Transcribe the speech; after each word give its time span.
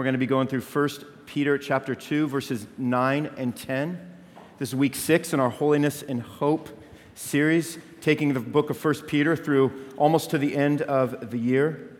We're 0.00 0.04
going 0.04 0.14
to 0.14 0.18
be 0.18 0.26
going 0.26 0.46
through 0.46 0.60
1 0.60 0.88
Peter 1.26 1.58
chapter 1.58 1.92
2 1.92 2.28
verses 2.28 2.68
9 2.78 3.30
and 3.36 3.56
10. 3.56 4.00
This 4.60 4.68
is 4.68 4.76
week 4.76 4.94
6 4.94 5.32
in 5.32 5.40
our 5.40 5.50
Holiness 5.50 6.04
and 6.04 6.22
Hope 6.22 6.68
series, 7.16 7.78
taking 8.00 8.32
the 8.32 8.38
book 8.38 8.70
of 8.70 8.84
1 8.84 8.94
Peter 9.08 9.34
through 9.34 9.72
almost 9.96 10.30
to 10.30 10.38
the 10.38 10.54
end 10.54 10.82
of 10.82 11.32
the 11.32 11.36
year. 11.36 11.98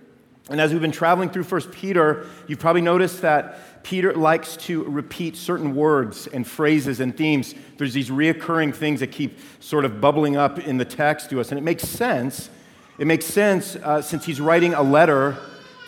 And 0.48 0.60
as 0.60 0.70
we've 0.70 0.80
been 0.80 0.92
traveling 0.92 1.28
through 1.28 1.42
1 1.42 1.72
Peter, 1.72 2.28
you've 2.46 2.60
probably 2.60 2.82
noticed 2.82 3.20
that 3.22 3.82
Peter 3.82 4.12
likes 4.12 4.56
to 4.58 4.84
repeat 4.84 5.34
certain 5.34 5.74
words 5.74 6.28
and 6.28 6.46
phrases 6.46 7.00
and 7.00 7.16
themes. 7.16 7.52
There's 7.78 7.94
these 7.94 8.10
reoccurring 8.10 8.76
things 8.76 9.00
that 9.00 9.10
keep 9.10 9.40
sort 9.58 9.84
of 9.84 10.00
bubbling 10.00 10.36
up 10.36 10.60
in 10.60 10.76
the 10.76 10.84
text 10.84 11.30
to 11.30 11.40
us. 11.40 11.50
And 11.50 11.58
it 11.58 11.62
makes 11.62 11.82
sense. 11.82 12.48
It 12.96 13.08
makes 13.08 13.26
sense 13.26 13.74
uh, 13.74 14.02
since 14.02 14.24
he's 14.24 14.40
writing 14.40 14.72
a 14.72 14.82
letter 14.82 15.36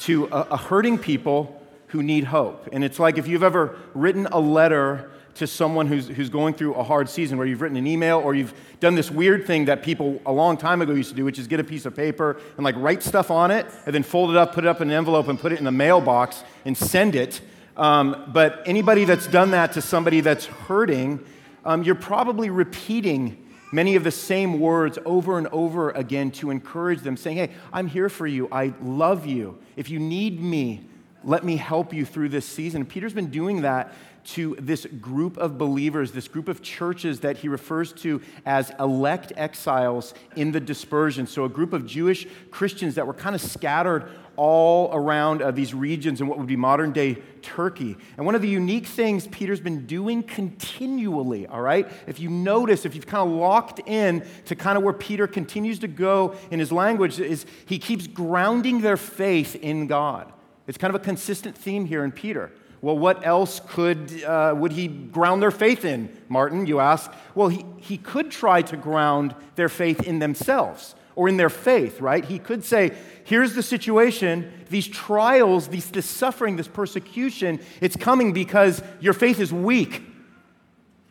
to 0.01 0.25
a, 0.33 0.49
a 0.51 0.57
hurting 0.57 0.99
people 0.99 1.59
who 1.91 2.03
need 2.03 2.25
hope. 2.25 2.69
And 2.73 2.85
it's 2.85 2.99
like 2.99 3.19
if 3.19 3.27
you've 3.27 3.43
ever 3.43 3.77
written 3.95 4.27
a 4.27 4.39
letter 4.39 5.11
to 5.35 5.47
someone 5.47 5.87
who's, 5.87 6.09
who's 6.09 6.29
going 6.29 6.55
through 6.55 6.75
a 6.75 6.83
hard 6.83 7.09
season, 7.09 7.39
where 7.39 7.47
you've 7.47 7.61
written 7.61 7.77
an 7.77 7.87
email 7.87 8.19
or 8.19 8.35
you've 8.35 8.53
done 8.81 8.95
this 8.95 9.11
weird 9.11 9.47
thing 9.47 9.67
that 9.67 9.83
people 9.83 10.21
a 10.27 10.33
long 10.33 10.57
time 10.57 10.83
ago 10.83 10.93
used 10.93 11.11
to 11.11 11.17
do, 11.17 11.25
which 11.25 11.39
is 11.39 11.47
get 11.47 11.61
a 11.61 11.65
piece 11.65 11.87
of 11.87 11.95
paper 11.95 12.41
and 12.57 12.65
like 12.65 12.75
write 12.77 13.03
stuff 13.03 13.31
on 13.31 13.51
it 13.51 13.67
and 13.87 13.95
then 13.95 14.03
fold 14.03 14.31
it 14.31 14.37
up, 14.37 14.55
put 14.55 14.65
it 14.65 14.69
up 14.69 14.81
in 14.81 14.91
an 14.91 14.97
envelope, 14.97 15.29
and 15.29 15.39
put 15.39 15.53
it 15.53 15.59
in 15.59 15.65
the 15.65 15.73
mailbox 15.73 16.43
and 16.65 16.77
send 16.77 17.15
it. 17.15 17.41
Um, 17.77 18.31
but 18.33 18.63
anybody 18.67 19.05
that's 19.05 19.27
done 19.27 19.53
that 19.53 19.73
to 19.73 19.83
somebody 19.83 20.21
that's 20.21 20.47
hurting, 20.47 21.25
um, 21.65 21.83
you're 21.83 21.95
probably 21.95 22.51
repeating 22.51 23.47
many 23.73 23.97
of 23.97 24.05
the 24.05 24.11
same 24.11 24.61
words 24.61 24.99
over 25.05 25.39
and 25.39 25.47
over 25.49 25.91
again 25.91 26.31
to 26.33 26.51
encourage 26.51 27.01
them, 27.01 27.17
saying, 27.17 27.37
Hey, 27.37 27.51
I'm 27.73 27.87
here 27.87 28.09
for 28.09 28.27
you. 28.27 28.49
I 28.51 28.75
love 28.83 29.27
you. 29.27 29.59
If 29.77 29.89
you 29.89 29.99
need 29.99 30.41
me, 30.41 30.90
let 31.25 31.45
me 31.45 31.57
help 31.57 31.93
you 31.93 32.05
through 32.05 32.31
this 32.31 32.47
season. 32.47 32.85
Peter's 32.85 33.13
been 33.13 33.31
doing 33.31 33.63
that 33.63 33.93
to 34.23 34.55
this 34.61 34.87
group 35.01 35.37
of 35.39 35.59
believers, 35.59 36.13
this 36.13 36.29
group 36.29 36.49
of 36.49 36.63
churches 36.63 37.21
that 37.21 37.39
he 37.39 37.49
refers 37.49 37.93
to 37.93 38.21
as 38.45 38.71
elect 38.79 39.33
exiles 39.37 40.15
in 40.37 40.53
the 40.53 40.61
dispersion. 40.61 41.27
So, 41.27 41.45
a 41.45 41.49
group 41.49 41.73
of 41.73 41.87
Jewish 41.87 42.27
Christians 42.51 42.95
that 42.97 43.07
were 43.07 43.15
kind 43.15 43.35
of 43.35 43.41
scattered 43.41 44.11
all 44.37 44.91
around 44.95 45.43
uh, 45.43 45.51
these 45.51 45.75
regions 45.75 46.21
in 46.21 46.27
what 46.27 46.39
would 46.39 46.47
be 46.47 46.57
modern 46.57 46.93
day 46.93 47.19
Turkey. 47.43 47.97
And 48.17 48.25
one 48.25 48.35
of 48.35 48.43
the 48.43 48.49
unique 48.49 48.87
things 48.87 49.27
Peter's 49.27 49.61
been 49.61 49.87
doing 49.87 50.23
continually, 50.23 51.47
all 51.47 51.61
right, 51.61 51.91
if 52.07 52.21
you 52.21 52.31
notice, 52.31 52.85
if 52.85 52.95
you've 52.95 53.07
kind 53.07 53.29
of 53.29 53.37
locked 53.37 53.81
in 53.87 54.25
to 54.47 54.55
kind 54.55 54.79
of 54.79 54.85
where 54.85 54.95
Peter 54.95 55.27
continues 55.27 55.79
to 55.81 55.89
go 55.89 56.35
in 56.51 56.59
his 56.59 56.71
language, 56.71 57.19
is 57.19 57.47
he 57.67 57.79
keeps 57.79 58.07
grounding 58.07 58.81
their 58.81 58.97
faith 58.97 59.57
in 59.57 59.87
God. 59.87 60.33
It's 60.71 60.79
kind 60.79 60.95
of 60.95 61.01
a 61.01 61.05
consistent 61.05 61.59
theme 61.59 61.85
here 61.85 62.05
in 62.05 62.13
Peter. 62.13 62.53
Well, 62.81 62.97
what 62.97 63.27
else 63.27 63.61
could, 63.71 64.23
uh, 64.23 64.55
would 64.57 64.71
he 64.71 64.87
ground 64.87 65.43
their 65.43 65.51
faith 65.51 65.85
in, 65.85 66.17
Martin, 66.29 66.65
you 66.65 66.79
ask? 66.79 67.13
Well, 67.35 67.49
he, 67.49 67.67
he 67.79 67.99
could 67.99 68.31
try 68.31 68.63
to 68.63 68.77
ground 68.77 69.35
their 69.57 69.69
faith 69.69 70.01
in 70.05 70.21
themselves 70.21 70.95
or 71.17 71.29
in 71.29 71.39
their 71.39 71.51
faith, 71.51 72.01
right? 72.01 72.25
He 72.25 72.39
could 72.39 72.65
say, 72.65 72.93
here's 73.25 73.55
the 73.55 73.65
situation, 73.65 74.53
these 74.71 74.87
trials, 74.87 75.67
these, 75.67 75.91
this 75.91 76.07
suffering, 76.07 76.55
this 76.55 76.69
persecution, 76.69 77.59
it's 77.81 77.97
coming 77.97 78.33
because 78.33 78.81
your 79.01 79.13
faith 79.13 79.41
is 79.41 79.53
weak. 79.53 80.05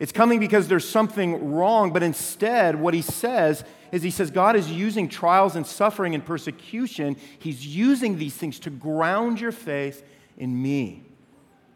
It's 0.00 0.12
coming 0.12 0.40
because 0.40 0.66
there's 0.66 0.88
something 0.88 1.52
wrong. 1.52 1.92
But 1.92 2.02
instead, 2.02 2.80
what 2.80 2.94
he 2.94 3.02
says 3.02 3.62
is 3.92 4.02
he 4.02 4.10
says 4.10 4.30
God 4.30 4.56
is 4.56 4.72
using 4.72 5.08
trials 5.08 5.54
and 5.54 5.66
suffering 5.66 6.14
and 6.14 6.24
persecution. 6.24 7.16
He's 7.38 7.64
using 7.64 8.16
these 8.16 8.34
things 8.34 8.58
to 8.60 8.70
ground 8.70 9.40
your 9.40 9.52
faith 9.52 10.02
in 10.38 10.60
me. 10.60 11.04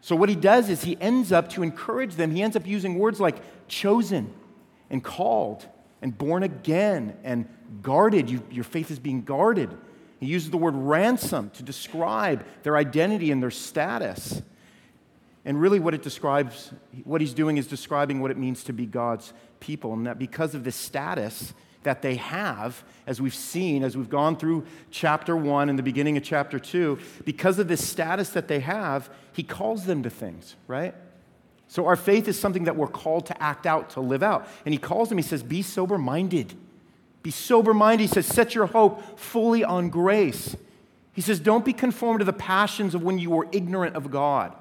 So, 0.01 0.15
what 0.15 0.27
he 0.27 0.35
does 0.35 0.69
is 0.69 0.83
he 0.83 0.97
ends 0.99 1.31
up 1.31 1.49
to 1.51 1.63
encourage 1.63 2.15
them, 2.15 2.31
he 2.31 2.41
ends 2.41 2.55
up 2.55 2.67
using 2.67 2.97
words 2.97 3.19
like 3.19 3.37
chosen 3.67 4.33
and 4.89 5.03
called 5.03 5.65
and 6.01 6.17
born 6.17 6.43
again 6.43 7.15
and 7.23 7.47
guarded. 7.81 8.29
You, 8.29 8.41
your 8.49 8.63
faith 8.63 8.89
is 8.89 8.99
being 8.99 9.23
guarded. 9.23 9.75
He 10.19 10.27
uses 10.27 10.49
the 10.49 10.57
word 10.57 10.75
ransom 10.75 11.51
to 11.51 11.63
describe 11.63 12.43
their 12.63 12.75
identity 12.75 13.31
and 13.31 13.41
their 13.41 13.51
status. 13.51 14.41
And 15.45 15.61
really, 15.61 15.79
what 15.79 15.93
it 15.93 16.01
describes, 16.01 16.71
what 17.03 17.21
he's 17.21 17.33
doing 17.33 17.57
is 17.57 17.67
describing 17.67 18.19
what 18.19 18.31
it 18.31 18.37
means 18.37 18.63
to 18.63 18.73
be 18.73 18.85
God's 18.85 19.31
people, 19.59 19.93
and 19.93 20.07
that 20.07 20.17
because 20.17 20.55
of 20.55 20.63
the 20.63 20.71
status, 20.71 21.53
that 21.83 22.01
they 22.01 22.15
have, 22.15 22.83
as 23.05 23.21
we've 23.21 23.35
seen, 23.35 23.83
as 23.83 23.95
we've 23.95 24.09
gone 24.09 24.35
through 24.35 24.65
chapter 24.89 25.37
one 25.37 25.69
and 25.69 25.77
the 25.77 25.83
beginning 25.83 26.17
of 26.17 26.23
chapter 26.23 26.57
two, 26.57 26.97
because 27.25 27.59
of 27.59 27.67
this 27.67 27.87
status 27.87 28.29
that 28.31 28.47
they 28.47 28.59
have, 28.59 29.07
he 29.33 29.43
calls 29.43 29.85
them 29.85 30.01
to 30.01 30.09
things, 30.09 30.55
right? 30.67 30.95
So 31.67 31.85
our 31.85 31.95
faith 31.95 32.27
is 32.27 32.39
something 32.39 32.63
that 32.63 32.75
we're 32.75 32.87
called 32.87 33.27
to 33.27 33.41
act 33.41 33.67
out, 33.67 33.91
to 33.91 34.01
live 34.01 34.23
out. 34.23 34.47
And 34.65 34.73
he 34.73 34.79
calls 34.79 35.09
them, 35.09 35.19
he 35.19 35.23
says, 35.23 35.43
be 35.43 35.61
sober 35.61 35.99
minded. 35.99 36.55
Be 37.21 37.29
sober 37.31 37.73
minded. 37.73 38.03
He 38.03 38.07
says, 38.07 38.25
set 38.25 38.55
your 38.55 38.65
hope 38.65 39.19
fully 39.19 39.63
on 39.63 39.89
grace. 39.89 40.55
He 41.13 41.21
says, 41.21 41.39
don't 41.39 41.65
be 41.65 41.73
conformed 41.73 42.19
to 42.19 42.25
the 42.25 42.33
passions 42.33 42.95
of 42.95 43.03
when 43.03 43.19
you 43.19 43.29
were 43.29 43.47
ignorant 43.51 43.95
of 43.95 44.09
God. 44.09 44.55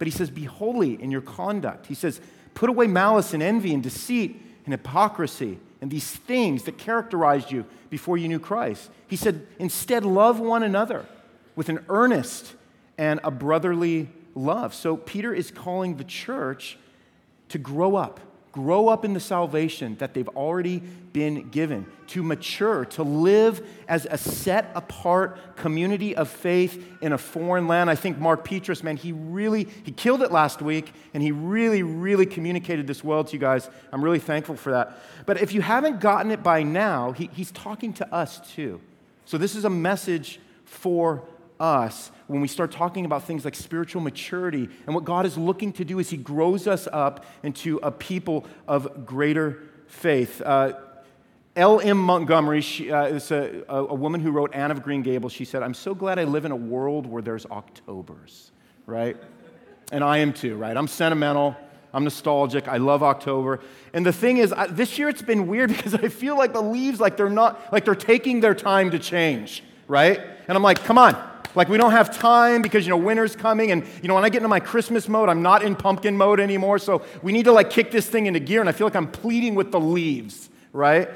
But 0.00 0.06
he 0.06 0.12
says, 0.12 0.30
be 0.30 0.44
holy 0.44 1.00
in 1.00 1.10
your 1.10 1.20
conduct. 1.20 1.86
He 1.86 1.94
says, 1.94 2.22
put 2.54 2.70
away 2.70 2.86
malice 2.86 3.34
and 3.34 3.42
envy 3.42 3.74
and 3.74 3.82
deceit 3.82 4.40
and 4.64 4.72
hypocrisy 4.72 5.58
and 5.82 5.90
these 5.90 6.10
things 6.10 6.62
that 6.62 6.78
characterized 6.78 7.52
you 7.52 7.66
before 7.90 8.16
you 8.16 8.26
knew 8.26 8.38
Christ. 8.38 8.90
He 9.08 9.16
said, 9.16 9.46
instead, 9.58 10.06
love 10.06 10.40
one 10.40 10.62
another 10.62 11.04
with 11.54 11.68
an 11.68 11.84
earnest 11.90 12.54
and 12.96 13.20
a 13.22 13.30
brotherly 13.30 14.08
love. 14.34 14.72
So 14.72 14.96
Peter 14.96 15.34
is 15.34 15.50
calling 15.50 15.98
the 15.98 16.04
church 16.04 16.78
to 17.50 17.58
grow 17.58 17.94
up 17.94 18.20
grow 18.52 18.88
up 18.88 19.04
in 19.04 19.12
the 19.12 19.20
salvation 19.20 19.96
that 19.96 20.12
they've 20.12 20.28
already 20.30 20.82
been 21.12 21.48
given, 21.50 21.86
to 22.08 22.22
mature, 22.22 22.84
to 22.84 23.02
live 23.02 23.66
as 23.88 24.06
a 24.10 24.18
set 24.18 24.70
apart 24.74 25.56
community 25.56 26.16
of 26.16 26.28
faith 26.28 26.84
in 27.00 27.12
a 27.12 27.18
foreign 27.18 27.68
land. 27.68 27.88
I 27.90 27.94
think 27.94 28.18
Mark 28.18 28.44
Petrus, 28.44 28.82
man, 28.82 28.96
he 28.96 29.12
really, 29.12 29.68
he 29.84 29.92
killed 29.92 30.22
it 30.22 30.32
last 30.32 30.62
week 30.62 30.92
and 31.14 31.22
he 31.22 31.32
really, 31.32 31.82
really 31.82 32.26
communicated 32.26 32.86
this 32.86 33.04
well 33.04 33.24
to 33.24 33.32
you 33.32 33.38
guys. 33.38 33.68
I'm 33.92 34.02
really 34.02 34.18
thankful 34.18 34.56
for 34.56 34.72
that. 34.72 34.98
But 35.26 35.40
if 35.40 35.52
you 35.52 35.62
haven't 35.62 36.00
gotten 36.00 36.30
it 36.30 36.42
by 36.42 36.62
now, 36.62 37.12
he, 37.12 37.30
he's 37.32 37.50
talking 37.52 37.92
to 37.94 38.14
us 38.14 38.40
too. 38.54 38.80
So 39.26 39.38
this 39.38 39.54
is 39.54 39.64
a 39.64 39.70
message 39.70 40.40
for 40.64 41.22
us 41.60 42.10
when 42.26 42.40
we 42.40 42.48
start 42.48 42.72
talking 42.72 43.04
about 43.04 43.24
things 43.24 43.44
like 43.44 43.54
spiritual 43.54 44.00
maturity. 44.00 44.68
And 44.86 44.94
what 44.94 45.04
God 45.04 45.26
is 45.26 45.36
looking 45.36 45.72
to 45.74 45.84
do 45.84 45.98
is 45.98 46.10
He 46.10 46.16
grows 46.16 46.66
us 46.66 46.88
up 46.92 47.24
into 47.42 47.78
a 47.82 47.90
people 47.90 48.46
of 48.66 49.06
greater 49.06 49.62
faith. 49.86 50.40
Uh, 50.40 50.72
L.M. 51.56 51.98
Montgomery 51.98 52.60
she, 52.60 52.90
uh, 52.92 53.06
is 53.06 53.30
a, 53.30 53.64
a, 53.68 53.94
woman 53.94 54.20
who 54.20 54.30
wrote 54.30 54.54
Anne 54.54 54.70
of 54.70 54.82
Green 54.82 55.02
Gables. 55.02 55.32
She 55.32 55.44
said, 55.44 55.62
I'm 55.62 55.74
so 55.74 55.94
glad 55.94 56.18
I 56.18 56.24
live 56.24 56.44
in 56.44 56.52
a 56.52 56.56
world 56.56 57.06
where 57.06 57.22
there's 57.22 57.44
Octobers, 57.46 58.52
right? 58.86 59.16
And 59.90 60.04
I 60.04 60.18
am 60.18 60.32
too, 60.32 60.56
right? 60.56 60.76
I'm 60.76 60.86
sentimental. 60.86 61.56
I'm 61.92 62.04
nostalgic. 62.04 62.68
I 62.68 62.76
love 62.76 63.02
October. 63.02 63.60
And 63.92 64.06
the 64.06 64.12
thing 64.12 64.36
is, 64.36 64.52
I, 64.52 64.68
this 64.68 64.96
year 64.98 65.08
it's 65.08 65.22
been 65.22 65.48
weird 65.48 65.70
because 65.76 65.94
I 65.94 66.08
feel 66.08 66.36
like 66.36 66.52
the 66.52 66.62
leaves, 66.62 67.00
like 67.00 67.16
they're 67.16 67.28
not, 67.28 67.72
like 67.72 67.84
they're 67.84 67.94
taking 67.94 68.40
their 68.40 68.54
time 68.54 68.92
to 68.92 68.98
change, 68.98 69.64
right? 69.88 70.20
And 70.46 70.56
I'm 70.56 70.62
like, 70.62 70.84
come 70.84 70.98
on, 70.98 71.29
like 71.54 71.68
we 71.68 71.78
don't 71.78 71.92
have 71.92 72.16
time 72.16 72.62
because 72.62 72.86
you 72.86 72.90
know 72.90 72.96
winter's 72.96 73.34
coming 73.34 73.72
and 73.72 73.84
you 74.02 74.08
know 74.08 74.14
when 74.14 74.24
I 74.24 74.28
get 74.28 74.38
into 74.38 74.48
my 74.48 74.60
Christmas 74.60 75.08
mode, 75.08 75.28
I'm 75.28 75.42
not 75.42 75.62
in 75.62 75.76
pumpkin 75.76 76.16
mode 76.16 76.40
anymore. 76.40 76.78
So 76.78 77.02
we 77.22 77.32
need 77.32 77.44
to 77.44 77.52
like 77.52 77.70
kick 77.70 77.90
this 77.90 78.08
thing 78.08 78.26
into 78.26 78.40
gear 78.40 78.60
and 78.60 78.68
I 78.68 78.72
feel 78.72 78.86
like 78.86 78.96
I'm 78.96 79.10
pleading 79.10 79.54
with 79.54 79.72
the 79.72 79.80
leaves, 79.80 80.48
right? 80.72 81.08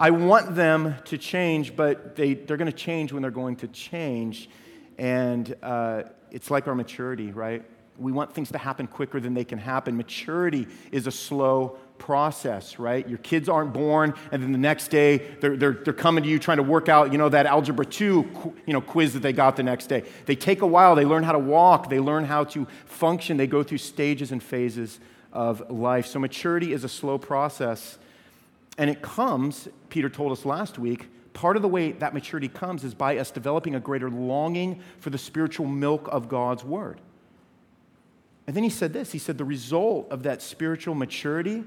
I 0.00 0.10
want 0.10 0.54
them 0.54 0.94
to 1.06 1.18
change, 1.18 1.74
but 1.74 2.14
they, 2.14 2.34
they're 2.34 2.56
going 2.56 2.70
to 2.70 2.76
change 2.76 3.12
when 3.12 3.22
they're 3.22 3.30
going 3.32 3.56
to 3.56 3.68
change. 3.68 4.48
And 4.96 5.54
uh, 5.60 6.04
it's 6.30 6.50
like 6.52 6.68
our 6.68 6.74
maturity, 6.74 7.32
right? 7.32 7.64
We 7.98 8.12
want 8.12 8.32
things 8.32 8.52
to 8.52 8.58
happen 8.58 8.86
quicker 8.86 9.18
than 9.18 9.34
they 9.34 9.44
can 9.44 9.58
happen. 9.58 9.96
Maturity 9.96 10.68
is 10.92 11.08
a 11.08 11.10
slow 11.10 11.78
process, 11.98 12.78
right? 12.78 13.08
Your 13.08 13.18
kids 13.18 13.48
aren't 13.48 13.72
born, 13.72 14.14
and 14.32 14.42
then 14.42 14.52
the 14.52 14.58
next 14.58 14.88
day 14.88 15.18
they're, 15.40 15.56
they're, 15.56 15.72
they're 15.72 15.92
coming 15.92 16.24
to 16.24 16.30
you 16.30 16.38
trying 16.38 16.56
to 16.58 16.62
work 16.62 16.88
out, 16.88 17.12
you 17.12 17.18
know, 17.18 17.28
that 17.28 17.46
Algebra 17.46 17.84
2 17.84 18.54
you 18.66 18.72
know, 18.72 18.80
quiz 18.80 19.12
that 19.14 19.20
they 19.20 19.32
got 19.32 19.56
the 19.56 19.62
next 19.62 19.86
day. 19.86 20.04
They 20.26 20.36
take 20.36 20.62
a 20.62 20.66
while. 20.66 20.94
They 20.94 21.04
learn 21.04 21.22
how 21.22 21.32
to 21.32 21.38
walk. 21.38 21.90
They 21.90 22.00
learn 22.00 22.24
how 22.24 22.44
to 22.44 22.66
function. 22.86 23.36
They 23.36 23.46
go 23.46 23.62
through 23.62 23.78
stages 23.78 24.32
and 24.32 24.42
phases 24.42 25.00
of 25.32 25.70
life. 25.70 26.06
So 26.06 26.18
maturity 26.18 26.72
is 26.72 26.84
a 26.84 26.88
slow 26.88 27.18
process. 27.18 27.98
And 28.76 28.88
it 28.88 29.02
comes, 29.02 29.68
Peter 29.88 30.08
told 30.08 30.32
us 30.32 30.44
last 30.44 30.78
week, 30.78 31.08
part 31.32 31.56
of 31.56 31.62
the 31.62 31.68
way 31.68 31.92
that 31.92 32.14
maturity 32.14 32.48
comes 32.48 32.84
is 32.84 32.94
by 32.94 33.18
us 33.18 33.30
developing 33.30 33.74
a 33.74 33.80
greater 33.80 34.10
longing 34.10 34.80
for 34.98 35.10
the 35.10 35.18
spiritual 35.18 35.66
milk 35.66 36.08
of 36.10 36.28
God's 36.28 36.64
word. 36.64 37.00
And 38.46 38.56
then 38.56 38.64
he 38.64 38.70
said 38.70 38.92
this 38.94 39.12
he 39.12 39.18
said, 39.18 39.36
the 39.36 39.44
result 39.44 40.10
of 40.10 40.22
that 40.22 40.40
spiritual 40.40 40.94
maturity 40.94 41.64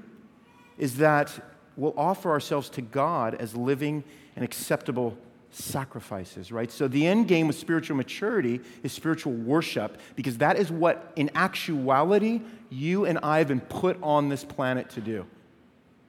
is 0.82 0.96
that 0.96 1.32
we'll 1.76 1.94
offer 1.96 2.28
ourselves 2.28 2.68
to 2.68 2.82
God 2.82 3.36
as 3.36 3.54
living 3.54 4.02
and 4.34 4.44
acceptable 4.44 5.16
sacrifices, 5.52 6.50
right? 6.50 6.72
So 6.72 6.88
the 6.88 7.06
end 7.06 7.28
game 7.28 7.46
with 7.46 7.54
spiritual 7.54 7.96
maturity 7.96 8.60
is 8.82 8.92
spiritual 8.92 9.32
worship 9.32 10.00
because 10.16 10.38
that 10.38 10.58
is 10.58 10.72
what, 10.72 11.12
in 11.14 11.30
actuality, 11.36 12.40
you 12.68 13.04
and 13.04 13.20
I 13.22 13.38
have 13.38 13.46
been 13.46 13.60
put 13.60 13.96
on 14.02 14.28
this 14.28 14.42
planet 14.42 14.90
to 14.90 15.00
do, 15.00 15.24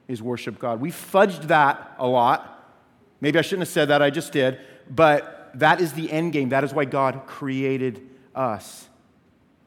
is 0.08 0.20
worship 0.20 0.58
God. 0.58 0.80
We 0.80 0.90
fudged 0.90 1.42
that 1.42 1.94
a 1.96 2.08
lot. 2.08 2.74
Maybe 3.20 3.38
I 3.38 3.42
shouldn't 3.42 3.68
have 3.68 3.72
said 3.72 3.90
that, 3.90 4.02
I 4.02 4.10
just 4.10 4.32
did. 4.32 4.58
But 4.90 5.52
that 5.54 5.80
is 5.80 5.92
the 5.92 6.10
end 6.10 6.32
game. 6.32 6.48
That 6.48 6.64
is 6.64 6.74
why 6.74 6.84
God 6.84 7.26
created 7.28 8.02
us. 8.34 8.88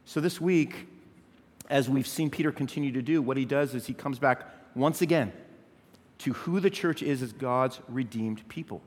So 0.03 0.19
this 0.19 0.41
week, 0.41 0.89
as 1.69 1.89
we've 1.89 2.07
seen 2.07 2.29
Peter 2.29 2.51
continue 2.51 2.91
to 2.91 3.01
do, 3.01 3.21
what 3.21 3.37
he 3.37 3.45
does 3.45 3.73
is 3.73 3.85
he 3.87 3.93
comes 3.93 4.19
back 4.19 4.45
once 4.77 5.01
again 5.01 5.31
to 6.19 6.33
who 6.33 6.59
the 6.59 6.69
church 6.69 7.03
is 7.03 7.21
as 7.21 7.33
God's 7.33 7.79
redeemed 7.87 8.47
people. 8.49 8.81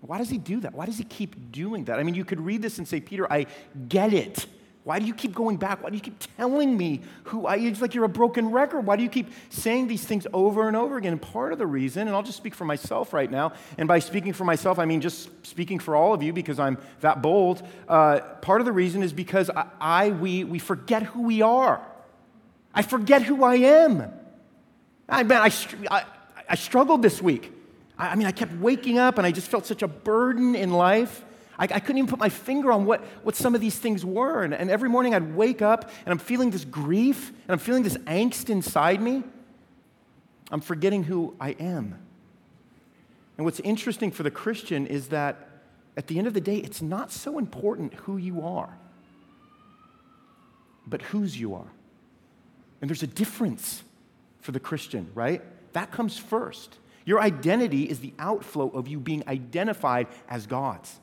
Why 0.00 0.18
does 0.18 0.28
he 0.28 0.38
do 0.38 0.60
that? 0.60 0.74
Why 0.74 0.86
does 0.86 0.98
he 0.98 1.04
keep 1.04 1.50
doing 1.50 1.84
that? 1.84 1.98
I 1.98 2.02
mean, 2.02 2.14
you 2.14 2.24
could 2.24 2.40
read 2.40 2.60
this 2.60 2.78
and 2.78 2.86
say, 2.86 3.00
Peter, 3.00 3.30
I 3.32 3.46
get 3.88 4.12
it. 4.12 4.46
Why 4.82 4.98
do 4.98 5.06
you 5.06 5.14
keep 5.14 5.34
going 5.34 5.56
back? 5.56 5.82
Why 5.82 5.88
do 5.88 5.96
you 5.96 6.02
keep 6.02 6.22
telling 6.36 6.76
me 6.76 7.00
who 7.24 7.46
I 7.46 7.56
It's 7.56 7.80
like 7.80 7.94
you're 7.94 8.04
a 8.04 8.08
broken 8.08 8.50
record. 8.50 8.84
Why 8.84 8.96
do 8.96 9.02
you 9.02 9.08
keep 9.08 9.30
saying 9.48 9.88
these 9.88 10.04
things 10.04 10.26
over 10.34 10.68
and 10.68 10.76
over 10.76 10.98
again? 10.98 11.12
And 11.12 11.22
part 11.22 11.54
of 11.54 11.58
the 11.58 11.66
reason, 11.66 12.06
and 12.06 12.14
I'll 12.14 12.22
just 12.22 12.36
speak 12.36 12.54
for 12.54 12.66
myself 12.66 13.14
right 13.14 13.30
now, 13.30 13.54
and 13.78 13.88
by 13.88 13.98
speaking 13.98 14.34
for 14.34 14.44
myself, 14.44 14.78
I 14.78 14.84
mean 14.84 15.00
just 15.00 15.30
speaking 15.46 15.78
for 15.78 15.96
all 15.96 16.12
of 16.12 16.22
you 16.22 16.34
because 16.34 16.58
I'm 16.58 16.76
that 17.00 17.22
bold. 17.22 17.66
Uh, 17.88 18.20
part 18.42 18.60
of 18.60 18.66
the 18.66 18.72
reason 18.72 19.02
is 19.02 19.14
because 19.14 19.48
I, 19.48 19.68
I, 19.80 20.10
we, 20.10 20.44
we 20.44 20.58
forget 20.58 21.02
who 21.02 21.22
we 21.22 21.40
are. 21.40 21.80
I 22.74 22.82
forget 22.82 23.22
who 23.22 23.42
I 23.42 23.54
am. 23.54 24.12
I, 25.08 25.22
man, 25.22 25.42
I, 25.42 25.50
I, 25.90 26.04
I 26.48 26.54
struggled 26.54 27.02
this 27.02 27.20
week. 27.20 27.52
I, 27.98 28.08
I 28.08 28.14
mean, 28.14 28.26
I 28.26 28.32
kept 28.32 28.52
waking 28.54 28.98
up 28.98 29.18
and 29.18 29.26
I 29.26 29.30
just 29.30 29.48
felt 29.48 29.66
such 29.66 29.82
a 29.82 29.88
burden 29.88 30.54
in 30.54 30.70
life. 30.70 31.24
I, 31.58 31.64
I, 31.64 31.80
couldn't 31.80 31.98
even 31.98 32.10
put 32.10 32.18
my 32.18 32.28
finger 32.28 32.72
on 32.72 32.84
what, 32.84 33.02
what 33.22 33.36
some 33.36 33.54
of 33.54 33.60
these 33.60 33.78
things 33.78 34.04
were. 34.04 34.42
And, 34.42 34.54
and 34.54 34.70
every 34.70 34.88
morning 34.88 35.14
I'd 35.14 35.34
wake 35.34 35.62
up 35.62 35.90
and 36.04 36.12
I'm 36.12 36.18
feeling 36.18 36.50
this 36.50 36.64
grief 36.64 37.28
and 37.28 37.50
I'm 37.50 37.58
feeling 37.58 37.82
this 37.82 37.96
angst 37.98 38.50
inside 38.50 39.00
me. 39.00 39.22
I'm 40.50 40.60
forgetting 40.60 41.04
who 41.04 41.34
I 41.40 41.50
am. 41.50 41.98
And 43.36 43.44
what's 43.44 43.60
interesting 43.60 44.10
for 44.10 44.22
the 44.22 44.30
Christian 44.30 44.86
is 44.86 45.08
that 45.08 45.48
at 45.96 46.06
the 46.08 46.18
end 46.18 46.26
of 46.26 46.34
the 46.34 46.40
day, 46.40 46.56
it's 46.58 46.82
not 46.82 47.12
so 47.12 47.38
important 47.38 47.94
who 47.94 48.16
you 48.16 48.42
are, 48.42 48.76
but 50.86 51.02
whose 51.02 51.38
you 51.38 51.54
are. 51.54 51.70
And 52.80 52.90
there's 52.90 53.02
a 53.02 53.08
difference 53.08 53.82
for 54.44 54.52
the 54.52 54.60
Christian, 54.60 55.10
right? 55.14 55.42
That 55.72 55.90
comes 55.90 56.18
first. 56.18 56.76
Your 57.06 57.20
identity 57.20 57.84
is 57.84 58.00
the 58.00 58.12
outflow 58.18 58.68
of 58.68 58.88
you 58.88 59.00
being 59.00 59.24
identified 59.26 60.06
as 60.28 60.46
God's 60.46 61.00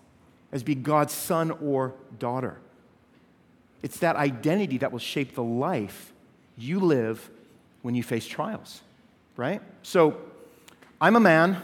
as 0.52 0.64
being 0.64 0.84
God's 0.84 1.14
son 1.14 1.52
or 1.52 1.94
daughter. 2.20 2.58
It's 3.82 4.00
that 4.00 4.16
identity 4.16 4.78
that 4.80 4.92
will 4.92 5.00
shape 5.00 5.34
the 5.34 5.44
life 5.44 6.12
you 6.58 6.80
live 6.80 7.30
when 7.82 7.96
you 7.96 8.04
face 8.04 8.28
trials, 8.28 8.82
right? 9.38 9.62
So, 9.82 10.18
I'm 11.00 11.16
a 11.16 11.20
man, 11.20 11.62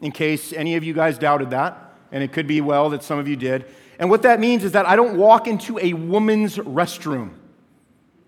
in 0.00 0.12
case 0.12 0.52
any 0.52 0.76
of 0.76 0.84
you 0.84 0.94
guys 0.94 1.18
doubted 1.18 1.50
that, 1.50 1.94
and 2.12 2.22
it 2.22 2.32
could 2.32 2.46
be 2.46 2.60
well 2.60 2.90
that 2.90 3.02
some 3.02 3.18
of 3.18 3.26
you 3.26 3.36
did. 3.36 3.64
And 3.98 4.10
what 4.10 4.22
that 4.22 4.38
means 4.38 4.64
is 4.64 4.72
that 4.72 4.86
I 4.86 4.96
don't 4.96 5.16
walk 5.16 5.48
into 5.48 5.78
a 5.78 5.92
woman's 5.94 6.56
restroom, 6.56 7.30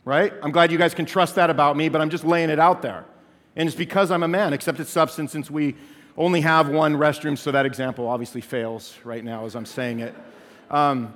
right? 0.04 0.32
I'm 0.42 0.50
glad 0.50 0.72
you 0.72 0.78
guys 0.78 0.94
can 0.94 1.06
trust 1.06 1.36
that 1.36 1.50
about 1.50 1.76
me, 1.76 1.88
but 1.88 2.00
I'm 2.00 2.10
just 2.10 2.24
laying 2.24 2.50
it 2.50 2.58
out 2.58 2.82
there. 2.82 3.04
And 3.56 3.68
it's 3.68 3.76
because 3.76 4.10
I'm 4.10 4.22
a 4.22 4.28
man, 4.28 4.52
except 4.52 4.80
it's 4.80 4.90
substance 4.90 5.32
since 5.32 5.50
we 5.50 5.76
only 6.16 6.40
have 6.40 6.68
one 6.68 6.96
restroom, 6.96 7.38
so 7.38 7.50
that 7.52 7.66
example 7.66 8.08
obviously 8.08 8.40
fails 8.40 8.96
right 9.04 9.24
now 9.24 9.46
as 9.46 9.54
I'm 9.54 9.66
saying 9.66 10.00
it. 10.00 10.14
Um, 10.70 11.14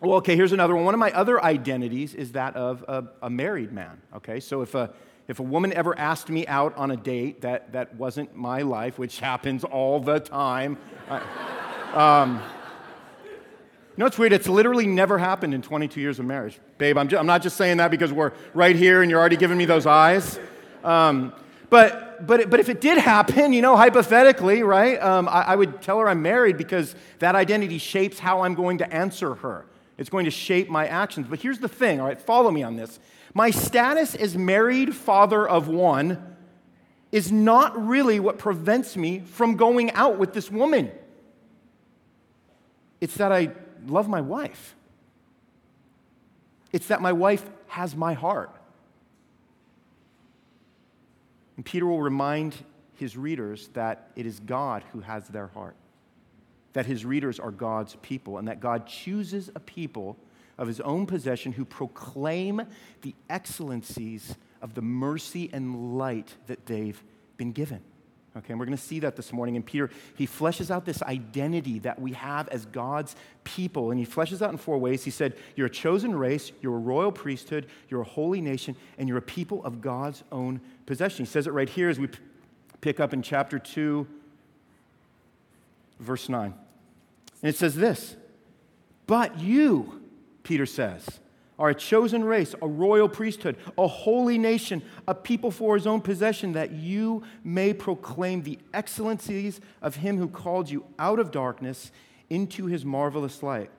well, 0.00 0.18
okay, 0.18 0.36
here's 0.36 0.52
another 0.52 0.74
one. 0.74 0.84
One 0.84 0.94
of 0.94 1.00
my 1.00 1.12
other 1.12 1.42
identities 1.42 2.14
is 2.14 2.32
that 2.32 2.56
of 2.56 2.84
a, 2.88 3.04
a, 3.22 3.30
married 3.30 3.72
man, 3.72 4.02
okay? 4.16 4.40
So 4.40 4.60
if 4.60 4.74
a, 4.74 4.90
if 5.28 5.40
a 5.40 5.42
woman 5.42 5.72
ever 5.72 5.98
asked 5.98 6.28
me 6.28 6.46
out 6.46 6.76
on 6.76 6.90
a 6.90 6.96
date 6.96 7.40
that, 7.40 7.72
that 7.72 7.94
wasn't 7.94 8.36
my 8.36 8.62
life, 8.62 8.98
which 8.98 9.20
happens 9.20 9.64
all 9.64 10.00
the 10.00 10.20
time, 10.20 10.76
I, 11.08 12.22
um, 12.22 12.42
you 13.96 14.00
know, 14.00 14.06
it's 14.06 14.18
weird. 14.18 14.32
It's 14.32 14.48
literally 14.48 14.88
never 14.88 15.18
happened 15.18 15.54
in 15.54 15.62
22 15.62 16.00
years 16.00 16.18
of 16.18 16.24
marriage. 16.24 16.58
Babe, 16.78 16.98
I'm, 16.98 17.06
just, 17.06 17.20
I'm 17.20 17.28
not 17.28 17.42
just 17.42 17.56
saying 17.56 17.76
that 17.76 17.92
because 17.92 18.12
we're 18.12 18.32
right 18.52 18.74
here 18.74 19.02
and 19.02 19.10
you're 19.10 19.20
already 19.20 19.36
giving 19.36 19.56
me 19.56 19.66
those 19.66 19.86
eyes. 19.86 20.40
Um, 20.82 21.32
but, 21.70 22.26
but, 22.26 22.50
but 22.50 22.58
if 22.58 22.68
it 22.68 22.80
did 22.80 22.98
happen, 22.98 23.52
you 23.52 23.62
know, 23.62 23.76
hypothetically, 23.76 24.64
right, 24.64 25.00
um, 25.00 25.28
I, 25.28 25.42
I 25.42 25.56
would 25.56 25.80
tell 25.80 26.00
her 26.00 26.08
I'm 26.08 26.22
married 26.22 26.56
because 26.56 26.96
that 27.20 27.36
identity 27.36 27.78
shapes 27.78 28.18
how 28.18 28.40
I'm 28.42 28.54
going 28.54 28.78
to 28.78 28.92
answer 28.92 29.36
her. 29.36 29.66
It's 29.96 30.10
going 30.10 30.24
to 30.24 30.30
shape 30.32 30.68
my 30.68 30.88
actions. 30.88 31.28
But 31.28 31.40
here's 31.40 31.60
the 31.60 31.68
thing, 31.68 32.00
all 32.00 32.08
right, 32.08 32.20
follow 32.20 32.50
me 32.50 32.64
on 32.64 32.74
this. 32.74 32.98
My 33.32 33.50
status 33.50 34.16
as 34.16 34.36
married 34.36 34.92
father 34.92 35.46
of 35.48 35.68
one 35.68 36.36
is 37.12 37.30
not 37.30 37.86
really 37.86 38.18
what 38.18 38.38
prevents 38.38 38.96
me 38.96 39.20
from 39.20 39.54
going 39.54 39.92
out 39.92 40.18
with 40.18 40.32
this 40.32 40.50
woman. 40.50 40.90
It's 43.00 43.16
that 43.18 43.30
I 43.30 43.52
love 43.88 44.08
my 44.08 44.20
wife. 44.20 44.74
It's 46.72 46.88
that 46.88 47.00
my 47.00 47.12
wife 47.12 47.48
has 47.68 47.94
my 47.94 48.14
heart. 48.14 48.50
And 51.56 51.64
Peter 51.64 51.86
will 51.86 52.02
remind 52.02 52.56
his 52.96 53.16
readers 53.16 53.68
that 53.74 54.10
it 54.16 54.26
is 54.26 54.40
God 54.40 54.82
who 54.92 55.00
has 55.00 55.28
their 55.28 55.48
heart, 55.48 55.76
that 56.72 56.86
his 56.86 57.04
readers 57.04 57.38
are 57.38 57.50
God's 57.50 57.96
people, 58.02 58.38
and 58.38 58.48
that 58.48 58.60
God 58.60 58.86
chooses 58.86 59.50
a 59.54 59.60
people 59.60 60.16
of 60.58 60.66
his 60.66 60.80
own 60.80 61.06
possession 61.06 61.52
who 61.52 61.64
proclaim 61.64 62.62
the 63.02 63.14
excellencies 63.28 64.36
of 64.62 64.74
the 64.74 64.82
mercy 64.82 65.50
and 65.52 65.98
light 65.98 66.34
that 66.46 66.66
they've 66.66 67.02
been 67.36 67.52
given. 67.52 67.80
Okay, 68.36 68.46
and 68.50 68.58
we're 68.58 68.66
going 68.66 68.76
to 68.76 68.82
see 68.82 68.98
that 68.98 69.14
this 69.14 69.32
morning. 69.32 69.54
And 69.54 69.64
Peter, 69.64 69.90
he 70.16 70.26
fleshes 70.26 70.68
out 70.68 70.84
this 70.84 71.02
identity 71.02 71.78
that 71.80 72.00
we 72.00 72.12
have 72.12 72.48
as 72.48 72.66
God's 72.66 73.14
people. 73.44 73.92
And 73.92 74.00
he 74.00 74.04
fleshes 74.04 74.42
out 74.42 74.50
in 74.50 74.56
four 74.56 74.76
ways. 74.76 75.04
He 75.04 75.12
said, 75.12 75.36
You're 75.54 75.68
a 75.68 75.70
chosen 75.70 76.16
race, 76.16 76.50
you're 76.60 76.74
a 76.74 76.80
royal 76.80 77.12
priesthood, 77.12 77.66
you're 77.88 78.00
a 78.00 78.04
holy 78.04 78.40
nation, 78.40 78.74
and 78.98 79.08
you're 79.08 79.18
a 79.18 79.22
people 79.22 79.64
of 79.64 79.80
God's 79.80 80.24
own 80.32 80.60
possession. 80.84 81.24
He 81.24 81.30
says 81.30 81.46
it 81.46 81.52
right 81.52 81.68
here 81.68 81.88
as 81.88 82.00
we 82.00 82.08
pick 82.80 82.98
up 82.98 83.12
in 83.12 83.22
chapter 83.22 83.58
2, 83.58 84.04
verse 86.00 86.28
9. 86.28 86.54
And 87.42 87.48
it 87.48 87.56
says 87.56 87.76
this 87.76 88.16
But 89.06 89.38
you, 89.38 90.02
Peter 90.42 90.66
says, 90.66 91.20
are 91.58 91.70
a 91.70 91.74
chosen 91.74 92.24
race, 92.24 92.54
a 92.60 92.68
royal 92.68 93.08
priesthood, 93.08 93.56
a 93.78 93.86
holy 93.86 94.38
nation, 94.38 94.82
a 95.06 95.14
people 95.14 95.50
for 95.50 95.76
his 95.76 95.86
own 95.86 96.00
possession, 96.00 96.52
that 96.52 96.72
you 96.72 97.22
may 97.44 97.72
proclaim 97.72 98.42
the 98.42 98.58
excellencies 98.72 99.60
of 99.80 99.96
him 99.96 100.18
who 100.18 100.28
called 100.28 100.70
you 100.70 100.84
out 100.98 101.18
of 101.18 101.30
darkness 101.30 101.92
into 102.28 102.66
his 102.66 102.84
marvelous 102.84 103.42
light. 103.42 103.70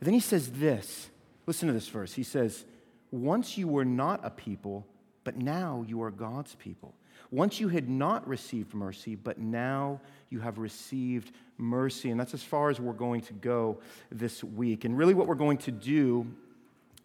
And 0.00 0.06
then 0.06 0.14
he 0.14 0.20
says 0.20 0.52
this 0.52 1.10
listen 1.46 1.66
to 1.66 1.74
this 1.74 1.88
verse. 1.88 2.12
He 2.12 2.22
says, 2.22 2.64
Once 3.10 3.58
you 3.58 3.66
were 3.66 3.84
not 3.84 4.20
a 4.22 4.30
people, 4.30 4.86
but 5.24 5.36
now 5.36 5.84
you 5.88 6.02
are 6.02 6.10
God's 6.10 6.54
people. 6.54 6.94
Once 7.30 7.60
you 7.60 7.68
had 7.68 7.88
not 7.88 8.26
received 8.26 8.72
mercy, 8.72 9.14
but 9.14 9.38
now 9.38 10.00
you 10.30 10.40
have 10.40 10.58
received 10.58 11.32
mercy. 11.58 12.10
And 12.10 12.18
that's 12.18 12.32
as 12.32 12.42
far 12.42 12.70
as 12.70 12.80
we're 12.80 12.92
going 12.92 13.20
to 13.22 13.34
go 13.34 13.78
this 14.10 14.42
week. 14.42 14.84
And 14.84 14.96
really, 14.96 15.14
what 15.14 15.26
we're 15.26 15.34
going 15.34 15.58
to 15.58 15.72
do 15.72 16.26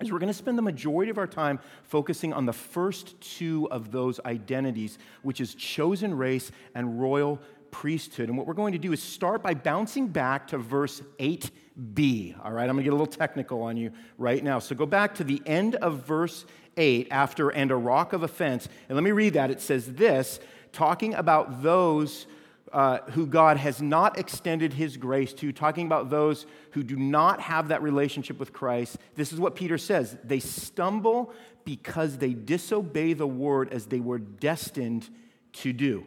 is 0.02 0.12
we're 0.12 0.20
going 0.20 0.28
to 0.28 0.34
spend 0.34 0.58
the 0.58 0.64
majority 0.64 1.10
of 1.10 1.18
our 1.18 1.28
time 1.28 1.60
focusing 1.84 2.34
on 2.34 2.46
the 2.46 2.54
first 2.54 3.20
two 3.22 3.68
of 3.72 3.92
those 3.92 4.20
identities, 4.26 4.98
which 5.22 5.40
is 5.40 5.56
chosen 5.56 6.16
race 6.16 6.52
and 6.76 7.00
royal 7.00 7.40
priesthood. 7.72 8.30
And 8.30 8.38
what 8.38 8.48
we're 8.48 8.54
going 8.54 8.74
to 8.74 8.80
do 8.80 8.94
is 8.94 9.02
start 9.02 9.44
by 9.44 9.54
bouncing 9.54 10.08
back 10.08 10.48
to 10.48 10.58
verse 10.58 11.02
8b. 11.20 12.36
All 12.44 12.52
right, 12.52 12.70
I'm 12.70 12.76
going 12.76 12.78
to 12.78 12.84
get 12.84 12.90
a 12.90 12.96
little 12.96 13.08
technical 13.08 13.62
on 13.64 13.78
you 13.78 13.92
right 14.18 14.44
now. 14.44 14.60
So 14.60 14.76
go 14.76 14.86
back 14.86 15.16
to 15.16 15.24
the 15.24 15.42
end 15.46 15.76
of 15.76 16.06
verse 16.06 16.46
8 16.78 17.08
after 17.12 17.50
and 17.50 17.72
a 17.72 17.76
rock 17.76 18.14
of 18.14 18.24
offense. 18.24 18.68
And 18.88 18.96
let 18.96 19.04
me 19.04 19.12
read 19.12 19.34
that. 19.34 19.52
It 19.52 19.62
says 19.62 19.94
this, 19.94 20.40
talking 20.72 21.14
about 21.14 21.64
those 21.64 22.26
uh, 22.74 23.00
who 23.12 23.28
God 23.28 23.58
has 23.58 23.82
not 23.82 24.18
extended 24.18 24.74
his 24.74 24.98
grace 24.98 25.32
to, 25.34 25.52
talking 25.52 25.86
about 25.86 26.10
those 26.10 26.48
who 26.72 26.84
do 26.84 26.96
not 26.96 27.40
have 27.40 27.68
that 27.68 27.84
relationship 27.84 28.40
with 28.40 28.52
Christ. 28.52 28.98
This 29.16 29.32
is 29.32 29.40
what 29.40 29.56
Peter 29.56 29.78
says 29.78 30.18
they 30.24 30.40
stumble 30.40 31.32
because 31.66 32.18
they 32.18 32.34
disobey 32.34 33.14
the 33.14 33.28
word 33.28 33.72
as 33.72 33.86
they 33.86 34.00
were 34.00 34.18
destined 34.18 35.08
to 35.54 35.72
do. 35.72 36.04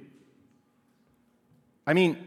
I 1.87 1.95
mean, 1.95 2.19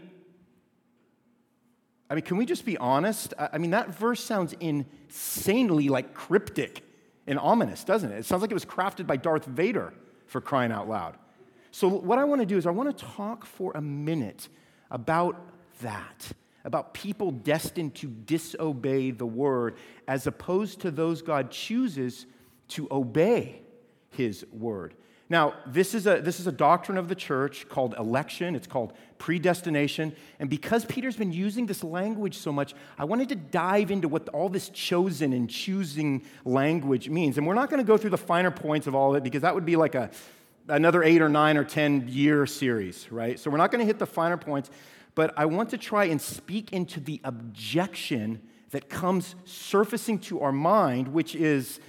I 2.09 2.15
mean, 2.15 2.23
can 2.23 2.37
we 2.37 2.45
just 2.45 2.65
be 2.65 2.77
honest? 2.77 3.33
I 3.37 3.57
mean, 3.57 3.71
that 3.71 3.89
verse 3.89 4.23
sounds 4.23 4.53
insanely 4.59 5.89
like 5.89 6.13
cryptic 6.13 6.83
and 7.27 7.37
ominous, 7.37 7.83
doesn't 7.83 8.11
it? 8.11 8.19
It 8.19 8.25
sounds 8.25 8.41
like 8.41 8.51
it 8.51 8.55
was 8.55 8.65
crafted 8.65 9.05
by 9.05 9.17
Darth 9.17 9.45
Vader 9.45 9.93
for 10.25 10.41
crying 10.41 10.71
out 10.71 10.87
loud. 10.87 11.17
So, 11.71 11.87
what 11.87 12.19
I 12.19 12.23
want 12.23 12.41
to 12.41 12.45
do 12.45 12.57
is, 12.57 12.65
I 12.65 12.71
want 12.71 12.95
to 12.95 13.05
talk 13.05 13.45
for 13.45 13.71
a 13.75 13.81
minute 13.81 14.49
about 14.89 15.35
that, 15.81 16.31
about 16.65 16.93
people 16.93 17.31
destined 17.31 17.95
to 17.95 18.07
disobey 18.07 19.11
the 19.11 19.25
word, 19.25 19.75
as 20.07 20.27
opposed 20.27 20.81
to 20.81 20.91
those 20.91 21.21
God 21.21 21.51
chooses 21.51 22.25
to 22.69 22.87
obey 22.91 23.61
his 24.09 24.45
word. 24.51 24.95
Now, 25.31 25.53
this 25.67 25.93
is, 25.93 26.07
a, 26.07 26.21
this 26.21 26.39
is 26.39 26.47
a 26.47 26.51
doctrine 26.51 26.97
of 26.97 27.07
the 27.07 27.13
church 27.13 27.69
called 27.69 27.93
election. 27.99 28.55
It's 28.55 28.65
called 28.65 28.93
predestination. 29.19 30.15
And 30.39 30.49
because 30.49 30.85
Peter's 30.85 31.15
been 31.15 31.31
using 31.31 31.67
this 31.67 31.83
language 31.83 32.35
so 32.35 32.51
much, 32.51 32.73
I 32.97 33.05
wanted 33.05 33.29
to 33.29 33.35
dive 33.35 33.91
into 33.91 34.07
what 34.07 34.27
all 34.29 34.49
this 34.49 34.69
chosen 34.69 35.31
and 35.33 35.47
choosing 35.47 36.23
language 36.45 37.09
means. 37.09 37.37
And 37.37 37.45
we're 37.45 37.53
not 37.53 37.69
going 37.69 37.79
to 37.79 37.85
go 37.87 37.95
through 37.95 38.09
the 38.09 38.17
finer 38.17 38.49
points 38.49 38.87
of 38.87 38.95
all 38.95 39.11
of 39.11 39.17
it 39.17 39.23
because 39.23 39.43
that 39.43 39.53
would 39.53 39.65
be 39.65 39.75
like 39.75 39.93
a, 39.93 40.09
another 40.69 41.03
eight 41.03 41.21
or 41.21 41.29
nine 41.29 41.57
or 41.57 41.63
10 41.63 42.07
year 42.07 42.45
series, 42.45 43.11
right? 43.11 43.39
So 43.39 43.49
we're 43.49 43.57
not 43.57 43.71
going 43.71 43.79
to 43.79 43.85
hit 43.85 43.99
the 43.99 44.05
finer 44.05 44.37
points. 44.37 44.69
But 45.15 45.33
I 45.35 45.45
want 45.45 45.71
to 45.71 45.77
try 45.77 46.05
and 46.05 46.21
speak 46.21 46.71
into 46.71 46.99
the 46.99 47.19
objection 47.23 48.41
that 48.71 48.89
comes 48.89 49.35
surfacing 49.45 50.19
to 50.19 50.41
our 50.41 50.51
mind, 50.51 51.09
which 51.09 51.35
is 51.35 51.79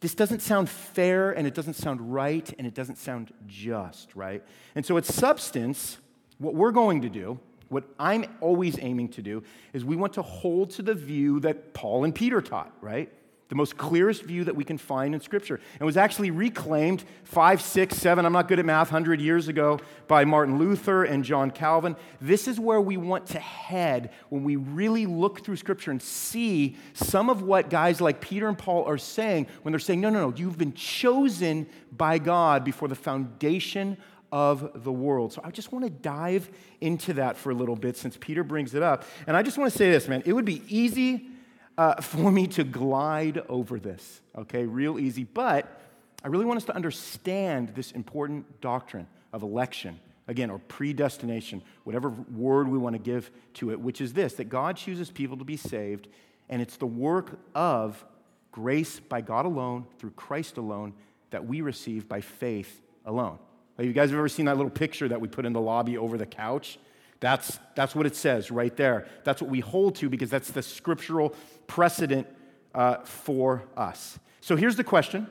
this 0.00 0.14
doesn't 0.14 0.40
sound 0.40 0.68
fair 0.68 1.32
and 1.32 1.46
it 1.46 1.54
doesn't 1.54 1.74
sound 1.74 2.12
right 2.12 2.52
and 2.58 2.66
it 2.66 2.74
doesn't 2.74 2.96
sound 2.96 3.32
just, 3.46 4.14
right? 4.14 4.42
And 4.74 4.86
so, 4.86 4.96
at 4.96 5.04
substance, 5.04 5.98
what 6.38 6.54
we're 6.54 6.70
going 6.70 7.02
to 7.02 7.08
do, 7.08 7.40
what 7.68 7.84
I'm 7.98 8.24
always 8.40 8.78
aiming 8.78 9.08
to 9.10 9.22
do, 9.22 9.42
is 9.72 9.84
we 9.84 9.96
want 9.96 10.12
to 10.14 10.22
hold 10.22 10.70
to 10.72 10.82
the 10.82 10.94
view 10.94 11.40
that 11.40 11.74
Paul 11.74 12.04
and 12.04 12.14
Peter 12.14 12.40
taught, 12.40 12.72
right? 12.80 13.12
The 13.48 13.54
most 13.54 13.76
clearest 13.76 14.24
view 14.24 14.44
that 14.44 14.56
we 14.56 14.64
can 14.64 14.78
find 14.78 15.14
in 15.14 15.20
Scripture, 15.20 15.60
and 15.78 15.86
was 15.86 15.96
actually 15.96 16.30
reclaimed 16.30 17.04
five, 17.24 17.62
six, 17.62 17.96
seven, 17.96 18.26
I'm 18.26 18.32
not 18.32 18.48
good 18.48 18.58
at 18.58 18.64
math, 18.64 18.88
100 18.88 19.20
years 19.20 19.48
ago 19.48 19.78
by 20.08 20.24
Martin 20.24 20.58
Luther 20.58 21.04
and 21.04 21.24
John 21.24 21.50
Calvin. 21.50 21.96
This 22.20 22.48
is 22.48 22.58
where 22.58 22.80
we 22.80 22.96
want 22.96 23.26
to 23.28 23.38
head 23.38 24.10
when 24.30 24.42
we 24.42 24.56
really 24.56 25.06
look 25.06 25.44
through 25.44 25.56
Scripture 25.56 25.90
and 25.90 26.02
see 26.02 26.76
some 26.94 27.30
of 27.30 27.42
what 27.42 27.70
guys 27.70 28.00
like 28.00 28.20
Peter 28.20 28.48
and 28.48 28.58
Paul 28.58 28.84
are 28.84 28.98
saying 28.98 29.46
when 29.62 29.72
they're 29.72 29.78
saying, 29.78 30.00
no, 30.00 30.10
no, 30.10 30.28
no, 30.28 30.36
you've 30.36 30.58
been 30.58 30.74
chosen 30.74 31.68
by 31.92 32.18
God 32.18 32.64
before 32.64 32.88
the 32.88 32.94
foundation 32.94 33.96
of 34.32 34.82
the 34.82 34.92
world. 34.92 35.32
So 35.32 35.40
I 35.44 35.50
just 35.50 35.72
want 35.72 35.84
to 35.84 35.90
dive 35.90 36.50
into 36.80 37.14
that 37.14 37.36
for 37.36 37.50
a 37.50 37.54
little 37.54 37.76
bit 37.76 37.96
since 37.96 38.16
Peter 38.18 38.42
brings 38.42 38.74
it 38.74 38.82
up. 38.82 39.04
And 39.26 39.36
I 39.36 39.42
just 39.42 39.56
want 39.56 39.70
to 39.70 39.78
say 39.78 39.90
this, 39.90 40.08
man, 40.08 40.22
it 40.26 40.32
would 40.32 40.44
be 40.44 40.62
easy 40.68 41.28
uh, 41.78 42.00
for 42.00 42.30
me 42.30 42.46
to 42.48 42.64
glide 42.64 43.42
over 43.48 43.78
this, 43.78 44.20
okay? 44.36 44.64
Real 44.66 44.98
easy. 44.98 45.24
But 45.24 45.80
I 46.24 46.28
really 46.28 46.44
want 46.44 46.56
us 46.56 46.64
to 46.64 46.74
understand 46.74 47.70
this 47.74 47.92
important 47.92 48.60
doctrine 48.60 49.06
of 49.32 49.42
election, 49.42 50.00
again, 50.28 50.50
or 50.50 50.58
predestination, 50.58 51.62
whatever 51.84 52.10
word 52.10 52.68
we 52.68 52.78
want 52.78 52.94
to 52.94 52.98
give 53.02 53.30
to 53.54 53.70
it, 53.70 53.80
which 53.80 54.00
is 54.00 54.12
this 54.12 54.34
that 54.34 54.48
God 54.48 54.76
chooses 54.76 55.10
people 55.10 55.36
to 55.36 55.44
be 55.44 55.56
saved, 55.56 56.08
and 56.48 56.62
it's 56.62 56.76
the 56.76 56.86
work 56.86 57.38
of 57.54 58.04
grace 58.52 58.98
by 58.98 59.20
God 59.20 59.44
alone, 59.44 59.86
through 59.98 60.12
Christ 60.12 60.56
alone, 60.56 60.94
that 61.30 61.46
we 61.46 61.60
receive 61.60 62.08
by 62.08 62.20
faith 62.20 62.80
alone. 63.04 63.38
Have 63.76 63.84
you 63.84 63.92
guys 63.92 64.10
have 64.10 64.18
ever 64.18 64.28
seen 64.28 64.46
that 64.46 64.56
little 64.56 64.70
picture 64.70 65.08
that 65.08 65.20
we 65.20 65.28
put 65.28 65.44
in 65.44 65.52
the 65.52 65.60
lobby 65.60 65.98
over 65.98 66.16
the 66.16 66.26
couch? 66.26 66.78
That's, 67.20 67.58
that's 67.74 67.94
what 67.94 68.06
it 68.06 68.14
says 68.14 68.50
right 68.50 68.74
there. 68.76 69.06
That's 69.24 69.40
what 69.40 69.50
we 69.50 69.60
hold 69.60 69.96
to 69.96 70.08
because 70.08 70.30
that's 70.30 70.50
the 70.50 70.62
scriptural 70.62 71.34
precedent 71.66 72.26
uh, 72.74 72.98
for 73.04 73.64
us. 73.76 74.18
So 74.40 74.54
here's 74.56 74.76
the 74.76 74.84
question 74.84 75.26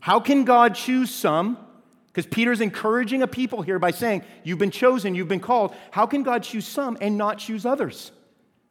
How 0.00 0.20
can 0.20 0.44
God 0.44 0.74
choose 0.74 1.10
some? 1.10 1.58
Because 2.08 2.26
Peter's 2.26 2.60
encouraging 2.60 3.22
a 3.22 3.26
people 3.26 3.62
here 3.62 3.78
by 3.78 3.90
saying, 3.90 4.22
You've 4.44 4.58
been 4.58 4.70
chosen, 4.70 5.14
you've 5.14 5.28
been 5.28 5.40
called. 5.40 5.74
How 5.90 6.06
can 6.06 6.22
God 6.22 6.42
choose 6.42 6.66
some 6.66 6.96
and 7.00 7.18
not 7.18 7.38
choose 7.38 7.66
others? 7.66 8.12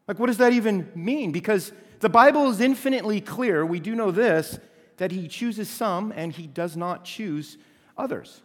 Like, 0.08 0.20
what 0.20 0.28
does 0.28 0.38
that 0.38 0.54
even 0.54 0.90
mean? 0.96 1.32
Because 1.32 1.72
the 2.00 2.10
Bible 2.10 2.50
is 2.50 2.62
infinitely 2.62 3.22
clear. 3.22 3.66
We 3.66 3.80
do 3.80 3.96
know 3.96 4.12
this 4.12 4.60
that 4.98 5.12
He 5.12 5.28
chooses 5.28 5.70
some 5.70 6.14
and 6.16 6.32
He 6.32 6.46
does 6.46 6.78
not 6.78 7.04
choose 7.04 7.58
others. 7.98 8.42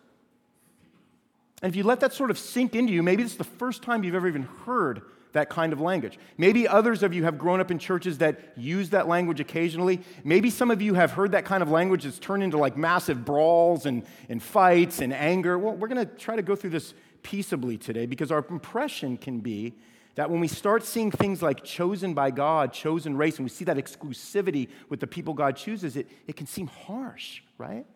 And 1.63 1.71
if 1.71 1.77
you 1.77 1.83
let 1.83 2.01
that 2.01 2.13
sort 2.13 2.31
of 2.31 2.39
sink 2.39 2.75
into 2.75 2.93
you, 2.93 3.03
maybe 3.03 3.23
this 3.23 3.33
is 3.33 3.39
the 3.39 3.45
first 3.45 3.83
time 3.83 4.05
you've 4.05 4.15
ever 4.15 4.29
even 4.29 4.49
heard 4.65 5.03
that 5.33 5.51
kind 5.51 5.73
of 5.73 5.81
language. 5.81 6.19
Maybe 6.37 6.67
others 6.67 7.03
of 7.03 7.13
you 7.13 7.25
have 7.25 7.39
grown 7.39 7.61
up 7.61 7.71
in 7.71 7.79
churches 7.79 8.19
that 8.19 8.53
use 8.57 8.91
that 8.91 9.09
language 9.09 9.41
occasionally. 9.41 10.01
Maybe 10.25 10.51
some 10.51 10.71
of 10.71 10.81
you 10.81 10.95
have 10.95 11.13
heard 11.13 11.33
that 11.33 11.45
kind 11.45 11.63
of 11.63 11.71
language 11.71 12.05
that's 12.05 12.19
turned 12.19 12.43
into 12.43 12.59
like 12.59 12.77
massive 12.77 13.25
brawls 13.25 13.87
and, 13.87 14.05
and 14.29 14.43
fights 14.43 15.01
and 15.01 15.13
anger. 15.13 15.59
Well, 15.59 15.75
we're 15.75 15.89
going 15.89 16.07
to 16.07 16.13
try 16.15 16.37
to 16.37 16.43
go 16.43 16.57
through 16.57 16.71
this 16.71 16.95
peaceably 17.23 17.77
today 17.77 18.07
because 18.07 18.33
our 18.33 18.45
impression 18.49 19.17
can 19.17 19.41
be 19.41 19.75
that 20.15 20.31
when 20.31 20.41
we 20.41 20.49
start 20.49 20.85
seeing 20.85 21.11
things 21.11 21.43
like 21.43 21.63
chosen 21.63 22.15
by 22.15 22.31
God, 22.31 22.73
chosen 22.73 23.17
race, 23.17 23.37
and 23.37 23.45
we 23.45 23.51
see 23.51 23.65
that 23.67 23.77
exclusivity 23.77 24.69
with 24.89 24.99
the 24.99 25.07
people 25.07 25.35
God 25.35 25.57
chooses, 25.57 25.97
it, 25.97 26.09
it 26.27 26.35
can 26.35 26.47
seem 26.47 26.67
harsh, 26.67 27.43
right? 27.57 27.87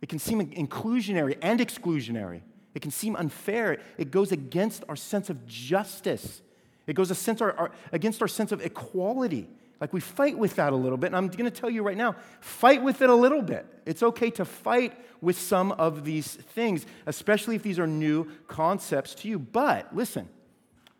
It 0.00 0.08
can 0.08 0.18
seem 0.18 0.40
inclusionary 0.52 1.36
and 1.42 1.60
exclusionary. 1.60 2.40
It 2.78 2.82
can 2.82 2.92
seem 2.92 3.16
unfair. 3.16 3.78
It 3.96 4.12
goes 4.12 4.30
against 4.30 4.84
our 4.88 4.94
sense 4.94 5.30
of 5.30 5.44
justice. 5.48 6.42
It 6.86 6.92
goes 6.92 7.10
against 7.10 8.22
our 8.22 8.28
sense 8.28 8.52
of 8.52 8.64
equality. 8.64 9.48
Like 9.80 9.92
we 9.92 9.98
fight 9.98 10.38
with 10.38 10.54
that 10.54 10.72
a 10.72 10.76
little 10.76 10.96
bit. 10.96 11.08
And 11.08 11.16
I'm 11.16 11.26
going 11.26 11.50
to 11.50 11.60
tell 11.60 11.70
you 11.70 11.82
right 11.82 11.96
now 11.96 12.14
fight 12.38 12.84
with 12.84 13.02
it 13.02 13.10
a 13.10 13.14
little 13.16 13.42
bit. 13.42 13.66
It's 13.84 14.04
okay 14.04 14.30
to 14.30 14.44
fight 14.44 14.96
with 15.20 15.36
some 15.36 15.72
of 15.72 16.04
these 16.04 16.36
things, 16.36 16.86
especially 17.04 17.56
if 17.56 17.64
these 17.64 17.80
are 17.80 17.86
new 17.88 18.30
concepts 18.46 19.16
to 19.16 19.28
you. 19.28 19.40
But 19.40 19.92
listen, 19.92 20.28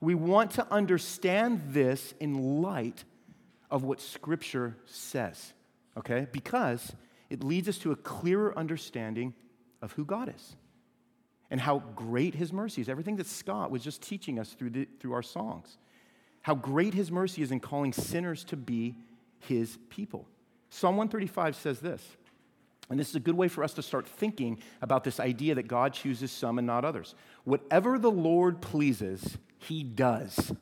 we 0.00 0.16
want 0.16 0.50
to 0.54 0.66
understand 0.72 1.62
this 1.68 2.12
in 2.18 2.60
light 2.60 3.04
of 3.70 3.84
what 3.84 4.00
Scripture 4.00 4.76
says, 4.84 5.52
okay? 5.96 6.26
Because 6.32 6.92
it 7.30 7.44
leads 7.44 7.68
us 7.68 7.78
to 7.78 7.92
a 7.92 7.96
clearer 7.96 8.58
understanding 8.58 9.32
of 9.80 9.92
who 9.92 10.04
God 10.04 10.34
is 10.34 10.56
and 11.50 11.60
how 11.60 11.82
great 11.94 12.34
his 12.34 12.52
mercy 12.52 12.80
is. 12.80 12.88
Everything 12.88 13.16
that 13.16 13.26
Scott 13.26 13.70
was 13.70 13.82
just 13.82 14.02
teaching 14.02 14.38
us 14.38 14.50
through, 14.50 14.70
the, 14.70 14.88
through 15.00 15.12
our 15.12 15.22
songs. 15.22 15.78
How 16.42 16.54
great 16.54 16.94
his 16.94 17.10
mercy 17.10 17.42
is 17.42 17.50
in 17.50 17.60
calling 17.60 17.92
sinners 17.92 18.44
to 18.44 18.56
be 18.56 18.96
his 19.40 19.78
people. 19.90 20.26
Psalm 20.70 20.96
135 20.96 21.56
says 21.56 21.80
this, 21.80 22.02
and 22.90 22.98
this 22.98 23.10
is 23.10 23.16
a 23.16 23.20
good 23.20 23.36
way 23.36 23.48
for 23.48 23.62
us 23.62 23.74
to 23.74 23.82
start 23.82 24.06
thinking 24.06 24.58
about 24.80 25.04
this 25.04 25.20
idea 25.20 25.54
that 25.56 25.68
God 25.68 25.92
chooses 25.92 26.32
some 26.32 26.58
and 26.58 26.66
not 26.66 26.84
others. 26.84 27.14
Whatever 27.44 27.98
the 27.98 28.10
Lord 28.10 28.62
pleases, 28.62 29.36
he 29.58 29.82
does 29.82 30.52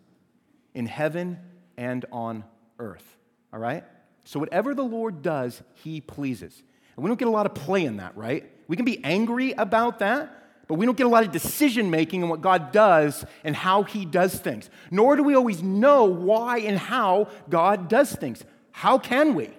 in 0.74 0.86
heaven 0.86 1.38
and 1.76 2.04
on 2.10 2.44
earth. 2.78 3.16
All 3.52 3.60
right? 3.60 3.84
So, 4.24 4.40
whatever 4.40 4.74
the 4.74 4.82
Lord 4.82 5.22
does, 5.22 5.62
he 5.74 6.00
pleases. 6.00 6.62
And 6.96 7.04
we 7.04 7.08
don't 7.08 7.18
get 7.18 7.28
a 7.28 7.30
lot 7.30 7.46
of 7.46 7.54
play 7.54 7.84
in 7.84 7.98
that, 7.98 8.16
right? 8.16 8.50
We 8.66 8.74
can 8.74 8.84
be 8.84 9.04
angry 9.04 9.52
about 9.52 10.00
that, 10.00 10.45
but 10.68 10.74
we 10.74 10.86
don't 10.86 10.96
get 10.96 11.06
a 11.06 11.10
lot 11.10 11.24
of 11.24 11.30
decision 11.30 11.90
making 11.90 12.22
in 12.22 12.28
what 12.28 12.40
God 12.40 12.72
does 12.72 13.24
and 13.44 13.54
how 13.54 13.84
He 13.84 14.04
does 14.04 14.34
things. 14.34 14.68
Nor 14.90 15.16
do 15.16 15.22
we 15.22 15.34
always 15.34 15.62
know 15.62 16.04
why 16.04 16.58
and 16.58 16.78
how 16.78 17.28
God 17.48 17.88
does 17.88 18.12
things. 18.12 18.44
How 18.72 18.98
can 18.98 19.34
we? 19.34 19.50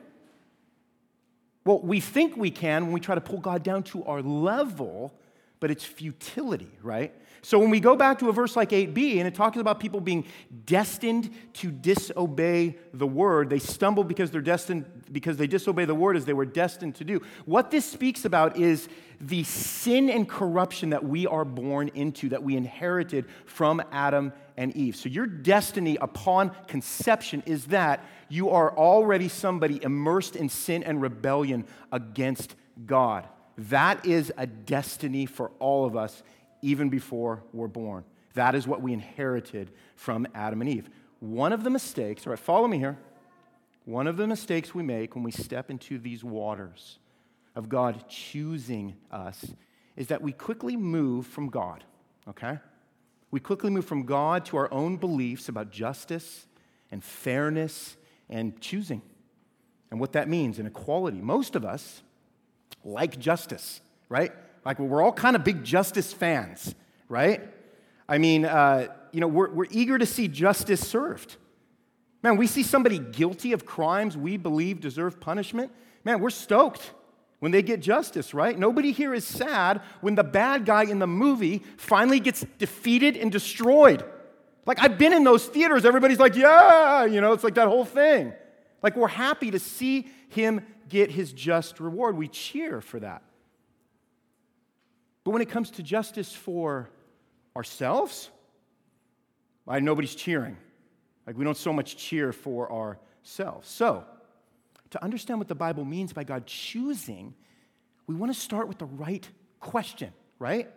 Well, 1.65 1.79
we 1.79 1.99
think 1.99 2.37
we 2.37 2.51
can 2.51 2.85
when 2.85 2.93
we 2.93 2.99
try 2.99 3.15
to 3.15 3.21
pull 3.21 3.39
God 3.39 3.63
down 3.63 3.83
to 3.83 4.03
our 4.05 4.21
level, 4.21 5.13
but 5.59 5.71
it's 5.71 5.83
futility, 5.83 6.71
right? 6.81 7.13
So 7.41 7.59
when 7.59 7.69
we 7.69 7.79
go 7.79 7.95
back 7.95 8.19
to 8.19 8.29
a 8.29 8.33
verse 8.33 8.55
like 8.55 8.71
8b, 8.71 9.19
and 9.19 9.27
it 9.27 9.35
talks 9.35 9.57
about 9.57 9.79
people 9.79 10.01
being 10.01 10.25
destined 10.65 11.29
to 11.53 11.71
disobey 11.71 12.77
the 12.93 13.07
word, 13.07 13.49
they 13.49 13.59
stumble 13.59 14.03
because 14.03 14.31
they're 14.31 14.41
destined, 14.41 14.85
because 15.11 15.37
they 15.37 15.47
disobey 15.47 15.85
the 15.85 15.95
word 15.95 16.17
as 16.17 16.25
they 16.25 16.33
were 16.33 16.45
destined 16.45 16.95
to 16.95 17.03
do. 17.03 17.21
What 17.45 17.71
this 17.71 17.85
speaks 17.85 18.25
about 18.25 18.57
is 18.57 18.89
the 19.21 19.43
sin 19.43 20.09
and 20.09 20.27
corruption 20.27 20.89
that 20.89 21.05
we 21.05 21.25
are 21.25 21.45
born 21.45 21.89
into, 21.95 22.29
that 22.29 22.43
we 22.43 22.57
inherited 22.57 23.25
from 23.45 23.81
Adam 23.91 24.33
and 24.57 24.75
Eve. 24.75 24.95
So 24.95 25.07
your 25.07 25.25
destiny 25.25 25.97
upon 26.01 26.51
conception 26.67 27.43
is 27.45 27.67
that 27.67 28.03
you 28.29 28.49
are 28.49 28.75
already 28.75 29.29
somebody 29.29 29.81
immersed 29.81 30.35
in 30.35 30.49
sin 30.49 30.83
and 30.83 31.01
rebellion 31.01 31.65
against 31.91 32.55
God. 32.85 33.27
That 33.57 34.05
is 34.05 34.31
a 34.37 34.45
destiny 34.45 35.25
for 35.25 35.51
all 35.59 35.85
of 35.85 35.95
us 35.95 36.23
even 36.61 36.89
before 36.89 37.43
we're 37.53 37.67
born. 37.67 38.03
That 38.33 38.53
is 38.55 38.67
what 38.67 38.81
we 38.81 38.93
inherited 38.93 39.71
from 39.95 40.27
Adam 40.35 40.61
and 40.61 40.69
Eve. 40.69 40.89
One 41.19 41.53
of 41.53 41.63
the 41.63 41.69
mistakes, 41.69 42.27
all 42.27 42.31
right, 42.31 42.39
follow 42.39 42.67
me 42.67 42.77
here. 42.77 42.97
One 43.85 44.05
of 44.05 44.17
the 44.17 44.27
mistakes 44.27 44.75
we 44.75 44.83
make 44.83 45.15
when 45.15 45.23
we 45.23 45.31
step 45.31 45.71
into 45.71 45.97
these 45.97 46.23
waters 46.23 46.99
of 47.55 47.69
God 47.69 48.07
choosing 48.07 48.95
us 49.11 49.53
is 49.95 50.07
that 50.07 50.21
we 50.21 50.31
quickly 50.31 50.75
move 50.75 51.25
from 51.25 51.49
God, 51.49 51.83
okay? 52.27 52.59
We 53.31 53.39
quickly 53.39 53.71
move 53.71 53.85
from 53.85 54.05
God 54.05 54.45
to 54.45 54.57
our 54.57 54.71
own 54.71 54.97
beliefs 54.97 55.49
about 55.49 55.71
justice 55.71 56.45
and 56.91 57.03
fairness 57.03 57.97
and 58.29 58.59
choosing 58.61 59.01
and 59.89 59.99
what 59.99 60.11
that 60.13 60.29
means 60.29 60.59
and 60.59 60.67
equality. 60.67 61.19
Most 61.19 61.55
of 61.55 61.65
us 61.65 62.03
like 62.83 63.19
justice, 63.19 63.81
right? 64.09 64.31
Like 64.65 64.79
we're 64.79 65.01
all 65.01 65.13
kind 65.13 65.35
of 65.35 65.43
big 65.43 65.63
justice 65.63 66.13
fans, 66.13 66.75
right? 67.09 67.41
I 68.07 68.17
mean, 68.17 68.45
uh, 68.45 68.87
you 69.11 69.21
know, 69.21 69.27
we're, 69.27 69.49
we're 69.49 69.67
eager 69.69 69.97
to 69.97 70.05
see 70.05 70.27
justice 70.27 70.85
served. 70.87 71.37
Man, 72.23 72.37
we 72.37 72.47
see 72.47 72.63
somebody 72.63 72.99
guilty 72.99 73.53
of 73.53 73.65
crimes 73.65 74.17
we 74.17 74.37
believe 74.37 74.81
deserve 74.81 75.19
punishment. 75.19 75.71
Man, 76.03 76.19
we're 76.19 76.29
stoked 76.29 76.91
when 77.39 77.51
they 77.51 77.61
get 77.61 77.81
justice, 77.81 78.33
right? 78.33 78.57
Nobody 78.57 78.91
here 78.91 79.13
is 79.13 79.25
sad 79.25 79.81
when 80.01 80.15
the 80.15 80.23
bad 80.23 80.65
guy 80.65 80.83
in 80.83 80.99
the 80.99 81.07
movie 81.07 81.63
finally 81.77 82.19
gets 82.19 82.45
defeated 82.57 83.15
and 83.15 83.31
destroyed. 83.31 84.03
Like, 84.65 84.79
I've 84.81 84.97
been 84.97 85.13
in 85.13 85.23
those 85.23 85.45
theaters, 85.45 85.85
everybody's 85.85 86.19
like, 86.19 86.35
yeah, 86.35 87.05
you 87.05 87.21
know, 87.21 87.33
it's 87.33 87.43
like 87.43 87.55
that 87.55 87.67
whole 87.67 87.85
thing. 87.85 88.33
Like, 88.81 88.95
we're 88.95 89.07
happy 89.07 89.51
to 89.51 89.59
see 89.59 90.07
him 90.29 90.65
get 90.87 91.11
his 91.11 91.33
just 91.33 91.79
reward. 91.79 92.15
We 92.15 92.27
cheer 92.27 92.81
for 92.81 92.99
that. 92.99 93.23
But 95.23 95.31
when 95.31 95.41
it 95.41 95.49
comes 95.49 95.71
to 95.71 95.83
justice 95.83 96.31
for 96.31 96.89
ourselves, 97.55 98.29
why 99.65 99.79
nobody's 99.79 100.15
cheering. 100.15 100.55
Like, 101.25 101.37
we 101.37 101.43
don't 101.43 101.57
so 101.57 101.73
much 101.73 101.97
cheer 101.97 102.31
for 102.31 102.71
ourselves. 102.71 103.67
So, 103.67 104.05
to 104.91 105.03
understand 105.03 105.39
what 105.39 105.49
the 105.49 105.55
Bible 105.55 105.83
means 105.83 106.13
by 106.13 106.23
God 106.23 106.45
choosing, 106.45 107.33
we 108.05 108.15
want 108.15 108.33
to 108.33 108.39
start 108.39 108.69
with 108.69 108.77
the 108.77 108.85
right 108.85 109.27
question, 109.59 110.13
right? 110.39 110.69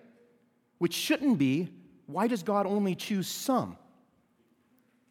Which 0.79 0.95
shouldn't 0.95 1.39
be, 1.39 1.69
why 2.07 2.27
does 2.27 2.43
God 2.43 2.67
only 2.67 2.97
choose 2.97 3.29
some? 3.29 3.77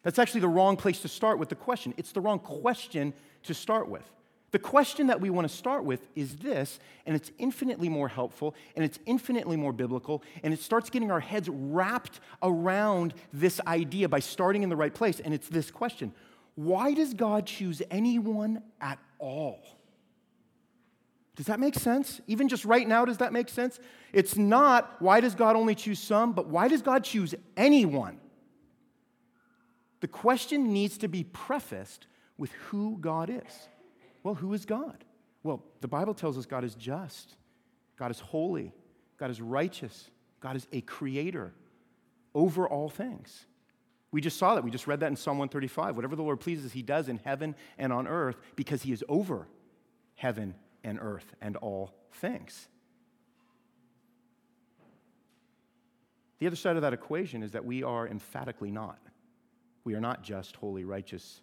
That's 0.02 0.18
actually 0.18 0.40
the 0.40 0.48
wrong 0.48 0.76
place 0.76 1.00
to 1.00 1.08
start 1.08 1.38
with 1.38 1.48
the 1.48 1.54
question. 1.54 1.94
It's 1.96 2.12
the 2.12 2.20
wrong 2.20 2.38
question 2.38 3.12
to 3.44 3.54
start 3.54 3.88
with. 3.88 4.04
The 4.52 4.58
question 4.58 5.06
that 5.08 5.20
we 5.20 5.30
want 5.30 5.48
to 5.48 5.54
start 5.54 5.84
with 5.84 6.04
is 6.16 6.36
this, 6.36 6.80
and 7.06 7.14
it's 7.14 7.30
infinitely 7.38 7.88
more 7.88 8.08
helpful, 8.08 8.54
and 8.74 8.84
it's 8.84 8.98
infinitely 9.06 9.56
more 9.56 9.72
biblical, 9.72 10.24
and 10.42 10.52
it 10.52 10.60
starts 10.60 10.90
getting 10.90 11.12
our 11.12 11.20
heads 11.20 11.48
wrapped 11.48 12.18
around 12.42 13.14
this 13.32 13.60
idea 13.66 14.08
by 14.08 14.18
starting 14.18 14.64
in 14.64 14.68
the 14.68 14.76
right 14.76 14.92
place. 14.92 15.20
And 15.20 15.32
it's 15.32 15.48
this 15.48 15.70
question 15.70 16.12
Why 16.56 16.94
does 16.94 17.14
God 17.14 17.46
choose 17.46 17.80
anyone 17.90 18.62
at 18.80 18.98
all? 19.18 19.60
Does 21.36 21.46
that 21.46 21.60
make 21.60 21.76
sense? 21.76 22.20
Even 22.26 22.48
just 22.48 22.64
right 22.64 22.86
now, 22.86 23.04
does 23.04 23.18
that 23.18 23.32
make 23.32 23.48
sense? 23.48 23.78
It's 24.12 24.36
not 24.36 24.96
why 25.00 25.20
does 25.20 25.36
God 25.36 25.54
only 25.54 25.76
choose 25.76 26.00
some, 26.00 26.32
but 26.32 26.48
why 26.48 26.66
does 26.66 26.82
God 26.82 27.04
choose 27.04 27.36
anyone? 27.56 28.18
The 30.00 30.08
question 30.08 30.72
needs 30.72 30.98
to 30.98 31.08
be 31.08 31.24
prefaced 31.24 32.06
with 32.38 32.52
who 32.52 32.98
God 33.00 33.30
is. 33.30 33.68
Well, 34.22 34.34
who 34.34 34.52
is 34.54 34.64
God? 34.64 35.04
Well, 35.42 35.62
the 35.80 35.88
Bible 35.88 36.14
tells 36.14 36.36
us 36.36 36.46
God 36.46 36.64
is 36.64 36.74
just, 36.74 37.36
God 37.98 38.10
is 38.10 38.20
holy, 38.20 38.72
God 39.18 39.30
is 39.30 39.40
righteous, 39.40 40.10
God 40.40 40.56
is 40.56 40.66
a 40.72 40.80
creator 40.80 41.52
over 42.34 42.68
all 42.68 42.88
things. 42.88 43.46
We 44.12 44.20
just 44.20 44.38
saw 44.38 44.54
that. 44.54 44.64
We 44.64 44.70
just 44.70 44.86
read 44.86 45.00
that 45.00 45.06
in 45.06 45.16
Psalm 45.16 45.38
135. 45.38 45.94
Whatever 45.94 46.16
the 46.16 46.22
Lord 46.22 46.40
pleases, 46.40 46.72
he 46.72 46.82
does 46.82 47.08
in 47.08 47.18
heaven 47.18 47.54
and 47.78 47.92
on 47.92 48.08
earth 48.08 48.36
because 48.56 48.82
he 48.82 48.92
is 48.92 49.04
over 49.08 49.46
heaven 50.16 50.54
and 50.82 50.98
earth 51.00 51.32
and 51.40 51.56
all 51.56 51.94
things. 52.12 52.68
The 56.40 56.46
other 56.46 56.56
side 56.56 56.76
of 56.76 56.82
that 56.82 56.92
equation 56.92 57.42
is 57.42 57.52
that 57.52 57.64
we 57.64 57.82
are 57.82 58.08
emphatically 58.08 58.70
not. 58.70 58.98
We 59.84 59.94
are 59.94 60.00
not 60.00 60.22
just, 60.22 60.56
holy, 60.56 60.84
righteous, 60.84 61.40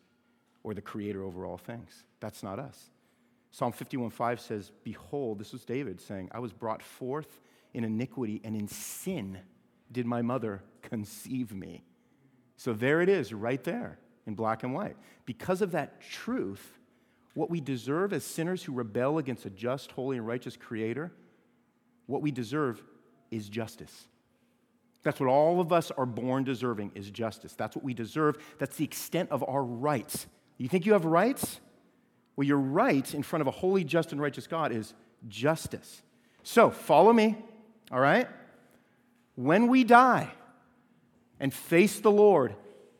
or 0.63 0.73
the 0.73 0.81
creator 0.81 1.23
over 1.23 1.45
all 1.45 1.57
things. 1.57 2.03
That's 2.19 2.43
not 2.43 2.59
us. 2.59 2.89
Psalm 3.51 3.73
51:5 3.73 4.39
says, 4.39 4.71
Behold, 4.83 5.39
this 5.39 5.53
was 5.53 5.65
David 5.65 5.99
saying, 5.99 6.29
I 6.31 6.39
was 6.39 6.53
brought 6.53 6.83
forth 6.83 7.41
in 7.73 7.83
iniquity, 7.83 8.41
and 8.43 8.55
in 8.55 8.67
sin 8.67 9.39
did 9.91 10.05
my 10.05 10.21
mother 10.21 10.61
conceive 10.81 11.53
me. 11.53 11.83
So 12.57 12.73
there 12.73 13.01
it 13.01 13.09
is, 13.09 13.33
right 13.33 13.63
there 13.63 13.99
in 14.25 14.35
black 14.35 14.63
and 14.63 14.73
white. 14.73 14.97
Because 15.25 15.61
of 15.61 15.71
that 15.71 16.01
truth, 16.01 16.77
what 17.33 17.49
we 17.49 17.61
deserve 17.61 18.13
as 18.13 18.23
sinners 18.23 18.63
who 18.63 18.73
rebel 18.73 19.17
against 19.17 19.45
a 19.45 19.49
just, 19.49 19.91
holy, 19.91 20.17
and 20.17 20.27
righteous 20.27 20.57
creator, 20.57 21.11
what 22.07 22.21
we 22.21 22.31
deserve 22.31 22.81
is 23.31 23.47
justice. 23.47 24.07
That's 25.03 25.19
what 25.19 25.29
all 25.29 25.61
of 25.61 25.71
us 25.71 25.91
are 25.91 26.05
born 26.05 26.43
deserving 26.43 26.91
is 26.95 27.09
justice. 27.09 27.53
That's 27.53 27.75
what 27.75 27.85
we 27.85 27.93
deserve. 27.93 28.37
That's 28.57 28.75
the 28.75 28.83
extent 28.83 29.31
of 29.31 29.43
our 29.47 29.63
rights. 29.63 30.27
You 30.57 30.67
think 30.67 30.85
you 30.85 30.93
have 30.93 31.05
rights? 31.05 31.59
Well, 32.35 32.47
your 32.47 32.57
right 32.57 33.13
in 33.13 33.23
front 33.23 33.41
of 33.41 33.47
a 33.47 33.51
holy, 33.51 33.83
just, 33.83 34.11
and 34.11 34.21
righteous 34.21 34.47
God 34.47 34.71
is 34.71 34.93
justice. 35.27 36.01
So, 36.43 36.69
follow 36.69 37.13
me, 37.13 37.35
all 37.91 37.99
right? 37.99 38.27
When 39.35 39.67
we 39.67 39.83
die 39.83 40.31
and 41.39 41.53
face 41.53 41.99
the 41.99 42.11
Lord, 42.11 42.55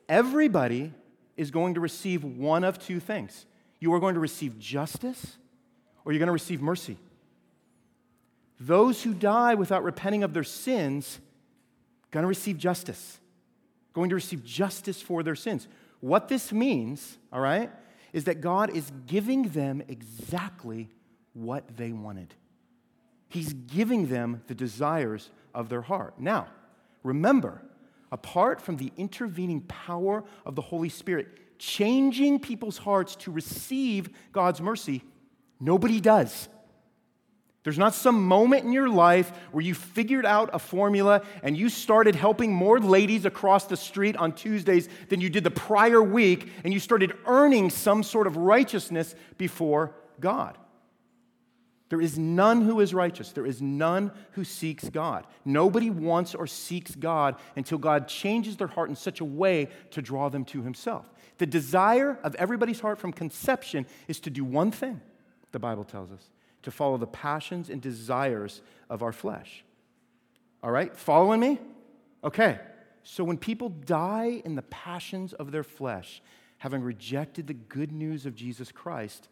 everybody 0.08 0.94
is 1.36 1.52
going 1.52 1.76
to 1.76 1.80
receive 1.80 2.24
one 2.24 2.64
of 2.64 2.80
two 2.80 3.00
things. 3.00 3.46
You 3.80 3.94
are 3.94 4.00
going 4.00 4.16
to 4.16 4.20
receive 4.20 4.58
justice 4.60 5.38
or 6.04 6.12
you're 6.12 6.20
going 6.20 6.28
to 6.28 6.34
receive 6.34 6.62
mercy. 6.62 6.98
Those 8.60 9.04
who 9.04 9.14
die 9.14 9.56
without 9.56 9.84
repenting 9.84 10.24
of 10.24 10.34
their 10.34 10.44
sins 10.44 11.20
going 12.18 12.24
to 12.24 12.28
receive 12.40 12.58
justice. 12.58 13.20
Going 13.94 14.10
to 14.10 14.16
receive 14.16 14.44
justice 14.44 15.00
for 15.00 15.22
their 15.22 15.36
sins. 15.36 15.68
What 16.00 16.28
this 16.28 16.52
means, 16.52 17.20
all 17.32 17.40
right, 17.40 17.70
is 18.12 18.24
that 18.24 18.42
God 18.42 18.76
is 18.76 18.92
giving 19.06 19.44
them 19.50 19.84
exactly 19.88 20.90
what 21.34 21.78
they 21.78 21.92
wanted. 21.92 22.34
He's 23.30 23.54
giving 23.54 24.08
them 24.08 24.42
the 24.48 24.56
desires 24.56 25.30
of 25.54 25.70
their 25.70 25.84
heart. 25.84 26.20
Now, 26.20 26.48
remember, 27.04 27.62
apart 28.12 28.62
from 28.62 28.78
the 28.78 28.92
intervening 28.98 29.62
power 29.62 30.24
of 30.44 30.56
the 30.56 30.62
Holy 30.64 30.90
Spirit 30.90 31.28
changing 31.60 32.40
people's 32.40 32.80
hearts 32.80 33.16
to 33.18 33.32
receive 33.32 34.10
God's 34.32 34.60
mercy, 34.60 35.04
nobody 35.60 36.02
does. 36.02 36.50
There's 37.68 37.78
not 37.78 37.94
some 37.94 38.26
moment 38.26 38.64
in 38.64 38.72
your 38.72 38.88
life 38.88 39.30
where 39.52 39.62
you 39.62 39.74
figured 39.74 40.26
out 40.26 40.52
a 40.54 40.58
formula 40.58 41.22
and 41.44 41.58
you 41.58 41.68
started 41.68 42.16
helping 42.16 42.54
more 42.54 42.80
ladies 42.80 43.26
across 43.26 43.66
the 43.66 43.76
street 43.76 44.16
on 44.16 44.32
Tuesdays 44.32 44.88
than 45.10 45.20
you 45.20 45.30
did 45.30 45.44
the 45.44 45.52
prior 45.52 46.02
week, 46.02 46.50
and 46.64 46.74
you 46.74 46.80
started 46.80 47.12
earning 47.26 47.70
some 47.70 48.04
sort 48.04 48.26
of 48.26 48.38
righteousness 48.38 49.16
before 49.38 49.94
God. 50.22 50.58
There 51.90 52.00
is 52.00 52.18
none 52.18 52.62
who 52.62 52.80
is 52.80 52.94
righteous. 52.94 53.34
There 53.34 53.46
is 53.46 53.62
none 53.62 54.14
who 54.32 54.46
seeks 54.46 54.88
God. 54.88 55.28
Nobody 55.44 55.90
wants 55.90 56.36
or 56.36 56.48
seeks 56.48 56.96
God 56.96 57.36
until 57.58 57.80
God 57.80 58.08
changes 58.08 58.56
their 58.56 58.68
heart 58.68 58.88
in 58.88 58.96
such 58.96 59.20
a 59.20 59.26
way 59.26 59.68
to 59.92 60.02
draw 60.02 60.30
them 60.30 60.46
to 60.46 60.62
Himself. 60.62 61.12
The 61.38 61.46
desire 61.46 62.18
of 62.24 62.34
everybody's 62.36 62.80
heart 62.80 62.98
from 62.98 63.12
conception 63.12 63.86
is 64.08 64.22
to 64.22 64.30
do 64.30 64.46
one 64.46 64.72
thing, 64.72 65.02
the 65.52 65.60
Bible 65.60 65.84
tells 65.84 66.14
us 66.14 66.30
to 66.64 66.72
follow 66.72 66.98
the 66.98 67.08
passions 67.08 67.70
and 67.70 67.82
desires 67.82 68.62
of 68.90 69.04
our 69.04 69.12
flesh. 69.12 69.64
All 70.64 70.72
right? 70.72 70.96
Following 70.96 71.40
me? 71.40 71.60
Okay. 72.24 72.60
So 73.04 73.24
when 73.24 73.38
people 73.38 73.70
die 73.70 74.42
in 74.44 74.56
the 74.56 74.64
passions 74.64 75.34
of 75.34 75.52
their 75.52 75.64
flesh, 75.64 76.22
having 76.58 76.82
rejected 76.82 77.48
the 77.48 77.54
good 77.54 77.92
news 77.92 78.26
of 78.26 78.36
Jesus 78.36 78.72
Christ, 78.72 79.30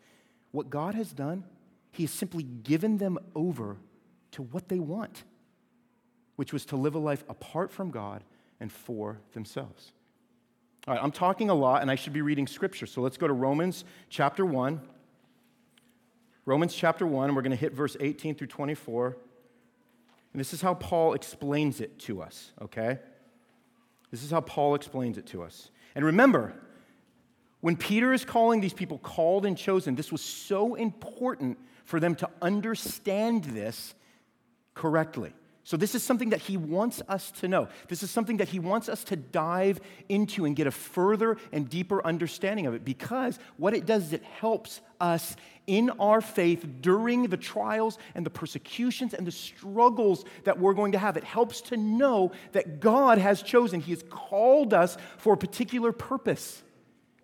what 0.51 0.69
God 0.69 0.95
has 0.95 1.11
done, 1.11 1.43
He 1.91 2.03
has 2.03 2.11
simply 2.11 2.43
given 2.43 2.97
them 2.97 3.17
over 3.35 3.77
to 4.31 4.43
what 4.43 4.69
they 4.69 4.79
want, 4.79 5.23
which 6.35 6.53
was 6.53 6.65
to 6.67 6.77
live 6.77 6.95
a 6.95 6.99
life 6.99 7.23
apart 7.27 7.71
from 7.71 7.91
God 7.91 8.23
and 8.59 8.71
for 8.71 9.19
themselves. 9.33 9.91
All 10.87 10.93
right, 10.93 11.03
I'm 11.03 11.11
talking 11.11 11.49
a 11.49 11.55
lot 11.55 11.81
and 11.81 11.89
I 11.89 11.95
should 11.95 12.13
be 12.13 12.21
reading 12.21 12.47
scripture. 12.47 12.85
So 12.85 13.01
let's 13.01 13.17
go 13.17 13.27
to 13.27 13.33
Romans 13.33 13.85
chapter 14.09 14.45
1. 14.45 14.79
Romans 16.45 16.75
chapter 16.75 17.07
1, 17.07 17.33
we're 17.33 17.41
going 17.41 17.51
to 17.51 17.57
hit 17.57 17.73
verse 17.73 17.97
18 17.99 18.35
through 18.35 18.47
24. 18.47 19.17
And 20.33 20.39
this 20.39 20.53
is 20.53 20.61
how 20.61 20.75
Paul 20.75 21.13
explains 21.13 21.81
it 21.81 21.97
to 21.99 22.21
us, 22.21 22.51
okay? 22.61 22.99
This 24.11 24.23
is 24.23 24.29
how 24.29 24.41
Paul 24.41 24.75
explains 24.75 25.17
it 25.17 25.25
to 25.27 25.41
us. 25.41 25.71
And 25.95 26.05
remember, 26.05 26.53
when 27.61 27.75
Peter 27.75 28.13
is 28.13 28.23
calling 28.23 28.61
these 28.61 28.73
people 28.73 28.99
called 28.99 29.45
and 29.45 29.57
chosen, 29.57 29.95
this 29.95 30.11
was 30.11 30.21
so 30.21 30.75
important 30.75 31.57
for 31.83 31.99
them 31.99 32.15
to 32.15 32.29
understand 32.41 33.45
this 33.45 33.95
correctly. 34.75 35.33
So, 35.65 35.77
this 35.77 35.95
is 35.95 36.03
something 36.03 36.29
that 36.29 36.41
he 36.41 36.57
wants 36.57 37.01
us 37.09 37.31
to 37.39 37.47
know. 37.47 37.67
This 37.87 38.03
is 38.03 38.11
something 38.11 38.37
that 38.37 38.49
he 38.49 38.59
wants 38.59 38.87
us 38.87 39.03
to 39.05 39.15
dive 39.15 39.81
into 40.07 40.45
and 40.45 40.55
get 40.55 40.67
a 40.67 40.71
further 40.71 41.37
and 41.51 41.67
deeper 41.67 42.05
understanding 42.05 42.67
of 42.67 42.75
it 42.75 42.85
because 42.85 43.39
what 43.57 43.73
it 43.73 43.87
does 43.87 44.03
is 44.03 44.13
it 44.13 44.23
helps 44.23 44.79
us 45.01 45.35
in 45.65 45.89
our 45.99 46.21
faith 46.21 46.63
during 46.81 47.23
the 47.23 47.35
trials 47.35 47.97
and 48.13 48.23
the 48.23 48.29
persecutions 48.29 49.15
and 49.15 49.25
the 49.25 49.31
struggles 49.31 50.23
that 50.43 50.59
we're 50.59 50.75
going 50.75 50.91
to 50.91 50.99
have. 50.99 51.17
It 51.17 51.23
helps 51.23 51.61
to 51.61 51.77
know 51.77 52.31
that 52.51 52.79
God 52.79 53.17
has 53.17 53.41
chosen, 53.41 53.79
He 53.81 53.91
has 53.91 54.03
called 54.07 54.71
us 54.71 54.97
for 55.17 55.33
a 55.33 55.37
particular 55.37 55.91
purpose. 55.91 56.61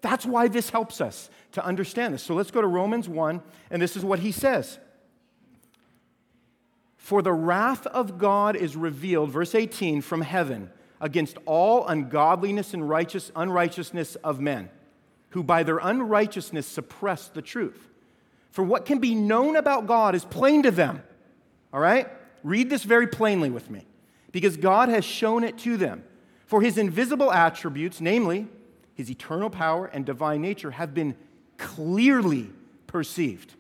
That's 0.02 0.26
why 0.26 0.48
this 0.48 0.72
helps 0.72 1.00
us 1.00 1.30
to 1.52 1.64
understand 1.64 2.16
this. 2.16 2.24
So, 2.24 2.34
let's 2.34 2.50
go 2.50 2.62
to 2.62 2.68
Romans 2.68 3.08
1, 3.08 3.40
and 3.70 3.80
this 3.80 3.96
is 3.96 4.04
what 4.04 4.18
he 4.18 4.32
says. 4.32 4.80
For 7.02 7.24
the 7.24 7.34
wrath 7.34 7.88
of 7.88 8.20
God 8.20 8.56
is 8.56 8.78
revealed, 8.78 9.32
verse 9.32 9.56
18, 9.56 10.02
from 10.02 10.22
heaven 10.22 10.70
against 11.02 11.40
all 11.48 11.88
ungodliness 11.88 12.76
and 12.76 12.88
righteous 12.88 13.32
unrighteousness 13.36 14.16
of 14.18 14.40
men, 14.40 14.70
who 15.30 15.42
by 15.42 15.64
their 15.64 15.80
unrighteousness 15.80 16.68
suppress 16.68 17.28
the 17.28 17.42
truth. 17.42 17.90
For 18.52 18.64
what 18.64 18.86
can 18.86 19.00
be 19.00 19.16
known 19.16 19.56
about 19.56 19.88
God 19.88 20.14
is 20.14 20.24
plain 20.26 20.62
to 20.62 20.70
them. 20.70 21.02
All 21.74 21.80
right? 21.80 22.08
Read 22.44 22.70
this 22.70 22.84
very 22.84 23.08
plainly 23.08 23.50
with 23.50 23.72
me, 23.72 23.88
because 24.32 24.56
God 24.56 24.88
has 24.88 25.04
shown 25.04 25.44
it 25.44 25.58
to 25.60 25.78
them. 25.78 26.04
For 26.46 26.62
his 26.62 26.78
invisible 26.78 27.32
attributes, 27.32 28.00
namely 28.00 28.48
his 28.94 29.10
eternal 29.10 29.50
power 29.50 29.88
and 29.88 30.06
divine 30.06 30.44
nature, 30.44 30.72
have 30.72 30.94
been 30.94 31.16
clearly 31.58 32.52
perceived 32.86 33.56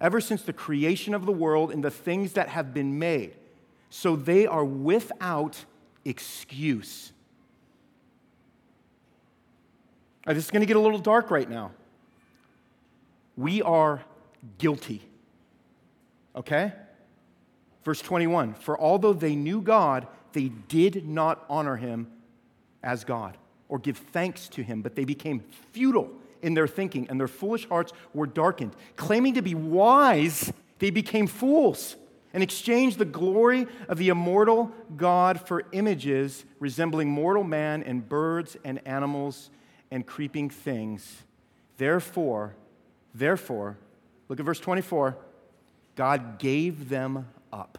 ever 0.00 0.20
since 0.20 0.42
the 0.42 0.52
creation 0.52 1.14
of 1.14 1.26
the 1.26 1.32
world 1.32 1.70
and 1.70 1.84
the 1.84 1.90
things 1.90 2.32
that 2.32 2.48
have 2.48 2.72
been 2.72 2.98
made. 2.98 3.34
So 3.90 4.16
they 4.16 4.46
are 4.46 4.64
without 4.64 5.64
excuse. 6.04 7.12
Right, 10.26 10.34
this 10.34 10.44
is 10.44 10.50
going 10.50 10.60
to 10.60 10.66
get 10.66 10.76
a 10.76 10.80
little 10.80 10.98
dark 10.98 11.30
right 11.30 11.48
now. 11.48 11.72
We 13.36 13.62
are 13.62 14.02
guilty. 14.58 15.02
Okay? 16.36 16.72
Verse 17.84 18.00
21 18.00 18.54
For 18.54 18.80
although 18.80 19.12
they 19.12 19.34
knew 19.34 19.60
God, 19.60 20.06
they 20.32 20.48
did 20.68 21.06
not 21.06 21.44
honor 21.48 21.76
him 21.76 22.06
as 22.82 23.04
God 23.04 23.36
or 23.68 23.78
give 23.78 23.98
thanks 23.98 24.48
to 24.48 24.62
him, 24.62 24.82
but 24.82 24.94
they 24.94 25.04
became 25.04 25.40
futile 25.72 26.10
in 26.42 26.54
their 26.54 26.66
thinking, 26.66 27.08
and 27.08 27.18
their 27.18 27.28
foolish 27.28 27.68
hearts 27.68 27.92
were 28.14 28.26
darkened. 28.26 28.74
Claiming 28.96 29.34
to 29.34 29.42
be 29.42 29.54
wise, 29.54 30.52
they 30.78 30.90
became 30.90 31.26
fools 31.26 31.96
and 32.32 32.42
exchanged 32.42 32.98
the 32.98 33.04
glory 33.04 33.66
of 33.88 33.98
the 33.98 34.08
immortal 34.08 34.70
God 34.96 35.46
for 35.46 35.64
images 35.72 36.44
resembling 36.58 37.08
mortal 37.10 37.44
man 37.44 37.82
and 37.82 38.08
birds 38.08 38.56
and 38.64 38.80
animals 38.86 39.50
and 39.90 40.06
creeping 40.06 40.48
things. 40.48 41.22
Therefore, 41.76 42.54
therefore, 43.14 43.78
look 44.28 44.38
at 44.38 44.46
verse 44.46 44.60
24. 44.60 45.16
God 45.96 46.38
gave 46.38 46.88
them 46.88 47.28
up 47.52 47.78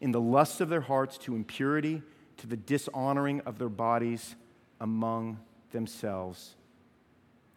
in 0.00 0.12
the 0.12 0.20
lusts 0.20 0.60
of 0.60 0.70
their 0.70 0.80
hearts 0.80 1.18
to 1.18 1.36
impurity, 1.36 2.02
to 2.38 2.46
the 2.46 2.56
dishonoring 2.56 3.42
of 3.42 3.58
their 3.58 3.68
bodies 3.68 4.34
among 4.80 5.38
themselves 5.72 6.54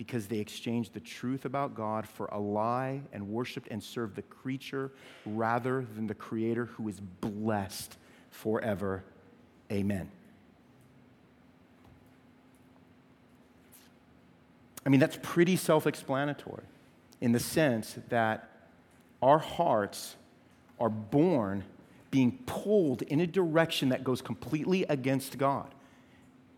because 0.03 0.27
they 0.27 0.39
exchanged 0.39 0.93
the 0.93 0.99
truth 0.99 1.45
about 1.45 1.75
God 1.75 2.05
for 2.05 2.25
a 2.25 2.37
lie 2.37 2.99
and 3.13 3.29
worshiped 3.29 3.69
and 3.71 3.81
served 3.81 4.17
the 4.17 4.21
creature 4.21 4.91
rather 5.25 5.85
than 5.95 6.07
the 6.07 6.13
Creator 6.13 6.65
who 6.65 6.89
is 6.89 6.99
blessed 6.99 7.95
forever. 8.29 9.01
Amen. 9.71 10.11
I 14.85 14.89
mean, 14.89 14.99
that's 14.99 15.17
pretty 15.21 15.55
self 15.55 15.87
explanatory 15.87 16.65
in 17.21 17.31
the 17.31 17.39
sense 17.39 17.97
that 18.09 18.49
our 19.21 19.39
hearts 19.39 20.17
are 20.81 20.89
born 20.89 21.63
being 22.11 22.39
pulled 22.45 23.03
in 23.03 23.21
a 23.21 23.27
direction 23.27 23.87
that 23.89 24.03
goes 24.03 24.21
completely 24.21 24.83
against 24.89 25.37
God. 25.37 25.73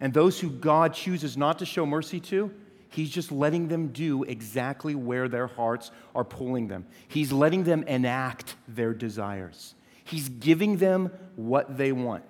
And 0.02 0.16
those 0.16 0.40
who 0.40 0.50
God 0.50 0.96
chooses 0.96 1.38
not 1.38 1.60
to 1.60 1.66
show 1.68 1.86
mercy 1.86 2.20
to, 2.22 2.52
He's 2.96 3.10
just 3.10 3.30
letting 3.30 3.68
them 3.68 3.90
do 3.90 4.24
exactly 4.24 4.96
where 4.96 5.28
their 5.28 5.48
hearts 5.48 5.92
are 6.16 6.24
pulling 6.24 6.70
them. 6.70 6.86
He's 7.10 7.30
letting 7.34 7.66
them 7.66 7.84
enact 7.84 8.56
their 8.70 8.94
desires. 8.94 9.76
He's 10.06 10.30
giving 10.30 10.78
them 10.78 11.12
what 11.36 11.78
they 11.78 11.92
want. 11.92 12.24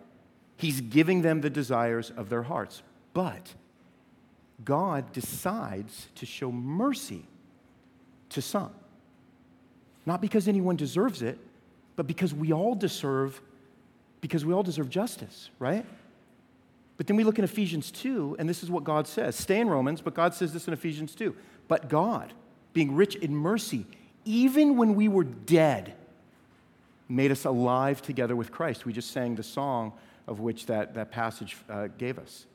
He's 0.57 0.81
giving 0.81 1.21
them 1.21 1.41
the 1.41 1.51
desires 1.51 2.11
of 2.17 2.29
their 2.29 2.41
hearts. 2.41 2.81
But 3.13 3.53
God 4.63 5.11
decides 5.13 6.07
to 6.15 6.25
show 6.25 6.51
mercy 6.51 7.27
to 8.29 8.41
some. 8.41 8.71
Not 10.03 10.19
because 10.19 10.47
anyone 10.47 10.77
deserves 10.77 11.21
it, 11.21 11.37
but 11.95 12.07
because 12.07 12.33
we 12.33 12.51
all 12.51 12.73
deserve 12.73 13.39
because 14.19 14.43
we 14.43 14.51
all 14.51 14.63
deserve 14.63 14.89
justice, 14.89 15.51
right? 15.59 15.85
But 16.97 17.07
then 17.07 17.17
we 17.17 17.23
look 17.23 17.37
in 17.37 17.43
Ephesians 17.43 17.91
2, 17.91 18.37
and 18.39 18.47
this 18.47 18.63
is 18.63 18.71
what 18.71 18.83
God 18.83 19.07
says. 19.07 19.35
Stay 19.35 19.59
in 19.59 19.67
Romans, 19.67 20.01
but 20.01 20.13
God 20.13 20.33
says 20.33 20.53
this 20.53 20.67
in 20.67 20.73
Ephesians 20.73 21.13
2. 21.15 21.35
But 21.67 21.89
God, 21.89 22.33
being 22.73 22.95
rich 22.95 23.15
in 23.15 23.35
mercy, 23.35 23.85
even 24.23 24.77
when 24.77 24.95
we 24.95 25.07
were 25.07 25.23
dead, 25.23 25.93
made 27.09 27.31
us 27.31 27.45
alive 27.45 28.01
together 28.01 28.35
with 28.35 28.51
Christ. 28.51 28.85
We 28.85 28.93
just 28.93 29.11
sang 29.11 29.35
the 29.35 29.43
song 29.43 29.93
of 30.27 30.39
which 30.39 30.65
that, 30.67 30.93
that 30.95 31.11
passage 31.11 31.57
uh, 31.69 31.87
gave 31.97 32.17
us. 32.17 32.45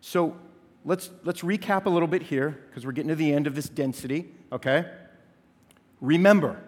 So 0.00 0.36
let's, 0.84 1.10
let's 1.24 1.42
recap 1.42 1.86
a 1.86 1.90
little 1.90 2.08
bit 2.08 2.22
here, 2.22 2.60
because 2.68 2.86
we're 2.86 2.92
getting 2.92 3.08
to 3.08 3.16
the 3.16 3.32
end 3.32 3.46
of 3.46 3.54
this 3.54 3.68
density, 3.68 4.28
okay? 4.52 4.86
Remember, 6.00 6.62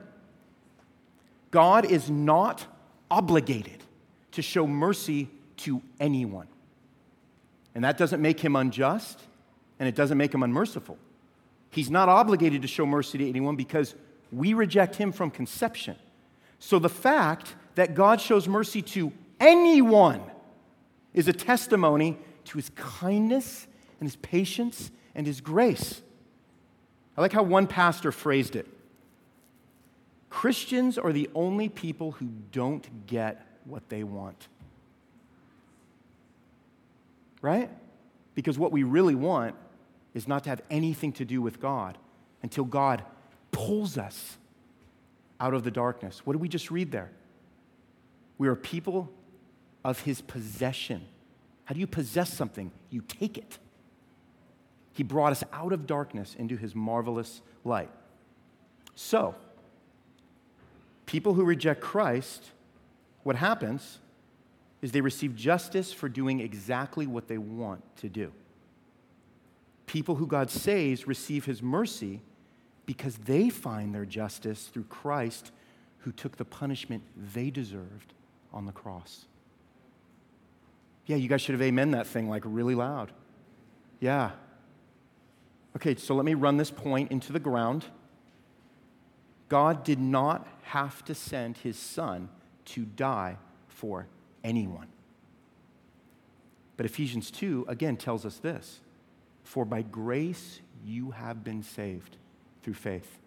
God 1.51 1.85
is 1.85 2.11
not 2.11 2.67
obligated 3.11 3.83
to 4.33 4.43
show 4.43 4.67
mercy 4.67 5.29
to 5.59 5.81
anyone. 6.01 6.49
And 7.75 7.85
that 7.85 7.99
doesn't 7.99 8.23
make 8.23 8.41
him 8.41 8.57
unjust, 8.57 9.21
and 9.79 9.89
it 9.89 9.95
doesn't 9.95 10.17
make 10.17 10.33
him 10.33 10.43
unmerciful. 10.43 10.97
He's 11.71 11.91
not 11.91 12.09
obligated 12.09 12.63
to 12.63 12.69
show 12.69 12.87
mercy 12.87 13.19
to 13.19 13.29
anyone 13.29 13.57
because 13.57 13.95
we 14.31 14.55
reject 14.55 14.97
him 14.97 15.11
from 15.11 15.31
conception. 15.31 15.97
So 16.59 16.79
the 16.79 16.89
fact 16.89 17.55
that 17.75 17.95
God 17.95 18.21
shows 18.21 18.47
mercy 18.47 18.81
to 18.83 19.13
anyone 19.41 20.23
is 21.13 21.29
a 21.29 21.33
testimony 21.33 22.17
to 22.45 22.59
his 22.59 22.71
kindness 22.77 23.67
and 24.01 24.09
his 24.09 24.17
patience 24.17 24.91
and 25.15 25.27
his 25.27 25.41
grace. 25.41 26.01
I 27.17 27.21
like 27.21 27.33
how 27.33 27.43
one 27.43 27.67
pastor 27.67 28.13
phrased 28.13 28.57
it 28.57 28.69
Christians 30.31 30.99
are 30.99 31.13
the 31.13 31.31
only 31.35 31.69
people 31.69 32.13
who 32.13 32.29
don't 32.51 33.07
get 33.07 33.47
what 33.65 33.89
they 33.89 34.03
want 34.03 34.49
right? 37.45 37.69
Because 38.35 38.59
what 38.59 38.73
we 38.73 38.85
really 38.85 39.15
want 39.15 39.55
is 40.15 40.27
not 40.27 40.45
to 40.45 40.51
have 40.51 40.63
anything 40.71 41.13
to 41.13 41.27
do 41.27 41.43
with 41.43 41.61
God 41.61 41.99
until 42.43 42.65
God 42.65 43.05
pulls 43.53 43.99
us 43.99 44.39
out 45.39 45.53
of 45.53 45.63
the 45.63 45.71
darkness. 45.71 46.23
What 46.25 46.33
did 46.33 46.41
we 46.41 46.49
just 46.49 46.71
read 46.71 46.91
there? 46.91 47.11
We 48.39 48.49
are 48.49 48.55
people 48.57 49.11
of 49.85 50.01
his 50.01 50.23
possession. 50.23 51.03
How 51.67 51.75
do 51.75 51.81
you 51.81 51.87
possess 51.87 52.33
something? 52.33 52.73
You 52.89 53.03
take 53.03 53.37
it. 53.37 53.59
He 54.95 55.03
brought 55.03 55.33
us 55.33 55.45
out 55.53 55.75
of 55.75 55.87
darkness 55.87 56.35
into 56.39 56.57
his 56.57 56.75
marvelous 56.75 57.43
light. 57.63 57.91
So, 58.95 59.35
people 61.05 61.35
who 61.35 61.45
reject 61.45 61.83
Christ, 61.83 62.53
what 63.23 63.37
happens 63.37 63.99
is 64.85 64.93
they 64.93 65.01
receive 65.01 65.35
justice 65.35 65.95
for 65.95 66.11
doing 66.11 66.41
exactly 66.41 67.07
what 67.07 67.27
they 67.27 67.39
want 67.39 67.83
to 67.97 68.07
do. 68.07 68.31
People 69.87 70.17
who 70.17 70.27
God 70.27 70.51
saves 70.51 71.07
receive 71.07 71.47
his 71.47 71.63
mercy 71.63 72.21
because 72.85 73.17
they 73.17 73.49
find 73.49 73.95
their 73.95 74.05
justice 74.05 74.67
through 74.67 74.85
Christ 74.85 75.53
who 76.01 76.13
took 76.13 76.37
the 76.37 76.45
punishment 76.45 77.03
they 77.33 77.49
deserved 77.49 78.13
on 78.53 78.67
the 78.67 78.73
cross. 78.73 79.25
Yeah, 81.07 81.17
you 81.17 81.31
guys 81.31 81.41
should 81.41 81.55
have 81.55 81.63
amen 81.63 81.93
that 81.93 82.07
thing 82.07 82.29
like 82.29 82.43
really 82.45 82.75
loud. 82.75 83.11
Yeah. 84.01 84.33
Okay, 85.77 85.95
so 85.95 86.15
let 86.15 86.27
me 86.27 86.35
run 86.35 86.59
this 86.59 86.71
point 86.71 87.11
into 87.11 87.33
the 87.33 87.41
ground. 87.41 87.87
God 89.49 89.83
did 89.83 89.99
not 89.99 90.47
have 90.65 91.03
to 91.07 91.15
send 91.15 91.57
his 91.57 91.79
son 91.79 92.29
to 92.67 92.85
die 92.85 93.39
for 93.67 94.09
anyone. 94.45 94.87
But 96.77 96.87
Ephesians 96.87 97.31
2 97.31 97.67
again 97.69 97.97
tells 97.97 98.25
us 98.25 98.37
this 98.39 98.81
For 99.43 99.65
by 99.65 99.83
grace 99.83 100.61
you 100.85 101.13
have 101.13 101.43
been 101.43 101.63
saved 101.63 102.17
through 102.63 102.75
faith. 102.75 103.19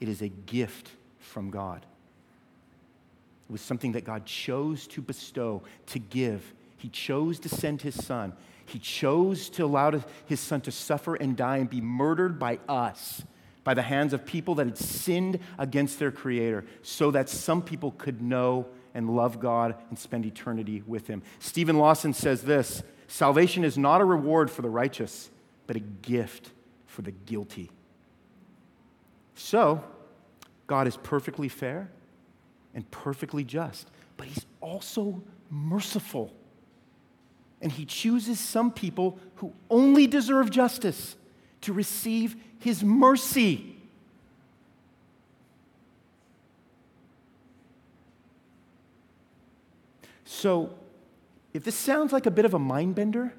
It 0.00 0.08
is 0.08 0.22
a 0.22 0.28
gift 0.28 0.90
from 1.18 1.50
God. 1.50 1.84
It 3.48 3.52
was 3.52 3.60
something 3.60 3.92
that 3.92 4.04
God 4.04 4.26
chose 4.26 4.86
to 4.88 5.00
bestow, 5.00 5.62
to 5.86 5.98
give. 5.98 6.52
He 6.76 6.88
chose 6.88 7.38
to 7.40 7.48
send 7.48 7.82
his 7.82 7.94
son. 7.94 8.32
He 8.66 8.78
chose 8.78 9.48
to 9.50 9.64
allow 9.64 10.02
his 10.26 10.40
son 10.40 10.60
to 10.62 10.72
suffer 10.72 11.14
and 11.14 11.36
die 11.36 11.58
and 11.58 11.70
be 11.70 11.80
murdered 11.80 12.38
by 12.38 12.58
us, 12.68 13.22
by 13.62 13.74
the 13.74 13.82
hands 13.82 14.12
of 14.12 14.26
people 14.26 14.56
that 14.56 14.66
had 14.66 14.76
sinned 14.76 15.38
against 15.58 15.98
their 16.00 16.10
creator, 16.10 16.64
so 16.82 17.12
that 17.12 17.28
some 17.28 17.62
people 17.62 17.92
could 17.92 18.20
know 18.20 18.66
and 18.96 19.14
love 19.14 19.38
God 19.38 19.76
and 19.90 19.98
spend 19.98 20.26
eternity 20.26 20.82
with 20.86 21.06
Him. 21.06 21.22
Stephen 21.38 21.78
Lawson 21.78 22.12
says 22.12 22.42
this 22.42 22.82
Salvation 23.06 23.62
is 23.62 23.78
not 23.78 24.00
a 24.00 24.04
reward 24.04 24.50
for 24.50 24.62
the 24.62 24.70
righteous, 24.70 25.30
but 25.66 25.76
a 25.76 25.80
gift 25.80 26.50
for 26.86 27.02
the 27.02 27.12
guilty. 27.12 27.70
So, 29.34 29.84
God 30.66 30.88
is 30.88 30.96
perfectly 30.96 31.48
fair 31.48 31.90
and 32.74 32.90
perfectly 32.90 33.44
just, 33.44 33.88
but 34.16 34.26
He's 34.26 34.46
also 34.60 35.22
merciful. 35.50 36.32
And 37.60 37.72
he 37.72 37.84
chooses 37.84 38.38
some 38.38 38.70
people 38.70 39.18
who 39.36 39.52
only 39.70 40.06
deserve 40.06 40.50
justice 40.50 41.16
to 41.62 41.72
receive 41.72 42.36
his 42.58 42.84
mercy. 42.84 43.75
So, 50.26 50.74
if 51.54 51.64
this 51.64 51.76
sounds 51.76 52.12
like 52.12 52.26
a 52.26 52.30
bit 52.30 52.44
of 52.44 52.52
a 52.52 52.58
mind 52.58 52.96
bender 52.96 53.32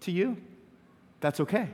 to 0.00 0.12
you, 0.12 0.36
that's 1.20 1.40
okay. 1.40 1.70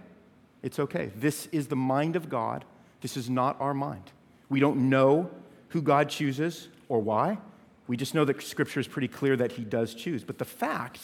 It's 0.62 0.78
okay. 0.78 1.11
This 1.16 1.46
is 1.52 1.66
the 1.66 1.76
mind 1.76 2.14
of 2.16 2.30
God. 2.30 2.64
This 3.00 3.16
is 3.16 3.28
not 3.28 3.61
our 3.61 3.74
mind. 3.74 4.12
We 4.48 4.61
don't 4.61 4.88
know 4.88 5.28
who 5.70 5.83
God 5.83 6.09
chooses 6.09 6.68
or 6.88 7.00
why. 7.00 7.38
We 7.88 7.96
just 7.96 8.14
know 8.14 8.24
that 8.24 8.40
Scripture 8.42 8.78
is 8.78 8.87
pretty 8.87 9.09
clear 9.09 9.37
that 9.37 9.52
He 9.52 9.64
does 9.64 9.92
choose. 9.92 10.22
But 10.22 10.38
the 10.38 10.44
fact, 10.44 11.00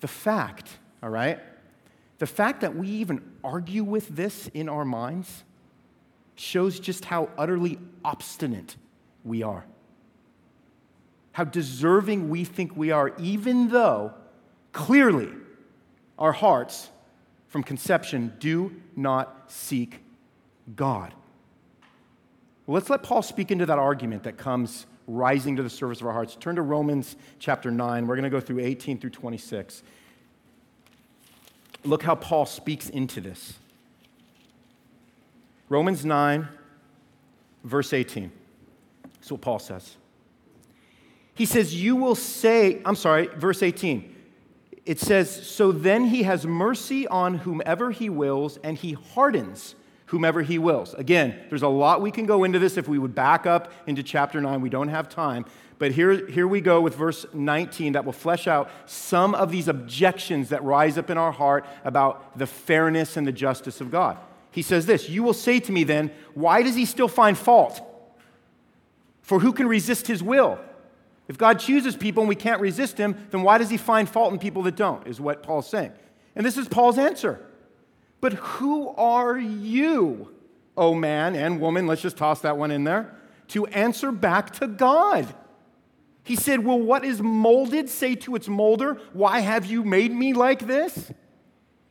the 0.00 0.08
fact, 0.08 0.68
all 1.02 1.10
right, 1.10 1.40
the 2.18 2.26
fact 2.26 2.60
that 2.60 2.76
we 2.76 2.88
even 2.88 3.22
argue 3.42 3.82
with 3.82 4.08
this 4.08 4.48
in 4.48 4.68
our 4.68 4.84
minds 4.84 5.44
shows 6.36 6.78
just 6.78 7.06
how 7.06 7.30
utterly 7.38 7.78
obstinate 8.04 8.76
we 9.24 9.42
are. 9.42 9.64
How 11.38 11.44
deserving 11.44 12.30
we 12.30 12.42
think 12.42 12.76
we 12.76 12.90
are, 12.90 13.14
even 13.16 13.68
though 13.68 14.12
clearly 14.72 15.28
our 16.18 16.32
hearts 16.32 16.88
from 17.46 17.62
conception 17.62 18.32
do 18.40 18.74
not 18.96 19.44
seek 19.46 20.00
God. 20.74 21.14
Well, 22.66 22.74
let's 22.74 22.90
let 22.90 23.04
Paul 23.04 23.22
speak 23.22 23.52
into 23.52 23.66
that 23.66 23.78
argument 23.78 24.24
that 24.24 24.36
comes 24.36 24.86
rising 25.06 25.54
to 25.54 25.62
the 25.62 25.70
surface 25.70 26.00
of 26.00 26.08
our 26.08 26.12
hearts. 26.12 26.34
Turn 26.34 26.56
to 26.56 26.62
Romans 26.62 27.14
chapter 27.38 27.70
9. 27.70 28.08
We're 28.08 28.16
going 28.16 28.24
to 28.24 28.30
go 28.30 28.40
through 28.40 28.58
18 28.58 28.98
through 28.98 29.10
26. 29.10 29.84
Look 31.84 32.02
how 32.02 32.16
Paul 32.16 32.46
speaks 32.46 32.88
into 32.88 33.20
this. 33.20 33.52
Romans 35.68 36.04
9, 36.04 36.48
verse 37.62 37.92
18. 37.92 38.32
That's 39.04 39.30
what 39.30 39.40
Paul 39.40 39.60
says. 39.60 39.98
He 41.38 41.46
says, 41.46 41.72
You 41.72 41.94
will 41.94 42.16
say, 42.16 42.82
I'm 42.84 42.96
sorry, 42.96 43.28
verse 43.28 43.62
18. 43.62 44.12
It 44.84 44.98
says, 44.98 45.30
So 45.46 45.70
then 45.70 46.06
he 46.06 46.24
has 46.24 46.44
mercy 46.44 47.06
on 47.06 47.34
whomever 47.34 47.92
he 47.92 48.10
wills, 48.10 48.58
and 48.64 48.76
he 48.76 48.94
hardens 48.94 49.76
whomever 50.06 50.42
he 50.42 50.58
wills. 50.58 50.94
Again, 50.94 51.38
there's 51.48 51.62
a 51.62 51.68
lot 51.68 52.02
we 52.02 52.10
can 52.10 52.26
go 52.26 52.42
into 52.42 52.58
this 52.58 52.76
if 52.76 52.88
we 52.88 52.98
would 52.98 53.14
back 53.14 53.46
up 53.46 53.70
into 53.86 54.02
chapter 54.02 54.40
9. 54.40 54.60
We 54.60 54.68
don't 54.68 54.88
have 54.88 55.08
time. 55.08 55.44
But 55.78 55.92
here, 55.92 56.26
here 56.26 56.48
we 56.48 56.60
go 56.60 56.80
with 56.80 56.96
verse 56.96 57.24
19 57.32 57.92
that 57.92 58.04
will 58.04 58.12
flesh 58.12 58.48
out 58.48 58.68
some 58.86 59.36
of 59.36 59.52
these 59.52 59.68
objections 59.68 60.48
that 60.48 60.64
rise 60.64 60.98
up 60.98 61.08
in 61.08 61.18
our 61.18 61.30
heart 61.30 61.66
about 61.84 62.36
the 62.36 62.48
fairness 62.48 63.16
and 63.16 63.24
the 63.24 63.32
justice 63.32 63.80
of 63.80 63.92
God. 63.92 64.18
He 64.50 64.62
says 64.62 64.86
this 64.86 65.08
You 65.08 65.22
will 65.22 65.34
say 65.34 65.60
to 65.60 65.70
me 65.70 65.84
then, 65.84 66.10
why 66.34 66.64
does 66.64 66.74
he 66.74 66.84
still 66.84 67.06
find 67.06 67.38
fault? 67.38 67.80
For 69.22 69.38
who 69.38 69.52
can 69.52 69.68
resist 69.68 70.08
his 70.08 70.20
will? 70.20 70.58
If 71.28 71.36
God 71.36 71.60
chooses 71.60 71.94
people 71.94 72.22
and 72.22 72.28
we 72.28 72.34
can't 72.34 72.60
resist 72.60 72.96
him, 72.96 73.14
then 73.30 73.42
why 73.42 73.58
does 73.58 73.68
he 73.68 73.76
find 73.76 74.08
fault 74.08 74.32
in 74.32 74.38
people 74.38 74.62
that 74.62 74.76
don't? 74.76 75.06
Is 75.06 75.20
what 75.20 75.42
Paul's 75.42 75.68
saying. 75.68 75.92
And 76.34 76.44
this 76.44 76.56
is 76.56 76.66
Paul's 76.66 76.98
answer. 76.98 77.44
But 78.20 78.32
who 78.32 78.88
are 78.88 79.38
you, 79.38 80.34
oh 80.76 80.94
man 80.94 81.36
and 81.36 81.60
woman? 81.60 81.86
Let's 81.86 82.02
just 82.02 82.16
toss 82.16 82.40
that 82.40 82.56
one 82.56 82.70
in 82.70 82.84
there. 82.84 83.14
To 83.48 83.66
answer 83.66 84.10
back 84.10 84.52
to 84.54 84.66
God. 84.66 85.32
He 86.24 86.36
said, 86.36 86.64
Will 86.64 86.80
what 86.80 87.04
is 87.04 87.22
molded 87.22 87.88
say 87.88 88.14
to 88.16 88.34
its 88.34 88.48
molder, 88.48 89.00
Why 89.12 89.40
have 89.40 89.66
you 89.66 89.84
made 89.84 90.12
me 90.12 90.32
like 90.32 90.66
this? 90.66 91.10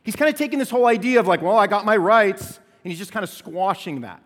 He's 0.02 0.16
kind 0.16 0.30
of 0.32 0.38
taking 0.38 0.58
this 0.58 0.70
whole 0.70 0.86
idea 0.86 1.20
of 1.20 1.26
like, 1.26 1.42
Well, 1.42 1.56
I 1.56 1.66
got 1.66 1.84
my 1.84 1.96
rights, 1.96 2.58
and 2.84 2.92
he's 2.92 2.98
just 2.98 3.12
kind 3.12 3.24
of 3.24 3.30
squashing 3.30 4.02
that. 4.02 4.22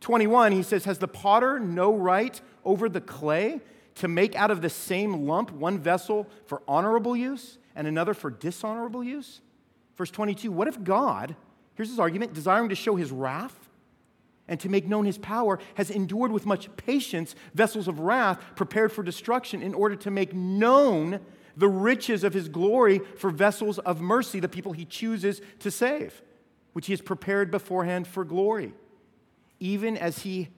21, 0.00 0.52
he 0.52 0.62
says, 0.62 0.84
Has 0.84 0.98
the 0.98 1.08
potter 1.08 1.60
no 1.60 1.94
right 1.94 2.40
over 2.64 2.88
the 2.88 3.00
clay 3.00 3.60
to 3.96 4.08
make 4.08 4.34
out 4.34 4.50
of 4.50 4.62
the 4.62 4.70
same 4.70 5.26
lump 5.26 5.50
one 5.50 5.78
vessel 5.78 6.28
for 6.46 6.62
honorable 6.68 7.16
use 7.16 7.58
and 7.74 7.86
another 7.86 8.14
for 8.14 8.30
dishonorable 8.30 9.02
use? 9.02 9.40
Verse 9.96 10.10
22 10.10 10.52
What 10.52 10.68
if 10.68 10.82
God, 10.82 11.34
here's 11.74 11.90
his 11.90 11.98
argument, 11.98 12.34
desiring 12.34 12.68
to 12.68 12.74
show 12.74 12.96
his 12.96 13.10
wrath 13.10 13.68
and 14.48 14.60
to 14.60 14.68
make 14.68 14.86
known 14.86 15.04
his 15.04 15.18
power, 15.18 15.58
has 15.74 15.90
endured 15.90 16.30
with 16.30 16.46
much 16.46 16.74
patience 16.76 17.34
vessels 17.54 17.88
of 17.88 18.00
wrath 18.00 18.40
prepared 18.54 18.92
for 18.92 19.02
destruction 19.02 19.62
in 19.62 19.74
order 19.74 19.96
to 19.96 20.10
make 20.10 20.32
known 20.32 21.20
the 21.56 21.68
riches 21.68 22.22
of 22.22 22.34
his 22.34 22.48
glory 22.48 23.00
for 23.16 23.30
vessels 23.30 23.78
of 23.80 24.00
mercy, 24.00 24.40
the 24.40 24.48
people 24.48 24.72
he 24.72 24.84
chooses 24.84 25.40
to 25.58 25.70
save, 25.70 26.22
which 26.74 26.86
he 26.86 26.92
has 26.92 27.00
prepared 27.00 27.50
beforehand 27.50 28.06
for 28.06 28.24
glory, 28.24 28.74
even 29.58 29.96
as 29.96 30.20
he 30.20 30.48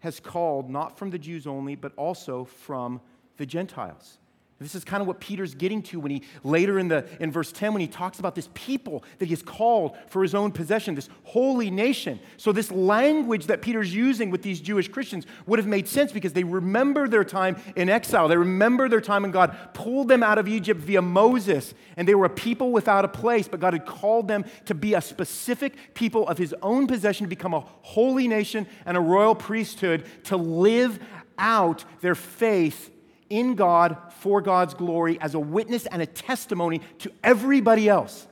has 0.00 0.20
called 0.20 0.70
not 0.70 0.98
from 0.98 1.10
the 1.10 1.18
Jews 1.18 1.46
only, 1.46 1.74
but 1.74 1.92
also 1.96 2.44
from 2.44 3.00
the 3.36 3.46
Gentiles. 3.46 4.18
This 4.60 4.74
is 4.74 4.82
kind 4.82 5.00
of 5.00 5.06
what 5.06 5.20
Peter's 5.20 5.54
getting 5.54 5.82
to 5.84 6.00
when 6.00 6.10
he 6.10 6.22
later 6.42 6.80
in, 6.80 6.88
the, 6.88 7.06
in 7.20 7.30
verse 7.30 7.52
10 7.52 7.72
when 7.72 7.80
he 7.80 7.86
talks 7.86 8.18
about 8.18 8.34
this 8.34 8.48
people 8.54 9.04
that 9.18 9.26
he 9.26 9.30
has 9.30 9.40
called 9.40 9.96
for 10.08 10.20
his 10.20 10.34
own 10.34 10.50
possession, 10.50 10.96
this 10.96 11.08
holy 11.22 11.70
nation. 11.70 12.18
So, 12.38 12.50
this 12.50 12.72
language 12.72 13.46
that 13.46 13.62
Peter's 13.62 13.94
using 13.94 14.30
with 14.30 14.42
these 14.42 14.60
Jewish 14.60 14.88
Christians 14.88 15.26
would 15.46 15.60
have 15.60 15.68
made 15.68 15.86
sense 15.86 16.10
because 16.10 16.32
they 16.32 16.42
remember 16.42 17.06
their 17.06 17.22
time 17.22 17.56
in 17.76 17.88
exile. 17.88 18.26
They 18.26 18.36
remember 18.36 18.88
their 18.88 19.00
time 19.00 19.22
when 19.22 19.30
God 19.30 19.56
pulled 19.74 20.08
them 20.08 20.24
out 20.24 20.38
of 20.38 20.48
Egypt 20.48 20.80
via 20.80 21.02
Moses, 21.02 21.72
and 21.96 22.08
they 22.08 22.16
were 22.16 22.26
a 22.26 22.30
people 22.30 22.72
without 22.72 23.04
a 23.04 23.08
place, 23.08 23.46
but 23.46 23.60
God 23.60 23.74
had 23.74 23.86
called 23.86 24.26
them 24.26 24.44
to 24.64 24.74
be 24.74 24.94
a 24.94 25.00
specific 25.00 25.94
people 25.94 26.26
of 26.26 26.36
his 26.36 26.52
own 26.62 26.88
possession, 26.88 27.26
to 27.26 27.28
become 27.28 27.54
a 27.54 27.64
holy 27.82 28.26
nation 28.26 28.66
and 28.86 28.96
a 28.96 29.00
royal 29.00 29.36
priesthood, 29.36 30.04
to 30.24 30.36
live 30.36 30.98
out 31.38 31.84
their 32.00 32.16
faith 32.16 32.90
in 33.30 33.54
God 33.54 33.96
for 34.20 34.40
God's 34.40 34.74
glory 34.74 35.20
as 35.20 35.34
a 35.34 35.40
witness 35.40 35.86
and 35.86 36.00
a 36.02 36.06
testimony 36.06 36.80
to 36.98 37.12
everybody 37.22 37.88
else. 37.88 38.26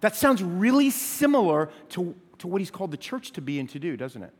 That 0.00 0.16
sounds 0.16 0.42
really 0.42 0.90
similar 0.90 1.70
to, 1.90 2.14
to 2.38 2.46
what 2.46 2.60
he's 2.60 2.70
called 2.70 2.90
the 2.90 2.96
church 2.96 3.32
to 3.32 3.40
be 3.40 3.58
and 3.58 3.68
to 3.70 3.78
do, 3.78 3.96
doesn't 3.96 4.22
it? 4.22 4.32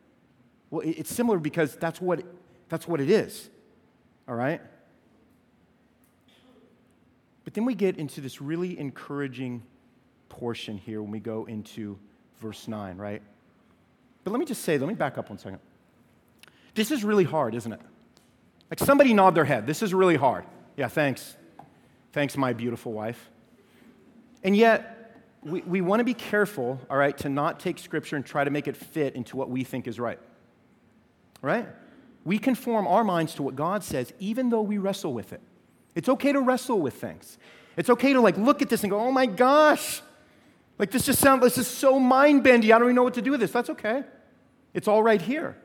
Well, 0.71 0.83
it's 0.85 1.13
similar 1.13 1.39
because 1.39 1.77
that's 1.77 2.01
what, 2.01 2.23
that's 2.69 2.87
what 2.87 3.01
it 3.01 3.11
is. 3.11 3.51
All 4.29 4.37
right? 4.37 4.61
But 7.45 7.55
then 7.55 7.65
we 7.65 7.75
get 7.75 7.97
into 7.97 8.21
this 8.21 8.41
really 8.41 8.79
encouraging 8.79 9.63
portion 10.29 10.79
here 10.79 11.03
when 11.03 11.11
we 11.11 11.21
go 11.21 11.47
into 11.47 11.99
verse 12.41 12.69
9, 12.69 12.97
right? 12.97 13.23
But 14.25 14.31
let 14.31 14.39
me 14.39 14.47
just 14.47 14.63
say, 14.63 14.79
let 14.79 14.89
me 14.89 14.95
back 14.95 15.19
up 15.19 15.29
one 15.31 15.39
second. 15.39 15.59
This 16.75 16.91
is 16.91 17.03
really 17.03 17.25
hard, 17.25 17.55
isn't 17.55 17.73
it? 17.73 17.81
Like 18.71 18.79
somebody 18.79 19.13
nod 19.13 19.35
their 19.35 19.45
head. 19.45 19.67
This 19.67 19.83
is 19.83 19.93
really 19.93 20.17
hard. 20.17 20.45
Yeah, 20.77 20.89
thanks. 20.89 21.37
Thanks, 22.13 22.37
my 22.37 22.53
beautiful 22.53 22.93
wife. 22.93 23.31
And 24.43 24.57
yet, 24.57 24.97
we, 25.43 25.61
we 25.63 25.81
want 25.81 26.01
to 26.01 26.05
be 26.05 26.15
careful, 26.15 26.81
all 26.89 26.97
right, 26.97 27.17
to 27.19 27.29
not 27.29 27.61
take 27.61 27.79
Scripture 27.79 28.17
and 28.17 28.25
try 28.25 28.45
to 28.45 28.51
make 28.51 28.69
it 28.69 28.77
fit 28.77 29.15
into 29.15 29.37
what 29.37 29.51
we 29.51 29.65
think 29.65 29.87
is 29.87 29.99
right. 29.99 30.19
Right? 31.43 31.67
We 32.25 32.39
conform 32.39 32.87
our 32.87 33.05
minds 33.05 33.35
to 33.35 33.43
what 33.43 33.57
God 33.57 33.83
says, 33.83 34.13
even 34.19 34.51
though 34.51 34.63
we 34.63 34.79
wrestle 34.79 35.13
with 35.13 35.33
it. 35.33 35.41
It's 35.95 36.09
okay 36.09 36.33
to 36.33 36.41
wrestle 36.41 36.81
with 36.81 36.95
things. 36.95 37.39
It's 37.77 37.91
okay 37.91 38.13
to 38.13 38.21
like 38.21 38.37
look 38.37 38.63
at 38.63 38.69
this 38.69 38.83
and 38.83 38.91
go, 38.91 39.01
oh 39.01 39.11
my 39.11 39.27
gosh, 39.27 40.03
like 40.79 40.91
this 40.91 41.07
just 41.07 41.21
sounds, 41.21 41.43
this 41.43 41.59
is 41.59 41.67
so 41.67 41.99
mind 41.99 42.43
bendy. 42.43 42.73
I 42.73 42.79
don't 42.79 42.89
even 42.89 42.97
know 42.97 43.03
what 43.03 43.15
to 43.15 43.23
do 43.23 43.31
with 43.31 43.41
this. 43.41 43.51
That's 43.51 43.71
okay. 43.71 44.05
It's 44.75 44.89
all 44.89 45.03
right 45.03 45.21
here. 45.21 45.57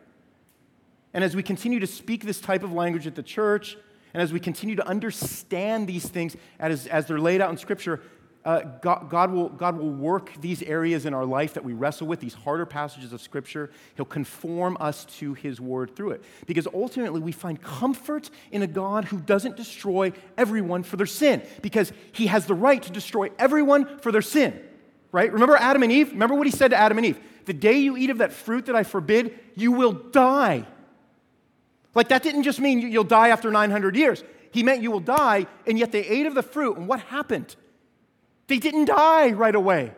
And 1.15 1.23
as 1.23 1.33
we 1.33 1.43
continue 1.43 1.79
to 1.79 1.87
speak 1.87 2.25
this 2.25 2.41
type 2.41 2.61
of 2.61 2.73
language 2.73 3.07
at 3.07 3.15
the 3.15 3.23
church, 3.23 3.77
and 4.13 4.21
as 4.21 4.33
we 4.33 4.39
continue 4.41 4.75
to 4.75 4.85
understand 4.85 5.87
these 5.87 6.05
things 6.05 6.35
as, 6.59 6.87
as 6.87 7.05
they're 7.05 7.21
laid 7.21 7.39
out 7.39 7.49
in 7.51 7.57
Scripture, 7.57 8.01
uh, 8.43 8.63
God, 8.81 9.09
God, 9.09 9.31
will, 9.31 9.47
God 9.47 9.77
will 9.77 9.91
work 9.91 10.33
these 10.41 10.61
areas 10.61 11.05
in 11.05 11.13
our 11.13 11.23
life 11.23 11.53
that 11.53 11.63
we 11.63 11.71
wrestle 11.71 12.05
with, 12.05 12.19
these 12.19 12.33
harder 12.33 12.65
passages 12.65 13.13
of 13.13 13.21
Scripture. 13.21 13.71
He'll 13.95 14.05
conform 14.05 14.75
us 14.81 15.05
to 15.19 15.33
His 15.35 15.61
Word 15.61 15.95
through 15.95 16.11
it. 16.11 16.23
Because 16.47 16.67
ultimately, 16.73 17.21
we 17.21 17.31
find 17.31 17.61
comfort 17.61 18.29
in 18.51 18.61
a 18.61 18.67
God 18.67 19.05
who 19.05 19.17
doesn't 19.17 19.55
destroy 19.55 20.11
everyone 20.37 20.83
for 20.83 20.97
their 20.97 21.07
sin, 21.07 21.41
because 21.61 21.93
He 22.11 22.27
has 22.27 22.45
the 22.45 22.53
right 22.53 22.83
to 22.83 22.91
destroy 22.91 23.29
everyone 23.39 23.99
for 23.99 24.11
their 24.11 24.21
sin. 24.21 24.61
Right? 25.13 25.31
Remember 25.31 25.55
Adam 25.55 25.81
and 25.81 25.93
Eve? 25.93 26.11
Remember 26.11 26.35
what 26.35 26.45
He 26.45 26.51
said 26.51 26.71
to 26.71 26.77
Adam 26.77 26.97
and 26.97 27.07
Eve? 27.07 27.19
The 27.45 27.53
day 27.53 27.77
you 27.77 27.95
eat 27.95 28.09
of 28.09 28.17
that 28.17 28.33
fruit 28.33 28.65
that 28.65 28.75
I 28.75 28.83
forbid, 28.83 29.39
you 29.55 29.71
will 29.71 29.93
die. 29.93 30.67
Like, 31.95 32.09
that 32.09 32.21
didn't 32.21 32.43
just 32.43 32.59
mean 32.59 32.79
you'll 32.79 33.03
die 33.03 33.29
after 33.29 33.49
900 33.49 33.95
years. 33.95 34.23
He 34.51 34.63
meant 34.63 34.81
you 34.81 34.91
will 34.91 34.99
die, 34.99 35.47
and 35.65 35.79
yet 35.79 35.91
they 35.91 36.05
ate 36.05 36.25
of 36.25 36.35
the 36.35 36.43
fruit. 36.43 36.77
And 36.77 36.87
what 36.87 36.99
happened? 36.99 37.55
They 38.47 38.59
didn't 38.59 38.85
die 38.85 39.31
right 39.31 39.55
away. 39.55 39.93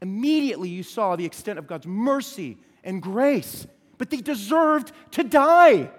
Immediately, 0.00 0.70
you 0.70 0.82
saw 0.82 1.16
the 1.16 1.26
extent 1.26 1.58
of 1.58 1.66
God's 1.66 1.86
mercy 1.86 2.56
and 2.82 3.02
grace, 3.02 3.66
but 3.98 4.08
they 4.08 4.16
deserved 4.18 4.92
to 5.12 5.24
die 5.24 5.90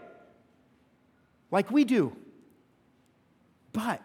like 1.52 1.69
we 1.69 1.84
do. 1.84 2.15
But 3.74 4.02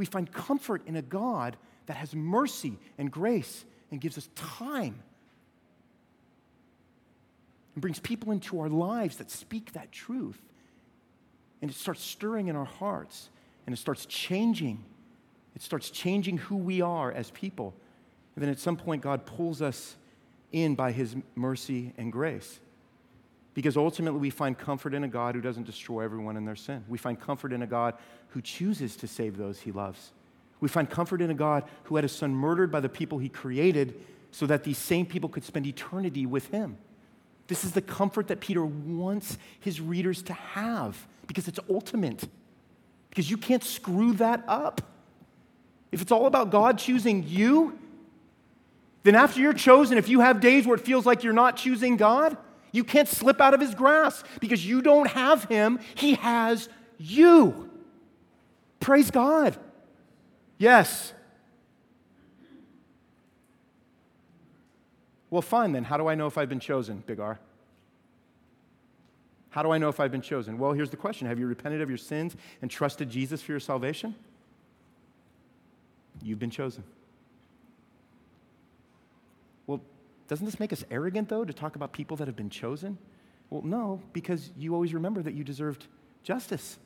We 0.00 0.06
find 0.06 0.32
comfort 0.32 0.80
in 0.86 0.96
a 0.96 1.02
God 1.02 1.58
that 1.84 1.96
has 1.98 2.14
mercy 2.14 2.78
and 2.96 3.10
grace 3.10 3.66
and 3.90 4.00
gives 4.00 4.16
us 4.16 4.30
time 4.34 5.02
and 7.74 7.82
brings 7.82 8.00
people 8.00 8.32
into 8.32 8.60
our 8.60 8.68
lives 8.68 9.16
that 9.16 9.30
speak 9.30 9.72
that 9.72 9.92
truth. 9.92 10.40
And 11.62 11.70
it 11.70 11.76
starts 11.76 12.02
stirring 12.02 12.48
in 12.48 12.56
our 12.56 12.64
hearts 12.64 13.28
and 13.66 13.72
it 13.72 13.78
starts 13.78 14.06
changing. 14.06 14.84
It 15.54 15.62
starts 15.62 15.90
changing 15.90 16.38
who 16.38 16.56
we 16.56 16.80
are 16.80 17.12
as 17.12 17.30
people. 17.30 17.74
And 18.34 18.42
then 18.42 18.50
at 18.50 18.58
some 18.58 18.76
point, 18.76 19.02
God 19.02 19.26
pulls 19.26 19.60
us 19.60 19.96
in 20.52 20.74
by 20.74 20.92
his 20.92 21.14
mercy 21.34 21.92
and 21.98 22.10
grace. 22.10 22.60
Because 23.52 23.76
ultimately, 23.76 24.20
we 24.20 24.30
find 24.30 24.56
comfort 24.56 24.94
in 24.94 25.04
a 25.04 25.08
God 25.08 25.34
who 25.34 25.40
doesn't 25.40 25.66
destroy 25.66 26.02
everyone 26.02 26.36
in 26.36 26.44
their 26.44 26.56
sin. 26.56 26.84
We 26.88 26.98
find 26.98 27.20
comfort 27.20 27.52
in 27.52 27.62
a 27.62 27.66
God 27.66 27.94
who 28.28 28.40
chooses 28.40 28.96
to 28.96 29.08
save 29.08 29.36
those 29.36 29.60
he 29.60 29.72
loves. 29.72 30.12
We 30.60 30.68
find 30.68 30.88
comfort 30.88 31.20
in 31.20 31.30
a 31.30 31.34
God 31.34 31.64
who 31.84 31.96
had 31.96 32.04
his 32.04 32.12
son 32.12 32.34
murdered 32.34 32.70
by 32.70 32.80
the 32.80 32.88
people 32.88 33.18
he 33.18 33.28
created 33.28 34.00
so 34.30 34.46
that 34.46 34.62
these 34.62 34.78
same 34.78 35.04
people 35.04 35.28
could 35.28 35.44
spend 35.44 35.66
eternity 35.66 36.26
with 36.26 36.48
him. 36.48 36.78
This 37.50 37.64
is 37.64 37.72
the 37.72 37.82
comfort 37.82 38.28
that 38.28 38.38
Peter 38.38 38.64
wants 38.64 39.36
his 39.58 39.80
readers 39.80 40.22
to 40.22 40.32
have 40.32 41.08
because 41.26 41.48
it's 41.48 41.58
ultimate. 41.68 42.28
Because 43.08 43.28
you 43.28 43.36
can't 43.36 43.64
screw 43.64 44.12
that 44.12 44.44
up. 44.46 44.80
If 45.90 46.00
it's 46.00 46.12
all 46.12 46.26
about 46.26 46.50
God 46.50 46.78
choosing 46.78 47.24
you, 47.26 47.76
then 49.02 49.16
after 49.16 49.40
you're 49.40 49.52
chosen, 49.52 49.98
if 49.98 50.08
you 50.08 50.20
have 50.20 50.40
days 50.40 50.64
where 50.64 50.76
it 50.76 50.80
feels 50.82 51.04
like 51.04 51.24
you're 51.24 51.32
not 51.32 51.56
choosing 51.56 51.96
God, 51.96 52.36
you 52.70 52.84
can't 52.84 53.08
slip 53.08 53.40
out 53.40 53.52
of 53.52 53.60
his 53.60 53.74
grasp 53.74 54.24
because 54.38 54.64
you 54.64 54.80
don't 54.80 55.08
have 55.08 55.42
him, 55.46 55.80
he 55.96 56.14
has 56.14 56.68
you. 56.98 57.68
Praise 58.78 59.10
God. 59.10 59.58
Yes. 60.56 61.12
Well, 65.30 65.42
fine 65.42 65.72
then. 65.72 65.84
How 65.84 65.96
do 65.96 66.08
I 66.08 66.14
know 66.14 66.26
if 66.26 66.36
I've 66.36 66.48
been 66.48 66.60
chosen, 66.60 67.02
Big 67.06 67.20
R? 67.20 67.38
How 69.50 69.62
do 69.62 69.70
I 69.70 69.78
know 69.78 69.88
if 69.88 70.00
I've 70.00 70.12
been 70.12 70.22
chosen? 70.22 70.58
Well, 70.58 70.72
here's 70.72 70.90
the 70.90 70.96
question 70.96 71.26
Have 71.26 71.38
you 71.38 71.46
repented 71.46 71.80
of 71.80 71.88
your 71.88 71.98
sins 71.98 72.36
and 72.62 72.70
trusted 72.70 73.10
Jesus 73.10 73.42
for 73.42 73.52
your 73.52 73.60
salvation? 73.60 74.14
You've 76.22 76.38
been 76.38 76.50
chosen. 76.50 76.84
Well, 79.66 79.80
doesn't 80.28 80.44
this 80.44 80.60
make 80.60 80.72
us 80.72 80.84
arrogant, 80.90 81.28
though, 81.28 81.44
to 81.44 81.52
talk 81.52 81.76
about 81.76 81.92
people 81.92 82.16
that 82.18 82.28
have 82.28 82.36
been 82.36 82.50
chosen? 82.50 82.98
Well, 83.48 83.62
no, 83.62 84.00
because 84.12 84.50
you 84.56 84.74
always 84.74 84.94
remember 84.94 85.22
that 85.22 85.34
you 85.34 85.44
deserved 85.44 85.86
justice. 86.22 86.78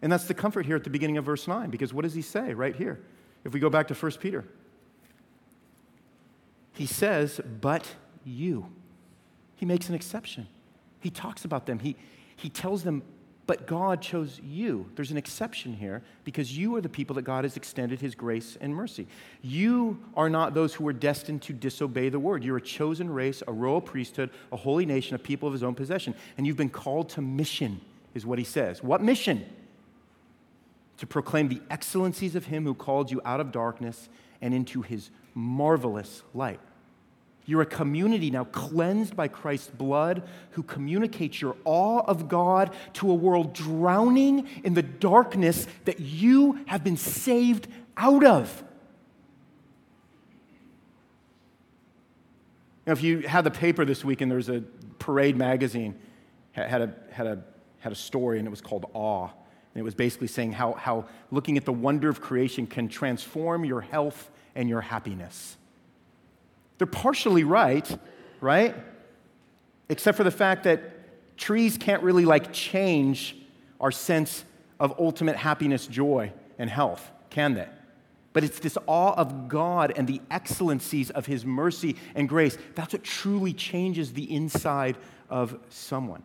And 0.00 0.10
that's 0.10 0.24
the 0.24 0.34
comfort 0.34 0.66
here 0.66 0.76
at 0.76 0.84
the 0.84 0.90
beginning 0.90 1.16
of 1.16 1.24
verse 1.24 1.48
9, 1.48 1.70
because 1.70 1.94
what 1.94 2.02
does 2.02 2.14
he 2.14 2.22
say 2.22 2.54
right 2.54 2.74
here? 2.74 3.00
If 3.44 3.52
we 3.52 3.60
go 3.60 3.70
back 3.70 3.88
to 3.88 3.94
1 3.94 4.12
Peter, 4.20 4.44
he 6.72 6.86
says, 6.86 7.40
But 7.60 7.94
you. 8.24 8.66
He 9.56 9.66
makes 9.66 9.88
an 9.88 9.94
exception. 9.94 10.48
He 11.00 11.10
talks 11.10 11.44
about 11.44 11.66
them. 11.66 11.78
He, 11.78 11.96
he 12.36 12.48
tells 12.48 12.82
them, 12.82 13.02
but 13.46 13.66
God 13.66 14.00
chose 14.00 14.40
you. 14.42 14.88
There's 14.94 15.10
an 15.10 15.16
exception 15.16 15.74
here 15.74 16.02
because 16.24 16.56
you 16.56 16.76
are 16.76 16.80
the 16.80 16.88
people 16.88 17.14
that 17.16 17.22
God 17.22 17.44
has 17.44 17.56
extended 17.56 18.00
his 18.00 18.14
grace 18.14 18.56
and 18.60 18.74
mercy. 18.74 19.06
You 19.42 19.98
are 20.16 20.30
not 20.30 20.54
those 20.54 20.74
who 20.74 20.86
are 20.86 20.92
destined 20.92 21.42
to 21.42 21.52
disobey 21.52 22.08
the 22.08 22.20
word. 22.20 22.44
You're 22.44 22.58
a 22.58 22.62
chosen 22.62 23.10
race, 23.10 23.42
a 23.46 23.52
royal 23.52 23.80
priesthood, 23.80 24.30
a 24.52 24.56
holy 24.56 24.86
nation, 24.86 25.16
a 25.16 25.18
people 25.18 25.48
of 25.48 25.52
his 25.52 25.64
own 25.64 25.74
possession. 25.74 26.14
And 26.38 26.46
you've 26.46 26.56
been 26.56 26.70
called 26.70 27.08
to 27.10 27.20
mission, 27.20 27.80
is 28.14 28.24
what 28.24 28.38
he 28.38 28.44
says. 28.44 28.82
What 28.82 29.02
mission? 29.02 29.44
To 30.98 31.06
proclaim 31.06 31.48
the 31.48 31.60
excellencies 31.68 32.36
of 32.36 32.46
him 32.46 32.64
who 32.64 32.74
called 32.74 33.10
you 33.10 33.20
out 33.24 33.40
of 33.40 33.50
darkness 33.50 34.08
and 34.42 34.52
into 34.52 34.82
his 34.82 35.10
marvelous 35.34 36.22
light. 36.34 36.60
You're 37.44 37.62
a 37.62 37.66
community 37.66 38.30
now 38.30 38.44
cleansed 38.44 39.16
by 39.16 39.28
Christ's 39.28 39.70
blood 39.70 40.28
who 40.52 40.62
communicates 40.62 41.40
your 41.40 41.56
awe 41.64 42.02
of 42.06 42.28
God 42.28 42.74
to 42.94 43.10
a 43.10 43.14
world 43.14 43.52
drowning 43.52 44.48
in 44.62 44.74
the 44.74 44.82
darkness 44.82 45.66
that 45.86 45.98
you 45.98 46.60
have 46.66 46.84
been 46.84 46.96
saved 46.96 47.66
out 47.96 48.24
of. 48.24 48.62
Now, 52.86 52.92
if 52.92 53.02
you 53.02 53.20
had 53.20 53.44
the 53.44 53.50
paper 53.50 53.84
this 53.84 54.04
week 54.04 54.20
and 54.20 54.30
there 54.30 54.36
was 54.36 54.48
a 54.48 54.62
Parade 54.98 55.36
magazine 55.36 55.96
had 56.52 56.82
a, 56.82 56.94
had 57.10 57.26
a, 57.26 57.42
had 57.80 57.92
a 57.92 57.96
story 57.96 58.38
and 58.38 58.46
it 58.46 58.50
was 58.50 58.60
called 58.60 58.86
Awe. 58.94 59.30
And 59.74 59.80
it 59.80 59.84
was 59.84 59.94
basically 59.94 60.26
saying 60.26 60.52
how, 60.52 60.72
how 60.72 61.06
looking 61.30 61.56
at 61.56 61.64
the 61.64 61.72
wonder 61.72 62.08
of 62.08 62.20
creation 62.20 62.66
can 62.66 62.88
transform 62.88 63.64
your 63.64 63.80
health 63.80 64.30
and 64.54 64.68
your 64.68 64.82
happiness. 64.82 65.56
They're 66.78 66.86
partially 66.86 67.44
right, 67.44 67.98
right? 68.40 68.74
Except 69.88 70.16
for 70.16 70.24
the 70.24 70.30
fact 70.30 70.64
that 70.64 71.36
trees 71.36 71.78
can't 71.78 72.02
really 72.02 72.24
like 72.24 72.52
change 72.52 73.36
our 73.80 73.90
sense 73.90 74.44
of 74.78 74.94
ultimate 74.98 75.36
happiness, 75.36 75.86
joy, 75.86 76.32
and 76.58 76.68
health, 76.68 77.10
can 77.30 77.54
they? 77.54 77.68
But 78.32 78.44
it's 78.44 78.58
this 78.58 78.76
awe 78.86 79.14
of 79.14 79.48
God 79.48 79.92
and 79.96 80.06
the 80.06 80.20
excellencies 80.30 81.10
of 81.10 81.26
His 81.26 81.44
mercy 81.44 81.96
and 82.14 82.28
grace. 82.28 82.56
That's 82.74 82.92
what 82.92 83.04
truly 83.04 83.52
changes 83.52 84.12
the 84.12 84.34
inside 84.34 84.96
of 85.28 85.58
someone. 85.68 86.22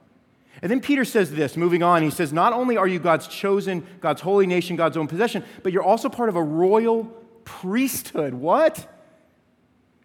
And 0.62 0.72
then 0.72 0.80
Peter 0.80 1.06
says 1.06 1.32
this, 1.32 1.56
moving 1.56 1.84
on, 1.84 2.02
he 2.02 2.10
says, 2.10 2.34
Not 2.34 2.54
only 2.54 2.78
are 2.78 2.88
you 2.88 3.00
God's 3.00 3.28
chosen, 3.28 3.86
God's 4.00 4.22
holy 4.22 4.48
nation, 4.48 4.76
God's 4.76 4.98
own 4.98 5.08
possession, 5.08 5.44
but 5.64 5.72
you're 5.72 5.84
also 5.84 6.10
part 6.10 6.30
of 6.30 6.36
a 6.36 6.44
royal 6.44 7.06
priesthood. 7.46 8.34
What? 8.34 8.88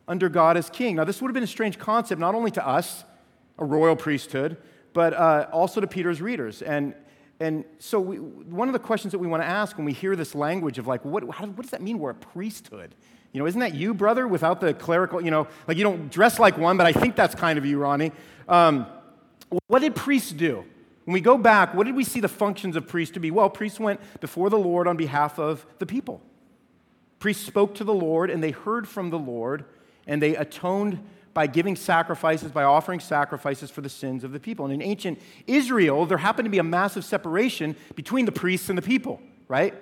under 0.08 0.28
God 0.28 0.56
as 0.56 0.68
king. 0.68 0.96
Now, 0.96 1.04
this 1.04 1.20
would 1.20 1.28
have 1.28 1.34
been 1.34 1.42
a 1.42 1.46
strange 1.46 1.78
concept, 1.78 2.20
not 2.20 2.34
only 2.34 2.50
to 2.52 2.66
us, 2.66 3.04
a 3.58 3.64
royal 3.64 3.96
priesthood, 3.96 4.56
but 4.92 5.14
uh, 5.14 5.46
also 5.52 5.80
to 5.80 5.86
Peter's 5.86 6.20
readers. 6.20 6.62
And, 6.62 6.94
and 7.40 7.64
so, 7.78 8.00
we, 8.00 8.16
one 8.16 8.68
of 8.68 8.72
the 8.72 8.78
questions 8.78 9.12
that 9.12 9.18
we 9.18 9.26
want 9.26 9.42
to 9.42 9.46
ask 9.46 9.76
when 9.76 9.84
we 9.84 9.92
hear 9.92 10.16
this 10.16 10.34
language 10.34 10.78
of 10.78 10.86
like, 10.86 11.04
what, 11.04 11.22
how, 11.30 11.46
what 11.46 11.62
does 11.62 11.70
that 11.70 11.82
mean 11.82 11.98
we're 11.98 12.10
a 12.10 12.14
priesthood? 12.14 12.94
You 13.32 13.40
know, 13.40 13.46
isn't 13.46 13.60
that 13.60 13.74
you, 13.74 13.94
brother, 13.94 14.28
without 14.28 14.60
the 14.60 14.74
clerical, 14.74 15.22
you 15.22 15.30
know, 15.30 15.48
like 15.66 15.78
you 15.78 15.84
don't 15.84 16.10
dress 16.10 16.38
like 16.38 16.58
one, 16.58 16.76
but 16.76 16.86
I 16.86 16.92
think 16.92 17.16
that's 17.16 17.34
kind 17.34 17.58
of 17.58 17.64
you, 17.64 17.78
Ronnie. 17.78 18.12
Um, 18.48 18.86
what 19.66 19.80
did 19.80 19.94
priests 19.94 20.32
do? 20.32 20.64
When 21.04 21.14
we 21.14 21.20
go 21.20 21.36
back, 21.36 21.74
what 21.74 21.84
did 21.84 21.96
we 21.96 22.04
see 22.04 22.20
the 22.20 22.28
functions 22.28 22.76
of 22.76 22.86
priests 22.86 23.14
to 23.14 23.20
be? 23.20 23.30
Well, 23.30 23.50
priests 23.50 23.80
went 23.80 24.00
before 24.20 24.50
the 24.50 24.58
Lord 24.58 24.86
on 24.86 24.96
behalf 24.96 25.38
of 25.38 25.66
the 25.78 25.86
people. 25.86 26.20
Priests 27.18 27.44
spoke 27.44 27.74
to 27.76 27.84
the 27.84 27.94
Lord 27.94 28.30
and 28.30 28.42
they 28.42 28.52
heard 28.52 28.88
from 28.88 29.10
the 29.10 29.18
Lord 29.18 29.64
and 30.06 30.22
they 30.22 30.36
atoned 30.36 31.04
by 31.34 31.46
giving 31.46 31.76
sacrifices, 31.76 32.52
by 32.52 32.62
offering 32.62 33.00
sacrifices 33.00 33.70
for 33.70 33.80
the 33.80 33.88
sins 33.88 34.22
of 34.22 34.32
the 34.32 34.40
people. 34.40 34.66
And 34.66 34.74
in 34.74 34.82
ancient 34.82 35.20
Israel, 35.46 36.04
there 36.06 36.18
happened 36.18 36.46
to 36.46 36.50
be 36.50 36.58
a 36.58 36.64
massive 36.64 37.04
separation 37.04 37.74
between 37.94 38.26
the 38.26 38.32
priests 38.32 38.68
and 38.68 38.76
the 38.76 38.82
people, 38.82 39.20
right? 39.48 39.74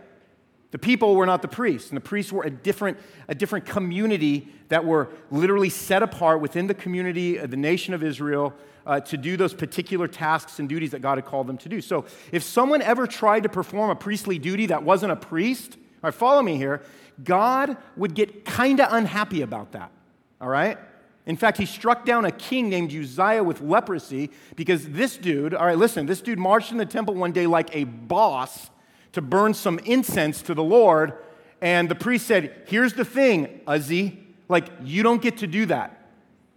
The 0.71 0.79
people 0.79 1.17
were 1.17 1.27
not 1.27 1.43
the 1.43 1.49
priests, 1.49 1.91
and 1.91 1.97
the 1.97 2.03
priests 2.03 2.33
were 2.33 2.45
a 2.45 2.51
different, 2.51 2.99
a 3.27 3.35
different 3.35 3.67
community 3.67 4.49
that 4.69 4.85
were 4.85 5.09
literally 5.31 5.69
set 5.69 6.03
apart 6.03 6.41
within 6.41 6.69
the 6.69 6.75
community 6.75 7.39
of 7.39 7.51
the 7.51 7.57
nation 7.57 7.93
of 7.93 8.05
Israel 8.05 8.55
uh, 8.87 9.01
to 9.01 9.17
do 9.17 9.37
those 9.37 9.55
particular 9.55 10.09
tasks 10.09 10.59
and 10.59 10.69
duties 10.69 10.91
that 10.91 11.01
God 11.01 11.19
had 11.19 11.25
called 11.25 11.47
them 11.47 11.59
to 11.59 11.69
do. 11.69 11.81
So 11.81 12.05
if 12.33 12.43
someone 12.43 12.83
ever 12.83 13.07
tried 13.07 13.43
to 13.45 13.49
perform 13.49 13.91
a 13.91 13.97
priestly 13.97 14.39
duty 14.39 14.67
that 14.67 14.83
wasn't 14.83 15.13
a 15.13 15.17
priest, 15.17 15.77
all 16.03 16.09
right, 16.09 16.15
follow 16.15 16.43
me 16.43 16.57
here, 16.57 16.83
God 17.23 17.77
would 17.97 18.15
get 18.15 18.45
kind 18.45 18.81
of 18.81 18.93
unhappy 18.93 19.43
about 19.43 19.73
that 19.73 19.93
all 20.41 20.49
right? 20.49 20.79
In 21.27 21.37
fact, 21.37 21.59
he 21.59 21.67
struck 21.67 22.05
down 22.05 22.25
a 22.25 22.33
king 22.33 22.71
named 22.71 22.93
Uzziah 22.93 23.45
with 23.45 23.61
leprosy 23.61 24.31
because 24.57 24.89
this 24.89 25.17
dude, 25.17 25.55
all 25.55 25.67
right, 25.67 25.79
listen, 25.79 26.07
this 26.07 26.21
dude 26.21 26.39
marched 26.39 26.73
in 26.73 26.79
the 26.79 26.87
temple 26.87 27.15
one 27.15 27.33
day 27.33 27.47
like 27.47 27.75
a 27.77 27.85
boss 27.85 28.71
to 29.13 29.21
burn 29.21 29.55
some 29.55 29.79
incense 29.81 30.41
to 30.43 30.55
the 30.55 30.63
Lord. 30.63 31.13
And 31.61 31.89
the 31.89 31.95
priest 31.95 32.27
said, 32.27 32.63
Here's 32.67 32.95
the 32.95 33.05
thing, 33.05 33.61
Uzzy, 33.67 34.19
like, 34.49 34.67
you 34.83 35.03
don't 35.03 35.21
get 35.21 35.39
to 35.39 35.47
do 35.47 35.67
that. 35.67 36.00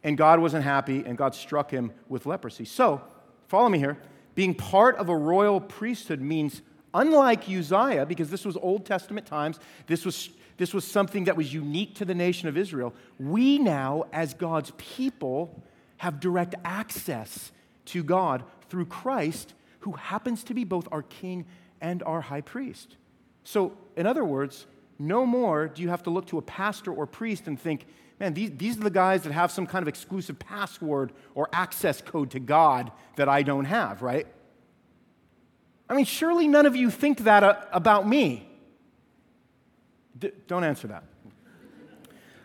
And 0.04 0.18
God 0.18 0.40
wasn't 0.40 0.64
happy, 0.64 1.04
and 1.06 1.18
God 1.18 1.34
struck 1.34 1.72
him 1.72 1.92
with 2.10 2.26
leprosy. 2.26 2.66
So, 2.66 3.02
follow 3.48 3.70
me 3.70 3.80
here. 3.80 3.98
Being 4.36 4.54
part 4.54 4.98
of 4.98 5.10
a 5.10 5.16
royal 5.16 5.62
priesthood 5.62 6.20
means, 6.20 6.62
unlike 6.94 7.50
Uzziah, 7.50 8.06
because 8.06 8.30
this 8.30 8.46
was 8.46 8.58
Old 8.58 8.86
Testament 8.86 9.26
times, 9.26 9.60
this 9.88 10.06
was 10.06 10.30
this 10.58 10.74
was 10.74 10.86
something 10.86 11.24
that 11.26 11.36
was 11.36 11.54
unique 11.54 11.96
to 11.96 12.06
the 12.06 12.14
nation 12.14 12.48
of 12.48 12.58
Israel. 12.58 12.94
We 13.20 13.58
now, 13.58 14.06
as 14.14 14.34
God's 14.34 14.72
people, 14.78 15.64
have 15.98 16.20
direct 16.20 16.56
access 16.64 17.52
to 17.86 18.04
God 18.04 18.44
through 18.70 18.86
Christ, 18.86 19.54
who 19.80 19.94
happens 19.94 20.44
to 20.46 20.54
be 20.54 20.64
both 20.64 20.88
our 20.92 21.02
king 21.02 21.46
and 21.82 22.04
our 22.04 22.22
high 22.22 22.42
priest. 22.42 22.98
So, 23.44 23.74
in 23.96 24.06
other 24.06 24.24
words, 24.24 24.68
no 25.00 25.26
more 25.26 25.68
do 25.68 25.82
you 25.82 25.90
have 25.90 26.04
to 26.04 26.10
look 26.10 26.28
to 26.28 26.38
a 26.38 26.42
pastor 26.42 26.94
or 26.94 27.06
priest 27.08 27.48
and 27.48 27.60
think, 27.60 27.86
man, 28.20 28.34
these, 28.34 28.52
these 28.56 28.78
are 28.78 28.84
the 28.84 28.90
guys 28.90 29.24
that 29.24 29.32
have 29.32 29.52
some 29.52 29.68
kind 29.68 29.82
of 29.82 29.88
exclusive 29.88 30.40
password 30.40 31.12
or 31.36 31.50
access 31.52 32.02
code 32.02 32.32
to 32.32 32.40
God 32.40 32.92
that 33.16 33.28
I 33.28 33.44
don't 33.44 33.66
have, 33.66 34.02
right? 34.02 34.28
I 35.90 35.96
mean, 35.96 36.06
surely 36.06 36.48
none 36.48 36.66
of 36.66 36.76
you 36.76 36.90
think 36.90 37.20
that 37.20 37.44
uh, 37.44 37.58
about 37.72 38.08
me 38.08 38.50
D- 40.24 40.32
don't 40.48 40.64
answer 40.64 40.88
that. 40.88 41.04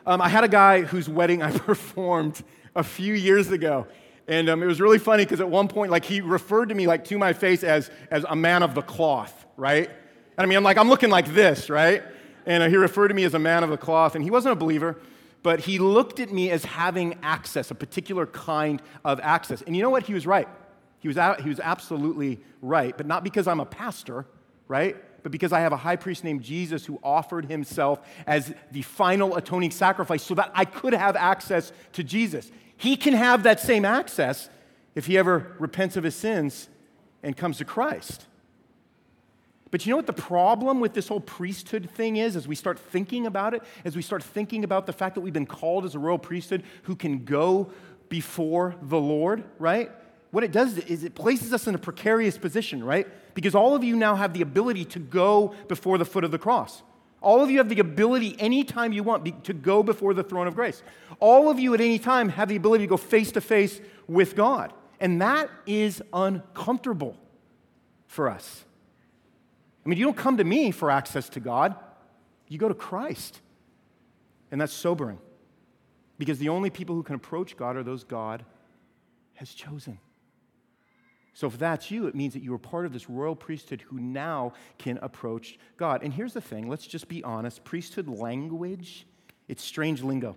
Um, 0.04 0.20
I 0.20 0.28
had 0.28 0.42
a 0.42 0.48
guy 0.48 0.82
whose 0.82 1.08
wedding 1.08 1.42
I 1.42 1.50
performed 1.58 2.42
a 2.74 2.82
few 2.82 3.14
years 3.14 3.50
ago. 3.50 3.86
And 4.26 4.48
um, 4.48 4.62
it 4.62 4.66
was 4.66 4.80
really 4.80 4.98
funny 4.98 5.24
because 5.24 5.40
at 5.40 5.48
one 5.48 5.68
point, 5.68 5.90
like, 5.90 6.04
he 6.04 6.20
referred 6.20 6.70
to 6.70 6.74
me, 6.74 6.86
like, 6.86 7.04
to 7.04 7.18
my 7.18 7.32
face 7.32 7.62
as, 7.62 7.90
as 8.10 8.24
a 8.28 8.36
man 8.36 8.62
of 8.62 8.74
the 8.74 8.82
cloth, 8.82 9.46
right? 9.56 9.88
And 9.88 10.44
I 10.44 10.46
mean, 10.46 10.56
I'm 10.56 10.64
like, 10.64 10.76
I'm 10.76 10.88
looking 10.88 11.08
like 11.08 11.32
this, 11.32 11.70
right? 11.70 12.02
And 12.46 12.62
uh, 12.62 12.68
he 12.68 12.76
referred 12.76 13.08
to 13.08 13.14
me 13.14 13.24
as 13.24 13.34
a 13.34 13.38
man 13.38 13.62
of 13.62 13.70
the 13.70 13.76
cloth. 13.76 14.14
And 14.14 14.24
he 14.24 14.30
wasn't 14.30 14.52
a 14.52 14.56
believer, 14.56 14.98
but 15.42 15.60
he 15.60 15.78
looked 15.78 16.20
at 16.20 16.32
me 16.32 16.50
as 16.50 16.64
having 16.64 17.18
access, 17.22 17.70
a 17.70 17.74
particular 17.74 18.26
kind 18.26 18.82
of 19.04 19.20
access. 19.20 19.62
And 19.62 19.76
you 19.76 19.82
know 19.82 19.90
what? 19.90 20.04
He 20.04 20.14
was 20.14 20.26
right. 20.26 20.48
He 21.00 21.08
was, 21.08 21.16
he 21.42 21.48
was 21.48 21.60
absolutely 21.60 22.40
right, 22.60 22.96
but 22.96 23.06
not 23.06 23.22
because 23.22 23.46
I'm 23.46 23.60
a 23.60 23.66
pastor, 23.66 24.26
right? 24.66 24.96
But 25.22 25.32
because 25.32 25.52
I 25.52 25.60
have 25.60 25.72
a 25.72 25.76
high 25.76 25.96
priest 25.96 26.24
named 26.24 26.42
Jesus 26.42 26.84
who 26.84 26.98
offered 27.02 27.46
himself 27.46 28.00
as 28.26 28.52
the 28.72 28.82
final 28.82 29.36
atoning 29.36 29.70
sacrifice 29.70 30.22
so 30.22 30.34
that 30.34 30.50
I 30.54 30.64
could 30.64 30.92
have 30.92 31.16
access 31.16 31.72
to 31.92 32.02
Jesus. 32.02 32.50
He 32.76 32.96
can 32.96 33.14
have 33.14 33.42
that 33.44 33.60
same 33.60 33.84
access 33.84 34.48
if 34.94 35.06
he 35.06 35.18
ever 35.18 35.56
repents 35.58 35.96
of 35.96 36.04
his 36.04 36.14
sins 36.14 36.68
and 37.22 37.36
comes 37.36 37.58
to 37.58 37.64
Christ. 37.64 38.26
But 39.70 39.84
you 39.84 39.90
know 39.90 39.96
what 39.96 40.06
the 40.06 40.12
problem 40.12 40.80
with 40.80 40.94
this 40.94 41.08
whole 41.08 41.20
priesthood 41.20 41.90
thing 41.90 42.16
is 42.16 42.36
as 42.36 42.48
we 42.48 42.54
start 42.54 42.78
thinking 42.78 43.26
about 43.26 43.54
it, 43.54 43.62
as 43.84 43.94
we 43.94 44.02
start 44.02 44.22
thinking 44.22 44.64
about 44.64 44.86
the 44.86 44.92
fact 44.92 45.14
that 45.14 45.20
we've 45.20 45.32
been 45.32 45.46
called 45.46 45.84
as 45.84 45.94
a 45.94 45.98
royal 45.98 46.18
priesthood 46.18 46.62
who 46.84 46.96
can 46.96 47.24
go 47.24 47.70
before 48.08 48.74
the 48.80 48.98
Lord, 48.98 49.44
right? 49.58 49.90
What 50.30 50.44
it 50.44 50.52
does 50.52 50.78
is 50.78 51.04
it 51.04 51.14
places 51.14 51.52
us 51.52 51.66
in 51.66 51.74
a 51.74 51.78
precarious 51.78 52.38
position, 52.38 52.82
right? 52.82 53.06
Because 53.34 53.54
all 53.54 53.74
of 53.74 53.84
you 53.84 53.96
now 53.96 54.14
have 54.14 54.32
the 54.32 54.42
ability 54.42 54.84
to 54.86 54.98
go 54.98 55.54
before 55.68 55.98
the 55.98 56.04
foot 56.04 56.24
of 56.24 56.30
the 56.30 56.38
cross. 56.38 56.82
All 57.20 57.42
of 57.42 57.50
you 57.50 57.58
have 57.58 57.68
the 57.68 57.80
ability 57.80 58.36
anytime 58.38 58.92
you 58.92 59.02
want 59.02 59.44
to 59.44 59.52
go 59.52 59.82
before 59.82 60.14
the 60.14 60.22
throne 60.22 60.46
of 60.46 60.54
grace. 60.54 60.82
All 61.18 61.50
of 61.50 61.58
you 61.58 61.74
at 61.74 61.80
any 61.80 61.98
time 61.98 62.28
have 62.28 62.48
the 62.48 62.56
ability 62.56 62.84
to 62.84 62.88
go 62.88 62.96
face 62.96 63.32
to 63.32 63.40
face 63.40 63.80
with 64.06 64.36
God. 64.36 64.72
And 65.00 65.20
that 65.20 65.50
is 65.66 66.02
uncomfortable 66.12 67.16
for 68.06 68.28
us. 68.28 68.64
I 69.88 69.90
mean, 69.90 69.98
you 69.98 70.04
don't 70.04 70.18
come 70.18 70.36
to 70.36 70.44
me 70.44 70.70
for 70.70 70.90
access 70.90 71.30
to 71.30 71.40
God, 71.40 71.74
you 72.46 72.58
go 72.58 72.68
to 72.68 72.74
Christ. 72.74 73.40
And 74.50 74.60
that's 74.60 74.74
sobering 74.74 75.18
because 76.18 76.38
the 76.38 76.50
only 76.50 76.68
people 76.68 76.94
who 76.94 77.02
can 77.02 77.14
approach 77.14 77.56
God 77.56 77.74
are 77.74 77.82
those 77.82 78.04
God 78.04 78.44
has 79.32 79.54
chosen. 79.54 79.98
So, 81.32 81.46
if 81.46 81.56
that's 81.56 81.90
you, 81.90 82.06
it 82.06 82.14
means 82.14 82.34
that 82.34 82.42
you 82.42 82.52
are 82.52 82.58
part 82.58 82.84
of 82.84 82.92
this 82.92 83.08
royal 83.08 83.34
priesthood 83.34 83.80
who 83.80 83.98
now 83.98 84.52
can 84.76 84.98
approach 84.98 85.58
God. 85.78 86.02
And 86.02 86.12
here's 86.12 86.34
the 86.34 86.42
thing 86.42 86.68
let's 86.68 86.86
just 86.86 87.08
be 87.08 87.24
honest 87.24 87.64
priesthood 87.64 88.08
language, 88.08 89.06
it's 89.48 89.64
strange 89.64 90.02
lingo. 90.02 90.36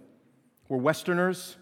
We're 0.70 0.78
Westerners. 0.78 1.58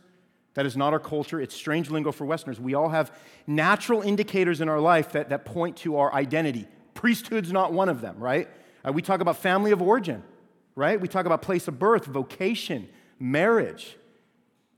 That 0.54 0.68
is 0.68 0.78
not 0.78 0.94
our 0.94 1.00
culture. 1.00 1.42
It's 1.42 1.56
strange 1.56 1.90
lingo 1.90 2.12
for 2.12 2.26
Westerners. 2.26 2.60
We 2.60 2.76
all 2.76 2.90
have 2.90 3.18
natural 3.48 4.04
indicators 4.04 4.62
in 4.62 4.70
our 4.70 4.80
life 4.80 5.14
that, 5.14 5.30
that 5.30 5.46
point 5.46 5.78
to 5.78 5.98
our 5.98 6.14
identity. 6.14 6.68
Priesthood's 7.00 7.54
not 7.54 7.72
one 7.72 7.88
of 7.88 8.02
them, 8.02 8.18
right? 8.20 8.50
Uh, 8.86 8.92
we 8.92 9.02
talk 9.02 9.22
about 9.22 9.38
family 9.38 9.72
of 9.72 9.82
origin, 9.82 10.22
right? 10.76 11.00
We 11.00 11.08
talk 11.08 11.26
about 11.26 11.42
place 11.42 11.70
of 11.70 11.80
birth, 11.80 12.04
vocation, 12.04 12.90
marriage. 13.18 13.96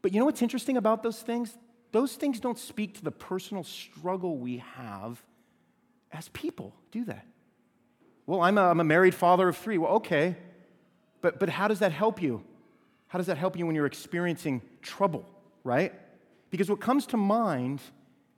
But 0.04 0.14
you 0.14 0.20
know 0.20 0.26
what's 0.26 0.44
interesting 0.44 0.78
about 0.78 1.02
those 1.02 1.20
things? 1.20 1.58
Those 1.92 2.14
things 2.14 2.40
don't 2.40 2.60
speak 2.60 2.94
to 3.00 3.04
the 3.04 3.10
personal 3.10 3.64
struggle 3.64 4.38
we 4.38 4.58
have 4.76 5.20
as 6.12 6.30
people, 6.30 6.76
do 6.92 7.04
they? 7.04 7.24
Well, 8.28 8.42
I'm 8.42 8.60
a, 8.60 8.70
I'm 8.70 8.80
a 8.80 8.84
married 8.84 9.16
father 9.16 9.48
of 9.48 9.58
three. 9.58 9.80
Well, 9.80 9.94
okay. 9.94 10.36
But, 11.22 11.40
but 11.40 11.50
how 11.50 11.68
does 11.68 11.80
that 11.80 11.92
help 11.92 12.22
you? 12.22 12.44
How 13.08 13.18
does 13.18 13.26
that 13.28 13.40
help 13.40 13.58
you 13.58 13.66
when 13.66 13.74
you're 13.74 13.88
experiencing 13.88 14.62
trouble, 14.84 15.28
right? 15.64 15.92
Because 16.52 16.70
what 16.70 16.82
comes 16.82 17.08
to 17.08 17.18
mind 17.18 17.82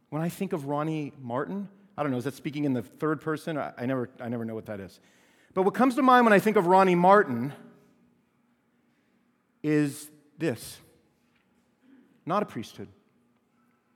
when 0.10 0.22
I 0.22 0.30
think 0.30 0.54
of 0.54 0.68
Ronnie 0.68 1.12
Martin 1.22 1.68
I 1.98 2.04
don't 2.04 2.12
know, 2.12 2.18
is 2.18 2.24
that 2.24 2.34
speaking 2.34 2.66
in 2.66 2.74
the 2.74 2.82
third 2.82 3.22
person? 3.22 3.58
I, 3.58 3.72
I, 3.78 3.86
never, 3.86 4.10
I 4.20 4.28
never 4.30 4.46
know 4.46 4.56
what 4.56 4.66
that 4.66 4.80
is. 4.80 5.00
But 5.54 5.64
what 5.64 5.76
comes 5.76 5.96
to 5.96 6.02
mind 6.02 6.26
when 6.26 6.34
I 6.34 6.40
think 6.40 6.58
of 6.58 6.66
Ronnie 6.66 6.96
Martin 6.96 7.54
is 9.62 10.10
this 10.38 10.80
not 12.26 12.42
a 12.42 12.46
priesthood. 12.46 12.88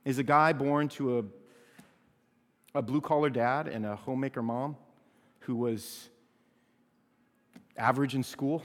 Is 0.04 0.18
a 0.18 0.22
guy 0.22 0.52
born 0.52 0.88
to 0.90 1.18
a, 1.18 2.78
a 2.78 2.82
blue 2.82 3.00
collar 3.00 3.30
dad 3.30 3.68
and 3.68 3.84
a 3.84 3.96
homemaker 3.96 4.42
mom 4.42 4.76
who 5.40 5.56
was 5.56 6.08
average 7.76 8.14
in 8.14 8.22
school, 8.22 8.62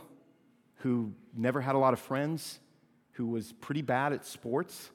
who 0.78 1.12
never 1.36 1.60
had 1.60 1.76
a 1.76 1.78
lot 1.78 1.94
of 1.94 2.00
friends, 2.00 2.60
who 3.14 3.26
was 3.26 3.52
pretty 3.54 3.82
bad 3.82 4.14
at 4.14 4.26
sports 4.26 4.90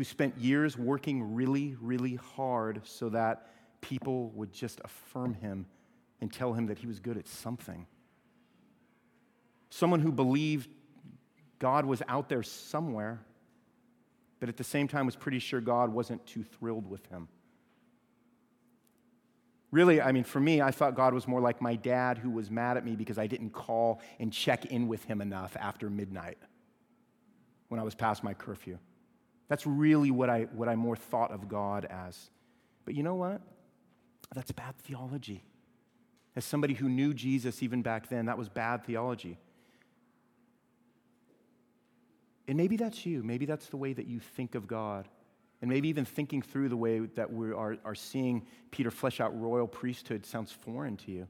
who 0.00 0.04
spent 0.04 0.34
years 0.38 0.78
working 0.78 1.34
really, 1.34 1.76
really 1.78 2.14
hard 2.14 2.80
so 2.84 3.10
that 3.10 3.48
people 3.82 4.30
would 4.30 4.50
just 4.50 4.80
affirm 4.82 5.34
him 5.34 5.66
and 6.22 6.32
tell 6.32 6.54
him 6.54 6.68
that 6.68 6.78
he 6.78 6.86
was 6.86 6.98
good 6.98 7.18
at 7.18 7.28
something. 7.28 7.86
Someone 9.68 10.00
who 10.00 10.10
believed 10.10 10.70
God 11.58 11.84
was 11.84 12.02
out 12.08 12.30
there 12.30 12.42
somewhere, 12.42 13.20
but 14.38 14.48
at 14.48 14.56
the 14.56 14.64
same 14.64 14.88
time 14.88 15.04
was 15.04 15.16
pretty 15.16 15.38
sure 15.38 15.60
God 15.60 15.90
wasn't 15.90 16.24
too 16.24 16.44
thrilled 16.44 16.88
with 16.88 17.04
him. 17.08 17.28
Really, 19.70 20.00
I 20.00 20.12
mean, 20.12 20.24
for 20.24 20.40
me, 20.40 20.62
I 20.62 20.70
thought 20.70 20.94
God 20.94 21.12
was 21.12 21.28
more 21.28 21.42
like 21.42 21.60
my 21.60 21.76
dad 21.76 22.16
who 22.16 22.30
was 22.30 22.50
mad 22.50 22.78
at 22.78 22.86
me 22.86 22.96
because 22.96 23.18
I 23.18 23.26
didn't 23.26 23.50
call 23.50 24.00
and 24.18 24.32
check 24.32 24.64
in 24.64 24.88
with 24.88 25.04
him 25.04 25.20
enough 25.20 25.58
after 25.60 25.90
midnight 25.90 26.38
when 27.68 27.78
I 27.78 27.82
was 27.82 27.94
past 27.94 28.24
my 28.24 28.32
curfew. 28.32 28.78
That's 29.50 29.66
really 29.66 30.12
what 30.12 30.30
I, 30.30 30.42
what 30.54 30.68
I 30.68 30.76
more 30.76 30.94
thought 30.94 31.32
of 31.32 31.48
God 31.48 31.84
as. 31.84 32.30
But 32.84 32.94
you 32.94 33.02
know 33.02 33.16
what? 33.16 33.42
That's 34.32 34.52
bad 34.52 34.76
theology. 34.78 35.42
As 36.36 36.44
somebody 36.44 36.74
who 36.74 36.88
knew 36.88 37.12
Jesus 37.12 37.60
even 37.60 37.82
back 37.82 38.08
then, 38.08 38.26
that 38.26 38.38
was 38.38 38.48
bad 38.48 38.84
theology. 38.84 39.38
And 42.46 42.56
maybe 42.56 42.76
that's 42.76 43.04
you. 43.04 43.24
Maybe 43.24 43.44
that's 43.44 43.66
the 43.66 43.76
way 43.76 43.92
that 43.92 44.06
you 44.06 44.20
think 44.20 44.54
of 44.54 44.68
God. 44.68 45.08
And 45.60 45.68
maybe 45.68 45.88
even 45.88 46.04
thinking 46.04 46.42
through 46.42 46.68
the 46.68 46.76
way 46.76 47.00
that 47.00 47.32
we 47.32 47.52
are, 47.52 47.76
are 47.84 47.96
seeing 47.96 48.46
Peter 48.70 48.92
flesh 48.92 49.20
out 49.20 49.38
royal 49.38 49.66
priesthood 49.66 50.24
sounds 50.24 50.52
foreign 50.52 50.96
to 50.98 51.10
you. 51.10 51.26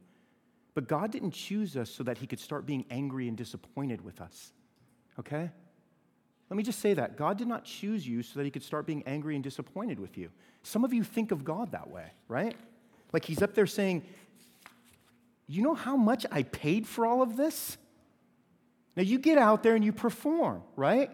But 0.74 0.88
God 0.88 1.10
didn't 1.10 1.32
choose 1.32 1.74
us 1.74 1.88
so 1.88 2.02
that 2.02 2.18
he 2.18 2.26
could 2.26 2.38
start 2.38 2.66
being 2.66 2.84
angry 2.90 3.28
and 3.28 3.36
disappointed 3.36 4.04
with 4.04 4.20
us. 4.20 4.52
Okay? 5.18 5.50
Let 6.50 6.56
me 6.56 6.64
just 6.64 6.80
say 6.80 6.94
that. 6.94 7.16
God 7.16 7.38
did 7.38 7.46
not 7.46 7.64
choose 7.64 8.06
you 8.06 8.22
so 8.22 8.38
that 8.38 8.44
he 8.44 8.50
could 8.50 8.64
start 8.64 8.84
being 8.84 9.04
angry 9.06 9.36
and 9.36 9.44
disappointed 9.44 10.00
with 10.00 10.18
you. 10.18 10.30
Some 10.64 10.84
of 10.84 10.92
you 10.92 11.04
think 11.04 11.30
of 11.30 11.44
God 11.44 11.72
that 11.72 11.88
way, 11.88 12.06
right? 12.28 12.56
Like 13.12 13.24
he's 13.24 13.40
up 13.40 13.54
there 13.54 13.68
saying, 13.68 14.02
You 15.46 15.62
know 15.62 15.74
how 15.74 15.96
much 15.96 16.26
I 16.30 16.42
paid 16.42 16.88
for 16.88 17.06
all 17.06 17.22
of 17.22 17.36
this? 17.36 17.78
Now 18.96 19.04
you 19.04 19.18
get 19.18 19.38
out 19.38 19.62
there 19.62 19.76
and 19.76 19.84
you 19.84 19.92
perform, 19.92 20.62
right? 20.74 21.10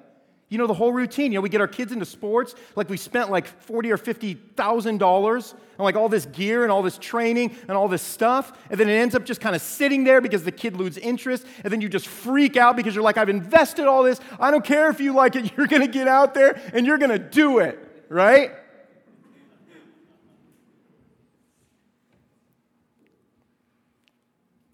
You 0.49 0.59
know 0.59 0.69
the 0.69 0.75
whole 0.75 0.93
routine. 0.93 1.33
You 1.33 1.39
know, 1.39 1.43
we 1.43 1.49
get 1.49 1.61
our 1.61 1.67
kids 1.67 1.91
into 1.91 2.05
sports, 2.05 2.55
like 2.77 2.89
we 2.89 2.97
spent 2.97 3.31
like 3.31 3.47
forty 3.47 3.91
or 3.91 3.97
fifty 3.97 4.35
thousand 4.35 4.99
dollars 4.99 5.55
on 5.77 5.85
like 5.85 5.97
all 5.97 6.09
this 6.09 6.27
gear 6.27 6.63
and 6.63 6.71
all 6.71 6.83
this 6.83 6.99
training 6.99 7.57
and 7.63 7.73
all 7.73 7.89
this 7.89 8.03
stuff, 8.03 8.57
and 8.71 8.79
then 8.79 8.89
it 8.89 8.93
ends 8.93 9.17
up 9.17 9.25
just 9.25 9.41
kind 9.41 9.57
of 9.57 9.63
sitting 9.63 10.05
there 10.05 10.21
because 10.21 10.45
the 10.45 10.53
kid 10.53 10.77
loses 10.77 10.99
interest, 10.99 11.45
and 11.65 11.73
then 11.73 11.81
you 11.81 11.89
just 11.89 12.07
freak 12.07 12.57
out 12.57 12.77
because 12.77 12.95
you're 12.95 13.03
like, 13.03 13.17
I've 13.17 13.29
invested 13.29 13.87
all 13.87 14.05
this. 14.05 14.21
I 14.39 14.53
don't 14.53 14.65
care 14.65 14.89
if 14.89 15.01
you 15.01 15.13
like 15.15 15.35
it. 15.35 15.53
You're 15.57 15.67
gonna 15.67 15.89
get 15.89 16.07
out 16.07 16.35
there 16.35 16.61
and 16.73 16.87
you're 16.87 16.99
gonna 16.99 17.19
do 17.19 17.59
it, 17.59 17.79
right? 18.09 18.53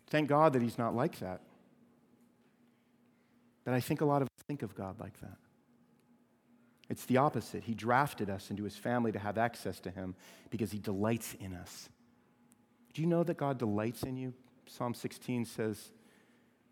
Thank 0.09 0.29
God 0.29 0.53
that 0.53 0.61
He's 0.61 0.77
not 0.77 0.95
like 0.95 1.19
that. 1.21 1.41
But 3.65 3.73
I 3.73 3.81
think 3.81 4.03
a 4.03 4.05
lot 4.05 4.21
of 4.21 4.29
us 4.29 4.45
think 4.47 4.63
of 4.63 4.75
God 4.75 5.01
like 5.01 5.19
that. 5.21 5.39
It's 6.89 7.05
the 7.05 7.17
opposite. 7.17 7.65
He 7.65 7.75
drafted 7.75 8.29
us 8.29 8.51
into 8.51 8.65
his 8.65 8.77
family 8.77 9.13
to 9.13 9.19
have 9.19 9.39
access 9.39 9.81
to 9.81 9.91
him 9.91 10.15
because 10.51 10.73
he 10.73 10.79
delights 10.79 11.35
in 11.41 11.55
us. 11.55 11.89
Do 12.93 13.01
you 13.01 13.09
know 13.09 13.25
that 13.25 13.37
God 13.37 13.59
delights 13.59 14.03
in 14.03 14.17
you? 14.17 14.35
Psalm 14.67 14.95
16 14.95 15.45
says, 15.45 15.91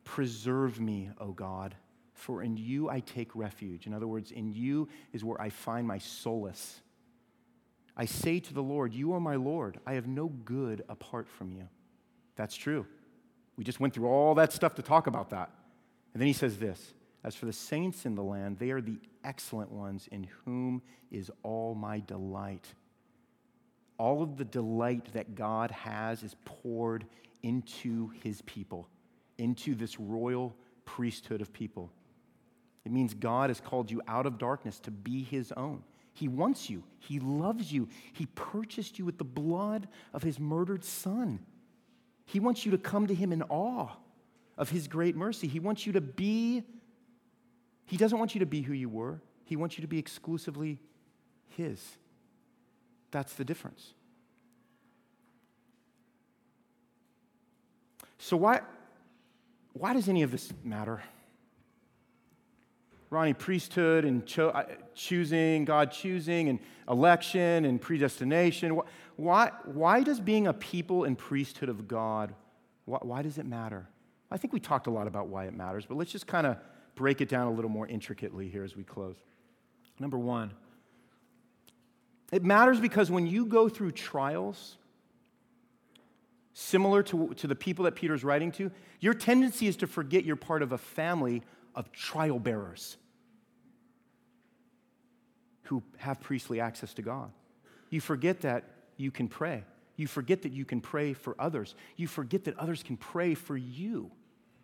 Preserve 0.05 0.81
me, 0.81 1.11
O 1.19 1.33
God, 1.33 1.75
for 2.13 2.43
in 2.43 2.57
you 2.57 2.91
I 2.91 3.01
take 3.01 3.35
refuge. 3.35 3.87
In 3.87 3.95
other 3.95 4.07
words, 4.07 4.31
in 4.31 4.53
you 4.53 4.89
is 5.13 5.25
where 5.25 5.41
I 5.41 5.51
find 5.51 5.87
my 5.87 5.99
solace. 5.99 6.81
I 7.97 8.05
say 8.05 8.41
to 8.41 8.55
the 8.55 8.63
Lord, 8.63 8.93
You 8.93 9.13
are 9.13 9.21
my 9.21 9.37
Lord. 9.37 9.79
I 9.87 9.95
have 9.95 10.07
no 10.07 10.29
good 10.29 10.83
apart 10.89 11.29
from 11.29 11.53
you. 11.53 11.69
That's 12.37 12.57
true. 12.57 12.87
We 13.57 13.65
just 13.65 13.81
went 13.81 13.95
through 13.95 14.09
all 14.09 14.35
that 14.37 14.53
stuff 14.53 14.75
to 14.77 14.83
talk 14.83 15.07
about 15.07 15.31
that. 15.31 15.51
And 16.15 16.21
then 16.21 16.27
he 16.27 16.33
says 16.33 16.59
this 16.59 16.95
as 17.23 17.35
for 17.35 17.47
the 17.47 17.53
saints 17.53 18.07
in 18.07 18.15
the 18.15 18.23
land, 18.23 18.59
they 18.59 18.71
are 18.71 18.81
the 18.81 18.99
excellent 19.25 19.71
ones 19.71 20.09
in 20.11 20.27
whom 20.45 20.83
is 21.11 21.31
all 21.43 21.75
my 21.75 22.01
delight. 22.01 22.67
All 23.99 24.23
of 24.23 24.37
the 24.37 24.45
delight 24.45 25.13
that 25.13 25.35
God 25.35 25.71
has 25.71 26.23
is 26.23 26.35
poured 26.45 27.05
into 27.43 28.11
his 28.23 28.41
people, 28.43 28.89
into 29.39 29.75
this 29.75 30.01
royal 30.01 30.55
priesthood 30.85 31.41
of 31.43 31.53
people. 31.53 31.93
It 32.85 32.93
means 32.93 33.13
God 33.13 33.51
has 33.51 33.61
called 33.61 33.91
you 33.91 34.01
out 34.09 34.27
of 34.27 34.39
darkness 34.39 34.81
to 34.81 34.91
be 34.91 35.23
his 35.23 35.53
own. 35.53 35.83
He 36.13 36.29
wants 36.29 36.69
you, 36.69 36.83
he 36.99 37.21
loves 37.21 37.73
you, 37.73 37.89
he 38.13 38.27
purchased 38.27 38.99
you 38.99 39.05
with 39.05 39.19
the 39.19 39.25
blood 39.25 39.89
of 40.13 40.23
his 40.23 40.41
murdered 40.41 40.85
son. 40.85 41.41
He 42.25 42.41
wants 42.41 42.65
you 42.65 42.73
to 42.73 42.79
come 42.79 43.07
to 43.07 43.15
him 43.15 43.33
in 43.33 43.43
awe 43.43 43.91
of 44.57 44.71
his 44.71 44.89
great 44.89 45.17
mercy. 45.17 45.47
He 45.47 45.61
wants 45.61 45.87
you 45.87 45.93
to 45.93 46.01
be, 46.01 46.63
he 47.91 47.97
doesn't 47.97 48.21
want 48.21 48.37
you 48.37 48.39
to 48.39 48.47
be 48.47 48.63
who 48.63 48.73
you 48.73 48.89
were, 48.89 49.21
he 49.45 49.57
wants 49.57 49.77
you 49.77 49.83
to 49.83 49.89
be 49.89 49.99
exclusively 49.99 50.79
his. 51.49 51.85
That's 53.11 53.33
the 53.35 53.45
difference. 53.45 53.95
So, 58.19 58.37
why, 58.37 58.61
why 59.73 59.93
does 59.93 60.09
any 60.09 60.23
of 60.23 60.31
this 60.31 60.53
matter? 60.63 61.03
Ronnie, 63.11 63.35
priesthood 63.35 64.05
and 64.05 64.25
cho- 64.25 64.51
uh, 64.51 64.67
choosing, 64.95 65.65
God 65.65 65.91
choosing, 65.91 66.49
and 66.49 66.61
election 66.89 67.65
and 67.65 67.81
predestination. 67.81 68.81
Why, 69.17 69.51
why 69.65 70.05
does 70.05 70.21
being 70.21 70.47
a 70.47 70.53
people 70.53 71.03
and 71.03 71.19
priesthood 71.19 71.69
of 71.69 71.89
God, 71.89 72.37
why, 72.85 72.99
why 73.03 73.23
does 73.23 73.37
it 73.37 73.47
matter? 73.47 73.89
I 74.31 74.37
think 74.37 74.53
we 74.53 74.61
talked 74.61 74.87
a 74.87 74.91
lot 74.91 75.09
about 75.09 75.27
why 75.27 75.47
it 75.47 75.55
matters, 75.55 75.87
but 75.87 75.97
let's 75.97 76.13
just 76.13 76.29
kind 76.29 76.47
of 76.47 76.57
break 77.01 77.23
it 77.23 77.31
down 77.31 77.47
a 77.47 77.51
little 77.51 77.71
more 77.71 77.87
intricately 77.87 78.51
here 78.51 78.63
as 78.63 78.77
we 78.77 78.85
close. 78.85 79.17
Number 79.99 80.19
one, 80.19 80.53
it 82.31 82.45
matters 82.45 82.79
because 82.79 83.11
when 83.11 83.27
you 83.27 83.47
go 83.47 83.71
through 83.71 83.93
trials, 83.93 84.77
similar 86.53 87.03
to, 87.05 87.33
to 87.37 87.47
the 87.47 87.55
people 87.55 87.87
that 87.87 87.95
Peter's 87.95 88.23
writing 88.23 88.53
to, 88.53 88.71
your 89.01 89.15
tendency 89.15 89.67
is 89.67 89.77
to 89.77 89.87
forget 89.87 90.27
you're 90.27 90.37
part 90.37 90.61
of 90.61 90.73
a 90.73 90.79
family 90.79 91.43
of 91.75 91.91
trial 91.91 92.39
bearers 92.39 92.99
who 95.63 95.83
have 95.97 96.21
priestly 96.21 96.61
access 96.61 96.93
to 96.93 97.01
God. 97.01 97.31
You 97.89 98.03
forget 98.03 98.43
that 98.43 98.65
you 98.99 99.11
can 99.11 99.27
pray. 99.27 99.65
You 99.97 100.07
forget 100.07 100.43
that 100.43 100.53
you 100.53 100.67
can 100.67 100.83
pray 100.83 101.15
for 101.15 101.35
others. 101.39 101.75
You 101.97 102.09
forget 102.09 102.45
that 102.45 102.59
others 102.59 102.83
can 102.83 102.99
pray 102.99 103.33
for 103.33 103.57
you. 103.57 104.11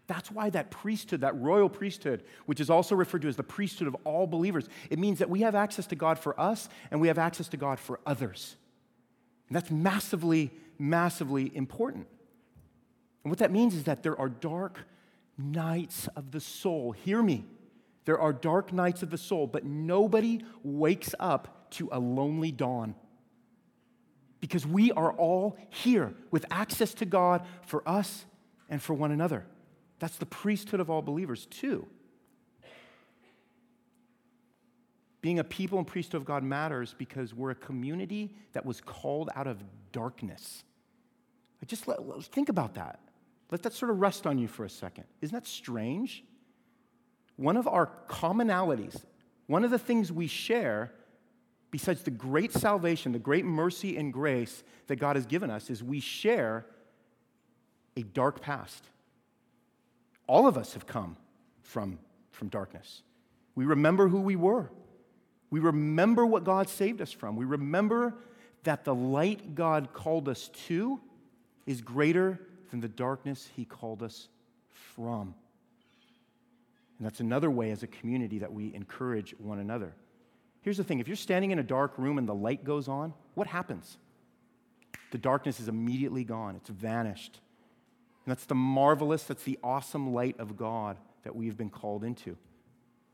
That's 0.07 0.31
why 0.31 0.51
that 0.51 0.71
priesthood, 0.71 1.23
that 1.23 1.37
royal 1.41 1.69
priesthood, 1.69 2.23
which 2.47 2.61
is 2.61 2.71
also 2.71 2.95
referred 2.95 3.23
to 3.23 3.29
as 3.29 3.37
the 3.37 3.43
priesthood 3.43 3.89
of 3.89 3.97
all 4.05 4.27
believers, 4.27 4.69
it 4.89 4.99
means 4.99 5.19
that 5.19 5.29
we 5.29 5.41
have 5.41 5.55
access 5.55 5.87
to 5.89 5.97
God 5.97 6.19
for 6.19 6.39
us 6.41 6.69
and 6.91 7.01
we 7.01 7.09
have 7.09 7.19
access 7.19 7.49
to 7.49 7.57
God 7.57 7.81
for 7.81 7.99
others. 8.07 8.57
And 9.49 9.57
that's 9.57 9.71
massively, 9.71 10.53
massively 10.79 11.55
important. 11.57 12.07
And 13.25 13.31
what 13.31 13.39
that 13.41 13.51
means 13.51 13.75
is 13.75 13.85
that 13.85 14.05
there 14.05 14.19
are 14.19 14.29
dark 14.29 14.87
nights 15.37 16.09
of 16.15 16.31
the 16.31 16.41
soul. 16.41 16.93
Hear 16.93 17.23
me. 17.23 17.45
There 18.05 18.19
are 18.21 18.33
dark 18.33 18.73
nights 18.73 19.03
of 19.03 19.11
the 19.11 19.19
soul, 19.19 19.49
but 19.49 19.65
nobody 19.65 20.41
wakes 20.63 21.15
up 21.19 21.71
to 21.73 21.89
a 21.91 21.99
lonely 21.99 22.53
dawn. 22.53 22.95
Because 24.39 24.65
we 24.65 24.93
are 24.93 25.13
all 25.13 25.57
here 25.71 26.15
with 26.31 26.47
access 26.53 26.95
to 26.95 27.05
God 27.05 27.45
for 27.63 27.83
us 27.89 28.25
and 28.71 28.81
for 28.81 28.95
one 28.95 29.11
another. 29.11 29.45
That's 29.99 30.16
the 30.16 30.26
priesthood 30.26 30.80
of 30.80 30.90
all 30.90 31.03
believers, 31.03 31.47
too. 31.47 31.86
Being 35.22 35.38
a 35.38 35.44
people 35.44 35.78
and 35.78 35.86
priesthood 35.86 36.20
of 36.20 36.24
God 36.24 36.44
matters 36.44 36.94
because 36.97 37.34
we're 37.34 37.51
a 37.51 37.57
community 37.57 38.34
that 38.53 38.64
was 38.64 38.80
called 38.80 39.30
out 39.34 39.47
of 39.47 39.62
darkness. 39.90 40.62
I 41.62 41.66
just 41.66 41.88
let, 41.88 41.99
think 42.26 42.49
about 42.49 42.74
that. 42.74 43.01
Let 43.51 43.62
that 43.62 43.72
sort 43.72 43.90
of 43.90 43.99
rest 43.99 44.26
on 44.26 44.38
you 44.38 44.49
for 44.49 44.64
a 44.64 44.70
second. 44.70 45.05
Isn't 45.20 45.34
that 45.34 45.47
strange? 45.47 46.24
One 47.36 47.57
of 47.57 47.66
our 47.66 47.90
commonalities, 48.09 49.05
one 49.47 49.64
of 49.64 49.70
the 49.70 49.78
things 49.78 50.12
we 50.12 50.26
share, 50.26 50.92
besides 51.70 52.03
the 52.03 52.11
great 52.11 52.53
salvation, 52.53 53.12
the 53.12 53.18
great 53.18 53.44
mercy 53.44 53.97
and 53.97 54.12
grace 54.12 54.62
that 54.86 54.97
God 54.97 55.16
has 55.16 55.26
given 55.26 55.51
us, 55.51 55.70
is 55.70 55.82
we 55.82 56.01
share 56.01 56.66
a 57.97 58.03
dark 58.03 58.40
past. 58.40 58.84
All 60.27 60.47
of 60.47 60.57
us 60.57 60.74
have 60.74 60.87
come 60.87 61.16
from, 61.62 61.99
from 62.31 62.49
darkness. 62.49 63.03
We 63.55 63.64
remember 63.64 64.09
who 64.09 64.20
we 64.20 64.37
were. 64.37 64.70
We 65.51 65.61
remember 65.61 66.27
what 66.27 66.45
God 66.45 66.68
saved 66.68 67.01
us 67.01 67.12
from. 67.12 67.37
We 67.37 67.45
remember 67.45 68.14
that 68.64 68.85
the 68.85 68.95
light 68.95 69.55
God 69.55 69.93
called 69.93 70.29
us 70.29 70.51
to 70.66 71.01
is 71.66 71.81
greater 71.81 72.41
than 72.70 72.81
the 72.81 72.89
darkness 72.89 73.49
He 73.55 73.64
called 73.64 74.03
us 74.03 74.29
from. 74.95 75.35
And 76.99 77.07
that's 77.07 77.20
another 77.20 77.51
way 77.51 77.70
as 77.70 77.83
a 77.83 77.87
community 77.87 78.39
that 78.39 78.53
we 78.53 78.74
encourage 78.74 79.35
one 79.39 79.59
another. 79.59 79.95
Here's 80.62 80.79
the 80.79 80.85
thing 80.85 80.99
if 80.99 81.07
you're 81.07 81.16
standing 81.16 81.53
in 81.53 81.59
a 81.59 81.62
dark 81.64 81.97
room 81.97 82.18
and 82.18 82.29
the 82.29 82.35
light 82.35 82.64
goes 82.64 82.89
on, 82.89 83.14
what 83.35 83.47
happens? 83.47 83.99
The 85.12 85.18
darkness 85.18 85.61
is 85.61 85.68
immediately 85.68 86.24
gone, 86.24 86.57
it's 86.57 86.70
vanished. 86.70 87.41
And 88.27 88.33
that's 88.33 88.45
the 88.45 88.57
marvelous, 88.57 89.22
that's 89.22 89.45
the 89.45 89.59
awesome 89.62 90.12
light 90.12 90.39
of 90.41 90.57
God 90.57 90.99
that 91.22 91.37
we've 91.37 91.57
been 91.57 91.70
called 91.70 92.03
into. 92.03 92.37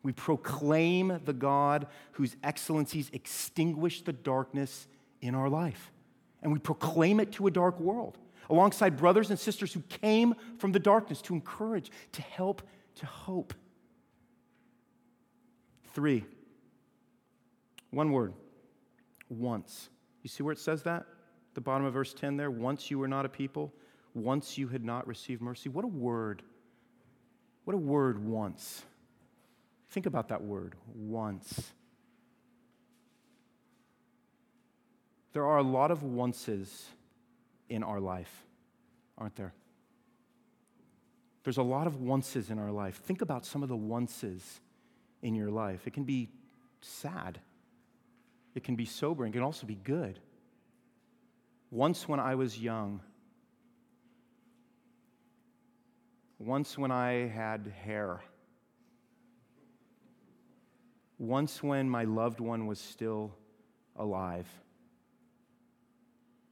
We 0.02 0.12
proclaim 0.12 1.20
the 1.24 1.34
God 1.34 1.86
whose 2.12 2.34
excellencies 2.42 3.10
extinguish 3.12 4.02
the 4.02 4.14
darkness 4.14 4.88
in 5.20 5.34
our 5.34 5.50
life. 5.50 5.92
And 6.42 6.50
we 6.50 6.58
proclaim 6.58 7.20
it 7.20 7.30
to 7.32 7.46
a 7.46 7.50
dark 7.50 7.78
world 7.78 8.18
alongside 8.48 8.96
brothers 8.96 9.28
and 9.28 9.38
sisters 9.38 9.72
who 9.72 9.80
came 9.82 10.34
from 10.58 10.72
the 10.72 10.78
darkness 10.78 11.20
to 11.22 11.34
encourage, 11.34 11.90
to 12.12 12.22
help, 12.22 12.62
to 12.96 13.06
hope. 13.06 13.52
Three, 15.92 16.24
one 17.90 18.12
word, 18.12 18.32
once. 19.28 19.90
You 20.22 20.30
see 20.30 20.42
where 20.42 20.52
it 20.52 20.58
says 20.58 20.82
that? 20.84 21.04
The 21.52 21.60
bottom 21.60 21.86
of 21.86 21.92
verse 21.92 22.14
10 22.14 22.38
there. 22.38 22.50
Once 22.50 22.90
you 22.90 22.98
were 22.98 23.08
not 23.08 23.26
a 23.26 23.28
people, 23.28 23.74
once 24.14 24.58
you 24.58 24.68
had 24.68 24.84
not 24.84 25.06
received 25.06 25.40
mercy. 25.40 25.68
What 25.68 25.84
a 25.84 25.88
word. 25.88 26.42
What 27.64 27.74
a 27.74 27.78
word, 27.78 28.24
once. 28.24 28.82
Think 29.90 30.06
about 30.06 30.28
that 30.28 30.42
word, 30.42 30.74
once. 30.94 31.72
There 35.32 35.46
are 35.46 35.58
a 35.58 35.62
lot 35.62 35.90
of 35.90 36.00
onces 36.00 36.68
in 37.68 37.82
our 37.82 38.00
life, 38.00 38.44
aren't 39.16 39.36
there? 39.36 39.54
There's 41.44 41.56
a 41.56 41.62
lot 41.62 41.86
of 41.86 41.94
onces 41.94 42.50
in 42.50 42.58
our 42.58 42.70
life. 42.70 42.96
Think 42.96 43.22
about 43.22 43.46
some 43.46 43.62
of 43.62 43.68
the 43.68 43.76
onces 43.76 44.40
in 45.22 45.34
your 45.34 45.50
life. 45.50 45.86
It 45.86 45.92
can 45.92 46.04
be 46.04 46.28
sad, 46.80 47.38
it 48.54 48.64
can 48.64 48.76
be 48.76 48.84
sobering, 48.84 49.32
it 49.32 49.34
can 49.34 49.42
also 49.42 49.66
be 49.66 49.76
good. 49.76 50.18
Once, 51.70 52.06
when 52.06 52.20
I 52.20 52.34
was 52.34 52.58
young, 52.58 53.00
once 56.44 56.76
when 56.76 56.90
I 56.90 57.28
had 57.28 57.72
hair, 57.84 58.20
once 61.18 61.62
when 61.62 61.88
my 61.88 62.02
loved 62.02 62.40
one 62.40 62.66
was 62.66 62.80
still 62.80 63.32
alive, 63.94 64.48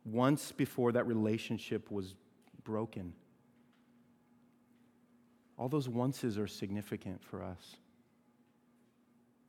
once 0.04 0.52
before 0.52 0.92
that 0.92 1.06
relationship 1.08 1.90
was 1.90 2.14
broken. 2.62 3.12
All 5.58 5.68
those 5.68 5.88
onces 5.88 6.38
are 6.38 6.46
significant 6.46 7.22
for 7.22 7.42
us. 7.42 7.76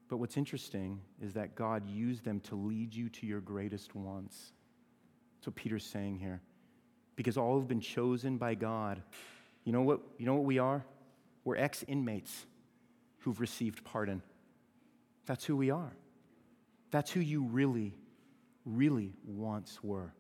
But 0.10 0.18
what's 0.18 0.38
interesting 0.38 1.02
is 1.22 1.36
that 1.36 1.56
God 1.56 1.88
used 1.88 2.26
them 2.26 2.40
to 2.42 2.56
lead 2.56 2.94
you 2.94 3.10
to 3.10 3.26
your 3.28 3.42
greatest 3.42 3.96
wants. 3.96 4.54
That's 5.38 5.48
what 5.48 5.56
Peter's 5.56 5.86
saying 5.86 6.18
here. 6.18 6.42
Because 7.16 7.38
all 7.38 7.60
have 7.60 7.68
been 7.68 7.80
chosen 7.80 8.38
by 8.38 8.56
God. 8.56 9.04
You 9.64 9.72
know 9.72 9.82
what, 9.82 10.02
you 10.18 10.26
know 10.26 10.36
what 10.36 10.46
we 10.46 10.60
are? 10.60 10.84
We're 11.44 11.58
ex 11.58 11.84
inmates 11.88 12.46
who've 13.20 13.40
received 13.40 13.84
pardon. 13.84 14.22
That's 15.26 15.46
who 15.46 15.56
we 15.56 15.70
are. 15.70 15.94
That's 16.90 17.12
who 17.12 17.20
you 17.20 17.44
really, 17.44 17.94
really 18.66 19.14
once 19.26 19.80
were. 19.84 20.14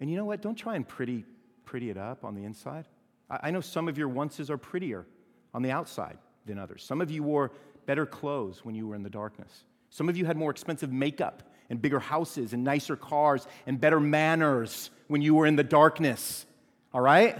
And 0.00 0.10
you 0.10 0.16
know 0.16 0.24
what? 0.24 0.40
Don't 0.40 0.54
try 0.54 0.76
and 0.76 0.86
pretty, 0.86 1.24
pretty 1.64 1.90
it 1.90 1.96
up 1.96 2.24
on 2.24 2.34
the 2.34 2.44
inside. 2.44 2.86
I, 3.28 3.38
I 3.44 3.50
know 3.50 3.60
some 3.60 3.88
of 3.88 3.98
your 3.98 4.08
onces 4.08 4.48
are 4.50 4.58
prettier 4.58 5.06
on 5.52 5.62
the 5.62 5.70
outside 5.70 6.18
than 6.46 6.58
others. 6.58 6.82
Some 6.82 7.00
of 7.00 7.10
you 7.10 7.22
wore 7.22 7.52
better 7.86 8.06
clothes 8.06 8.64
when 8.64 8.74
you 8.74 8.86
were 8.86 8.94
in 8.94 9.02
the 9.02 9.10
darkness. 9.10 9.64
Some 9.90 10.08
of 10.08 10.16
you 10.16 10.24
had 10.26 10.36
more 10.36 10.50
expensive 10.50 10.92
makeup 10.92 11.42
and 11.70 11.80
bigger 11.80 12.00
houses 12.00 12.52
and 12.52 12.64
nicer 12.64 12.96
cars 12.96 13.46
and 13.66 13.80
better 13.80 14.00
manners 14.00 14.90
when 15.08 15.22
you 15.22 15.34
were 15.34 15.46
in 15.46 15.56
the 15.56 15.64
darkness. 15.64 16.46
All 16.92 17.00
right? 17.00 17.38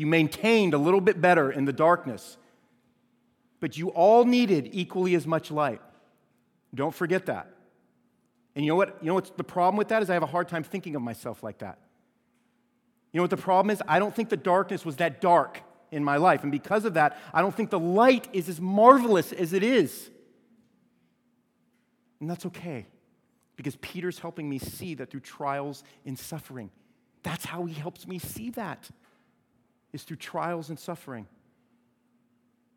You 0.00 0.06
maintained 0.06 0.72
a 0.72 0.78
little 0.78 1.02
bit 1.02 1.20
better 1.20 1.52
in 1.52 1.66
the 1.66 1.74
darkness. 1.74 2.38
But 3.60 3.76
you 3.76 3.90
all 3.90 4.24
needed 4.24 4.70
equally 4.72 5.14
as 5.14 5.26
much 5.26 5.50
light. 5.50 5.82
Don't 6.74 6.94
forget 6.94 7.26
that. 7.26 7.54
And 8.56 8.64
you 8.64 8.70
know 8.70 8.76
what? 8.76 8.96
You 9.02 9.08
know 9.08 9.14
what's 9.14 9.28
the 9.28 9.44
problem 9.44 9.76
with 9.76 9.88
that 9.88 10.02
is 10.02 10.08
I 10.08 10.14
have 10.14 10.22
a 10.22 10.26
hard 10.26 10.48
time 10.48 10.62
thinking 10.62 10.96
of 10.96 11.02
myself 11.02 11.42
like 11.42 11.58
that. 11.58 11.78
You 13.12 13.18
know 13.18 13.24
what 13.24 13.30
the 13.30 13.36
problem 13.36 13.68
is? 13.68 13.82
I 13.86 13.98
don't 13.98 14.16
think 14.16 14.30
the 14.30 14.38
darkness 14.38 14.86
was 14.86 14.96
that 14.96 15.20
dark 15.20 15.60
in 15.90 16.02
my 16.02 16.16
life. 16.16 16.44
And 16.44 16.50
because 16.50 16.86
of 16.86 16.94
that, 16.94 17.18
I 17.34 17.42
don't 17.42 17.54
think 17.54 17.68
the 17.68 17.78
light 17.78 18.26
is 18.32 18.48
as 18.48 18.58
marvelous 18.58 19.34
as 19.34 19.52
it 19.52 19.62
is. 19.62 20.08
And 22.20 22.30
that's 22.30 22.46
okay 22.46 22.86
because 23.54 23.76
Peter's 23.76 24.18
helping 24.18 24.48
me 24.48 24.58
see 24.58 24.94
that 24.94 25.10
through 25.10 25.20
trials 25.20 25.84
and 26.06 26.18
suffering. 26.18 26.70
That's 27.22 27.44
how 27.44 27.66
he 27.66 27.74
helps 27.74 28.06
me 28.06 28.18
see 28.18 28.48
that, 28.52 28.88
is 29.92 30.02
through 30.02 30.16
trials 30.16 30.68
and 30.68 30.78
suffering. 30.78 31.26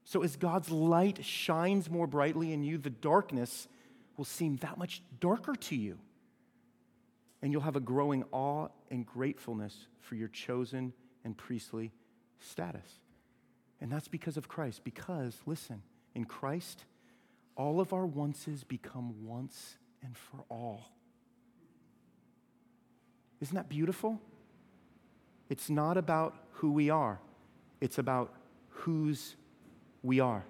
So 0.05 0.23
as 0.23 0.35
God's 0.35 0.69
light 0.69 1.23
shines 1.23 1.89
more 1.89 2.07
brightly 2.07 2.51
in 2.51 2.63
you, 2.63 2.77
the 2.77 2.89
darkness 2.89 3.67
will 4.17 4.25
seem 4.25 4.57
that 4.57 4.77
much 4.77 5.01
darker 5.19 5.55
to 5.55 5.75
you. 5.75 5.97
And 7.41 7.51
you'll 7.51 7.61
have 7.61 7.75
a 7.75 7.81
growing 7.81 8.23
awe 8.31 8.67
and 8.89 9.05
gratefulness 9.05 9.87
for 9.99 10.15
your 10.15 10.27
chosen 10.27 10.93
and 11.23 11.37
priestly 11.37 11.91
status. 12.39 12.99
And 13.81 13.91
that's 13.91 14.07
because 14.07 14.37
of 14.37 14.47
Christ. 14.47 14.83
Because, 14.83 15.37
listen, 15.45 15.81
in 16.15 16.25
Christ, 16.25 16.85
all 17.55 17.79
of 17.79 17.93
our 17.93 18.07
onces 18.07 18.67
become 18.67 19.25
once 19.25 19.77
and 20.01 20.17
for 20.17 20.43
all. 20.49 20.93
Isn't 23.41 23.55
that 23.55 23.69
beautiful? 23.69 24.21
It's 25.53 25.69
not 25.69 25.97
about 25.97 26.33
who 26.53 26.71
we 26.71 26.89
are, 26.89 27.19
it's 27.79 27.99
about 27.99 28.33
whose 28.69 29.35
we 30.01 30.19
are. 30.19 30.43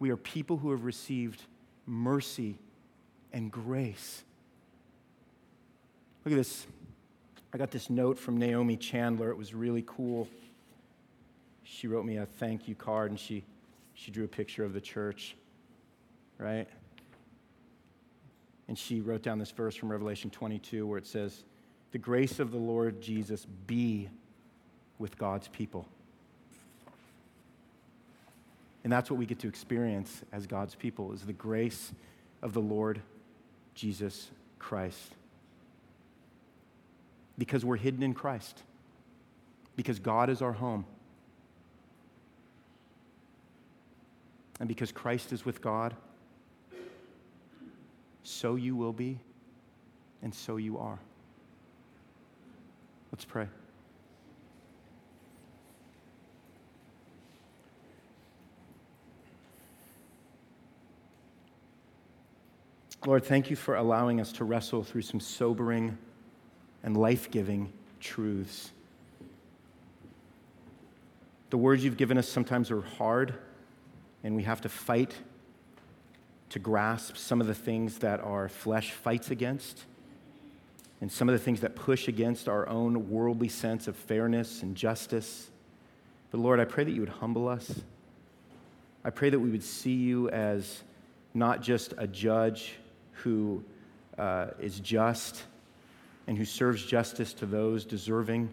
We 0.00 0.10
are 0.10 0.16
people 0.16 0.56
who 0.56 0.72
have 0.72 0.82
received 0.82 1.42
mercy 1.86 2.58
and 3.32 3.52
grace. 3.52 4.24
Look 6.24 6.32
at 6.32 6.38
this. 6.38 6.66
I 7.54 7.56
got 7.56 7.70
this 7.70 7.88
note 7.88 8.18
from 8.18 8.36
Naomi 8.36 8.76
Chandler. 8.76 9.30
It 9.30 9.36
was 9.36 9.54
really 9.54 9.84
cool. 9.86 10.26
She 11.62 11.86
wrote 11.86 12.04
me 12.04 12.16
a 12.16 12.26
thank 12.26 12.66
you 12.66 12.74
card 12.74 13.12
and 13.12 13.20
she, 13.20 13.44
she 13.94 14.10
drew 14.10 14.24
a 14.24 14.28
picture 14.28 14.64
of 14.64 14.72
the 14.72 14.80
church, 14.80 15.36
right? 16.38 16.66
And 18.66 18.76
she 18.76 19.00
wrote 19.00 19.22
down 19.22 19.38
this 19.38 19.52
verse 19.52 19.76
from 19.76 19.92
Revelation 19.92 20.30
22 20.30 20.84
where 20.84 20.98
it 20.98 21.06
says, 21.06 21.44
The 21.92 21.98
grace 21.98 22.40
of 22.40 22.50
the 22.50 22.58
Lord 22.58 23.00
Jesus 23.00 23.46
be 23.68 24.08
with 25.02 25.18
God's 25.18 25.48
people. 25.48 25.84
And 28.84 28.92
that's 28.92 29.10
what 29.10 29.18
we 29.18 29.26
get 29.26 29.40
to 29.40 29.48
experience 29.48 30.22
as 30.32 30.46
God's 30.46 30.76
people 30.76 31.12
is 31.12 31.22
the 31.22 31.32
grace 31.32 31.92
of 32.40 32.54
the 32.54 32.60
Lord 32.60 33.02
Jesus 33.74 34.30
Christ. 34.60 35.12
Because 37.36 37.64
we're 37.64 37.76
hidden 37.76 38.02
in 38.02 38.14
Christ. 38.14 38.62
Because 39.74 39.98
God 39.98 40.30
is 40.30 40.40
our 40.40 40.52
home. 40.52 40.84
And 44.60 44.68
because 44.68 44.92
Christ 44.92 45.32
is 45.32 45.44
with 45.44 45.60
God, 45.60 45.96
so 48.22 48.54
you 48.54 48.76
will 48.76 48.92
be, 48.92 49.18
and 50.22 50.32
so 50.32 50.56
you 50.56 50.78
are. 50.78 51.00
Let's 53.10 53.24
pray. 53.24 53.48
Lord, 63.04 63.24
thank 63.24 63.50
you 63.50 63.56
for 63.56 63.74
allowing 63.74 64.20
us 64.20 64.30
to 64.34 64.44
wrestle 64.44 64.84
through 64.84 65.02
some 65.02 65.18
sobering 65.18 65.98
and 66.84 66.96
life 66.96 67.32
giving 67.32 67.72
truths. 67.98 68.70
The 71.50 71.56
words 71.56 71.82
you've 71.82 71.96
given 71.96 72.16
us 72.16 72.28
sometimes 72.28 72.70
are 72.70 72.80
hard, 72.80 73.34
and 74.22 74.36
we 74.36 74.44
have 74.44 74.60
to 74.60 74.68
fight 74.68 75.16
to 76.50 76.60
grasp 76.60 77.16
some 77.16 77.40
of 77.40 77.48
the 77.48 77.54
things 77.54 77.98
that 77.98 78.20
our 78.20 78.48
flesh 78.48 78.92
fights 78.92 79.32
against, 79.32 79.84
and 81.00 81.10
some 81.10 81.28
of 81.28 81.32
the 81.32 81.44
things 81.44 81.60
that 81.62 81.74
push 81.74 82.06
against 82.06 82.48
our 82.48 82.68
own 82.68 83.10
worldly 83.10 83.48
sense 83.48 83.88
of 83.88 83.96
fairness 83.96 84.62
and 84.62 84.76
justice. 84.76 85.50
But 86.30 86.38
Lord, 86.38 86.60
I 86.60 86.66
pray 86.66 86.84
that 86.84 86.92
you 86.92 87.00
would 87.00 87.08
humble 87.08 87.48
us. 87.48 87.80
I 89.04 89.10
pray 89.10 89.28
that 89.28 89.40
we 89.40 89.50
would 89.50 89.64
see 89.64 89.94
you 89.94 90.28
as 90.28 90.84
not 91.34 91.62
just 91.62 91.94
a 91.98 92.06
judge 92.06 92.76
who 93.22 93.62
uh, 94.18 94.48
is 94.60 94.80
just 94.80 95.44
and 96.26 96.38
who 96.38 96.44
serves 96.44 96.84
justice 96.84 97.32
to 97.34 97.46
those 97.46 97.84
deserving 97.84 98.48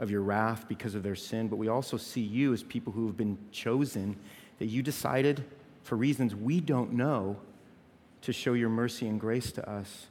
of 0.00 0.10
your 0.10 0.22
wrath 0.22 0.66
because 0.68 0.94
of 0.94 1.02
their 1.02 1.14
sin, 1.14 1.48
but 1.48 1.56
we 1.56 1.68
also 1.68 1.96
see 1.96 2.20
you 2.20 2.52
as 2.52 2.62
people 2.62 2.92
who 2.92 3.06
have 3.06 3.16
been 3.16 3.38
chosen, 3.52 4.16
that 4.58 4.66
you 4.66 4.82
decided 4.82 5.44
for 5.82 5.96
reasons 5.96 6.34
we 6.34 6.60
don't 6.60 6.92
know 6.92 7.36
to 8.22 8.32
show 8.32 8.54
your 8.54 8.68
mercy 8.68 9.06
and 9.06 9.20
grace 9.20 9.52
to 9.52 9.70
us. 9.70 10.06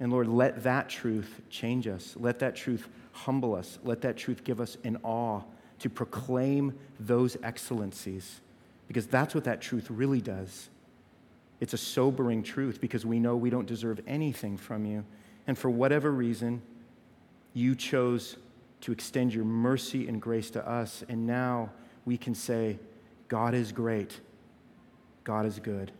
And 0.00 0.12
Lord, 0.12 0.28
let 0.28 0.62
that 0.62 0.88
truth 0.88 1.42
change 1.50 1.86
us. 1.86 2.14
Let 2.18 2.38
that 2.40 2.56
truth 2.56 2.88
humble 3.12 3.54
us. 3.54 3.78
Let 3.82 4.02
that 4.02 4.16
truth 4.16 4.44
give 4.44 4.60
us 4.60 4.76
an 4.84 4.98
awe 5.02 5.42
to 5.80 5.90
proclaim 5.90 6.78
those 6.98 7.36
excellencies, 7.42 8.40
because 8.88 9.06
that's 9.06 9.34
what 9.34 9.44
that 9.44 9.60
truth 9.60 9.90
really 9.90 10.20
does. 10.20 10.70
It's 11.60 11.72
a 11.72 11.78
sobering 11.78 12.42
truth 12.42 12.80
because 12.80 13.06
we 13.06 13.18
know 13.18 13.36
we 13.36 13.50
don't 13.50 13.66
deserve 13.66 14.00
anything 14.06 14.56
from 14.56 14.84
you. 14.84 15.04
And 15.46 15.56
for 15.56 15.70
whatever 15.70 16.10
reason, 16.10 16.62
you 17.54 17.74
chose 17.74 18.36
to 18.82 18.92
extend 18.92 19.32
your 19.32 19.44
mercy 19.44 20.06
and 20.08 20.20
grace 20.20 20.50
to 20.50 20.68
us. 20.68 21.02
And 21.08 21.26
now 21.26 21.70
we 22.04 22.18
can 22.18 22.34
say, 22.34 22.78
God 23.28 23.54
is 23.54 23.72
great, 23.72 24.20
God 25.24 25.46
is 25.46 25.58
good. 25.58 25.92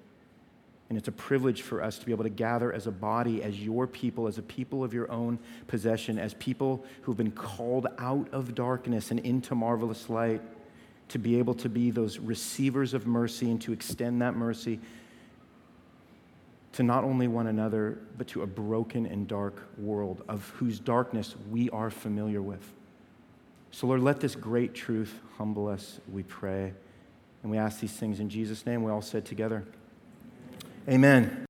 And 0.88 0.96
it's 0.96 1.08
a 1.08 1.12
privilege 1.12 1.62
for 1.62 1.82
us 1.82 1.98
to 1.98 2.06
be 2.06 2.12
able 2.12 2.22
to 2.22 2.30
gather 2.30 2.72
as 2.72 2.86
a 2.86 2.92
body, 2.92 3.42
as 3.42 3.60
your 3.60 3.88
people, 3.88 4.28
as 4.28 4.38
a 4.38 4.42
people 4.42 4.84
of 4.84 4.94
your 4.94 5.10
own 5.10 5.38
possession, 5.66 6.16
as 6.16 6.34
people 6.34 6.84
who've 7.02 7.16
been 7.16 7.32
called 7.32 7.88
out 7.98 8.28
of 8.30 8.54
darkness 8.54 9.10
and 9.10 9.18
into 9.20 9.56
marvelous 9.56 10.08
light, 10.08 10.40
to 11.08 11.18
be 11.18 11.38
able 11.38 11.54
to 11.54 11.68
be 11.68 11.90
those 11.90 12.18
receivers 12.18 12.94
of 12.94 13.06
mercy 13.06 13.50
and 13.50 13.60
to 13.62 13.72
extend 13.72 14.22
that 14.22 14.36
mercy 14.36 14.78
to 16.76 16.82
not 16.82 17.04
only 17.04 17.26
one 17.26 17.46
another, 17.46 17.98
but 18.18 18.26
to 18.28 18.42
a 18.42 18.46
broken 18.46 19.06
and 19.06 19.26
dark 19.26 19.66
world 19.78 20.22
of 20.28 20.46
whose 20.50 20.78
darkness 20.78 21.34
we 21.50 21.70
are 21.70 21.88
familiar 21.88 22.42
with. 22.42 22.60
So, 23.70 23.86
Lord, 23.86 24.02
let 24.02 24.20
this 24.20 24.34
great 24.34 24.74
truth 24.74 25.18
humble 25.38 25.68
us, 25.68 26.00
we 26.12 26.22
pray. 26.22 26.74
And 27.42 27.50
we 27.50 27.56
ask 27.56 27.80
these 27.80 27.92
things 27.92 28.20
in 28.20 28.28
Jesus' 28.28 28.66
name. 28.66 28.82
We 28.82 28.92
all 28.92 29.00
said 29.00 29.24
together, 29.24 29.64
Amen. 30.86 31.44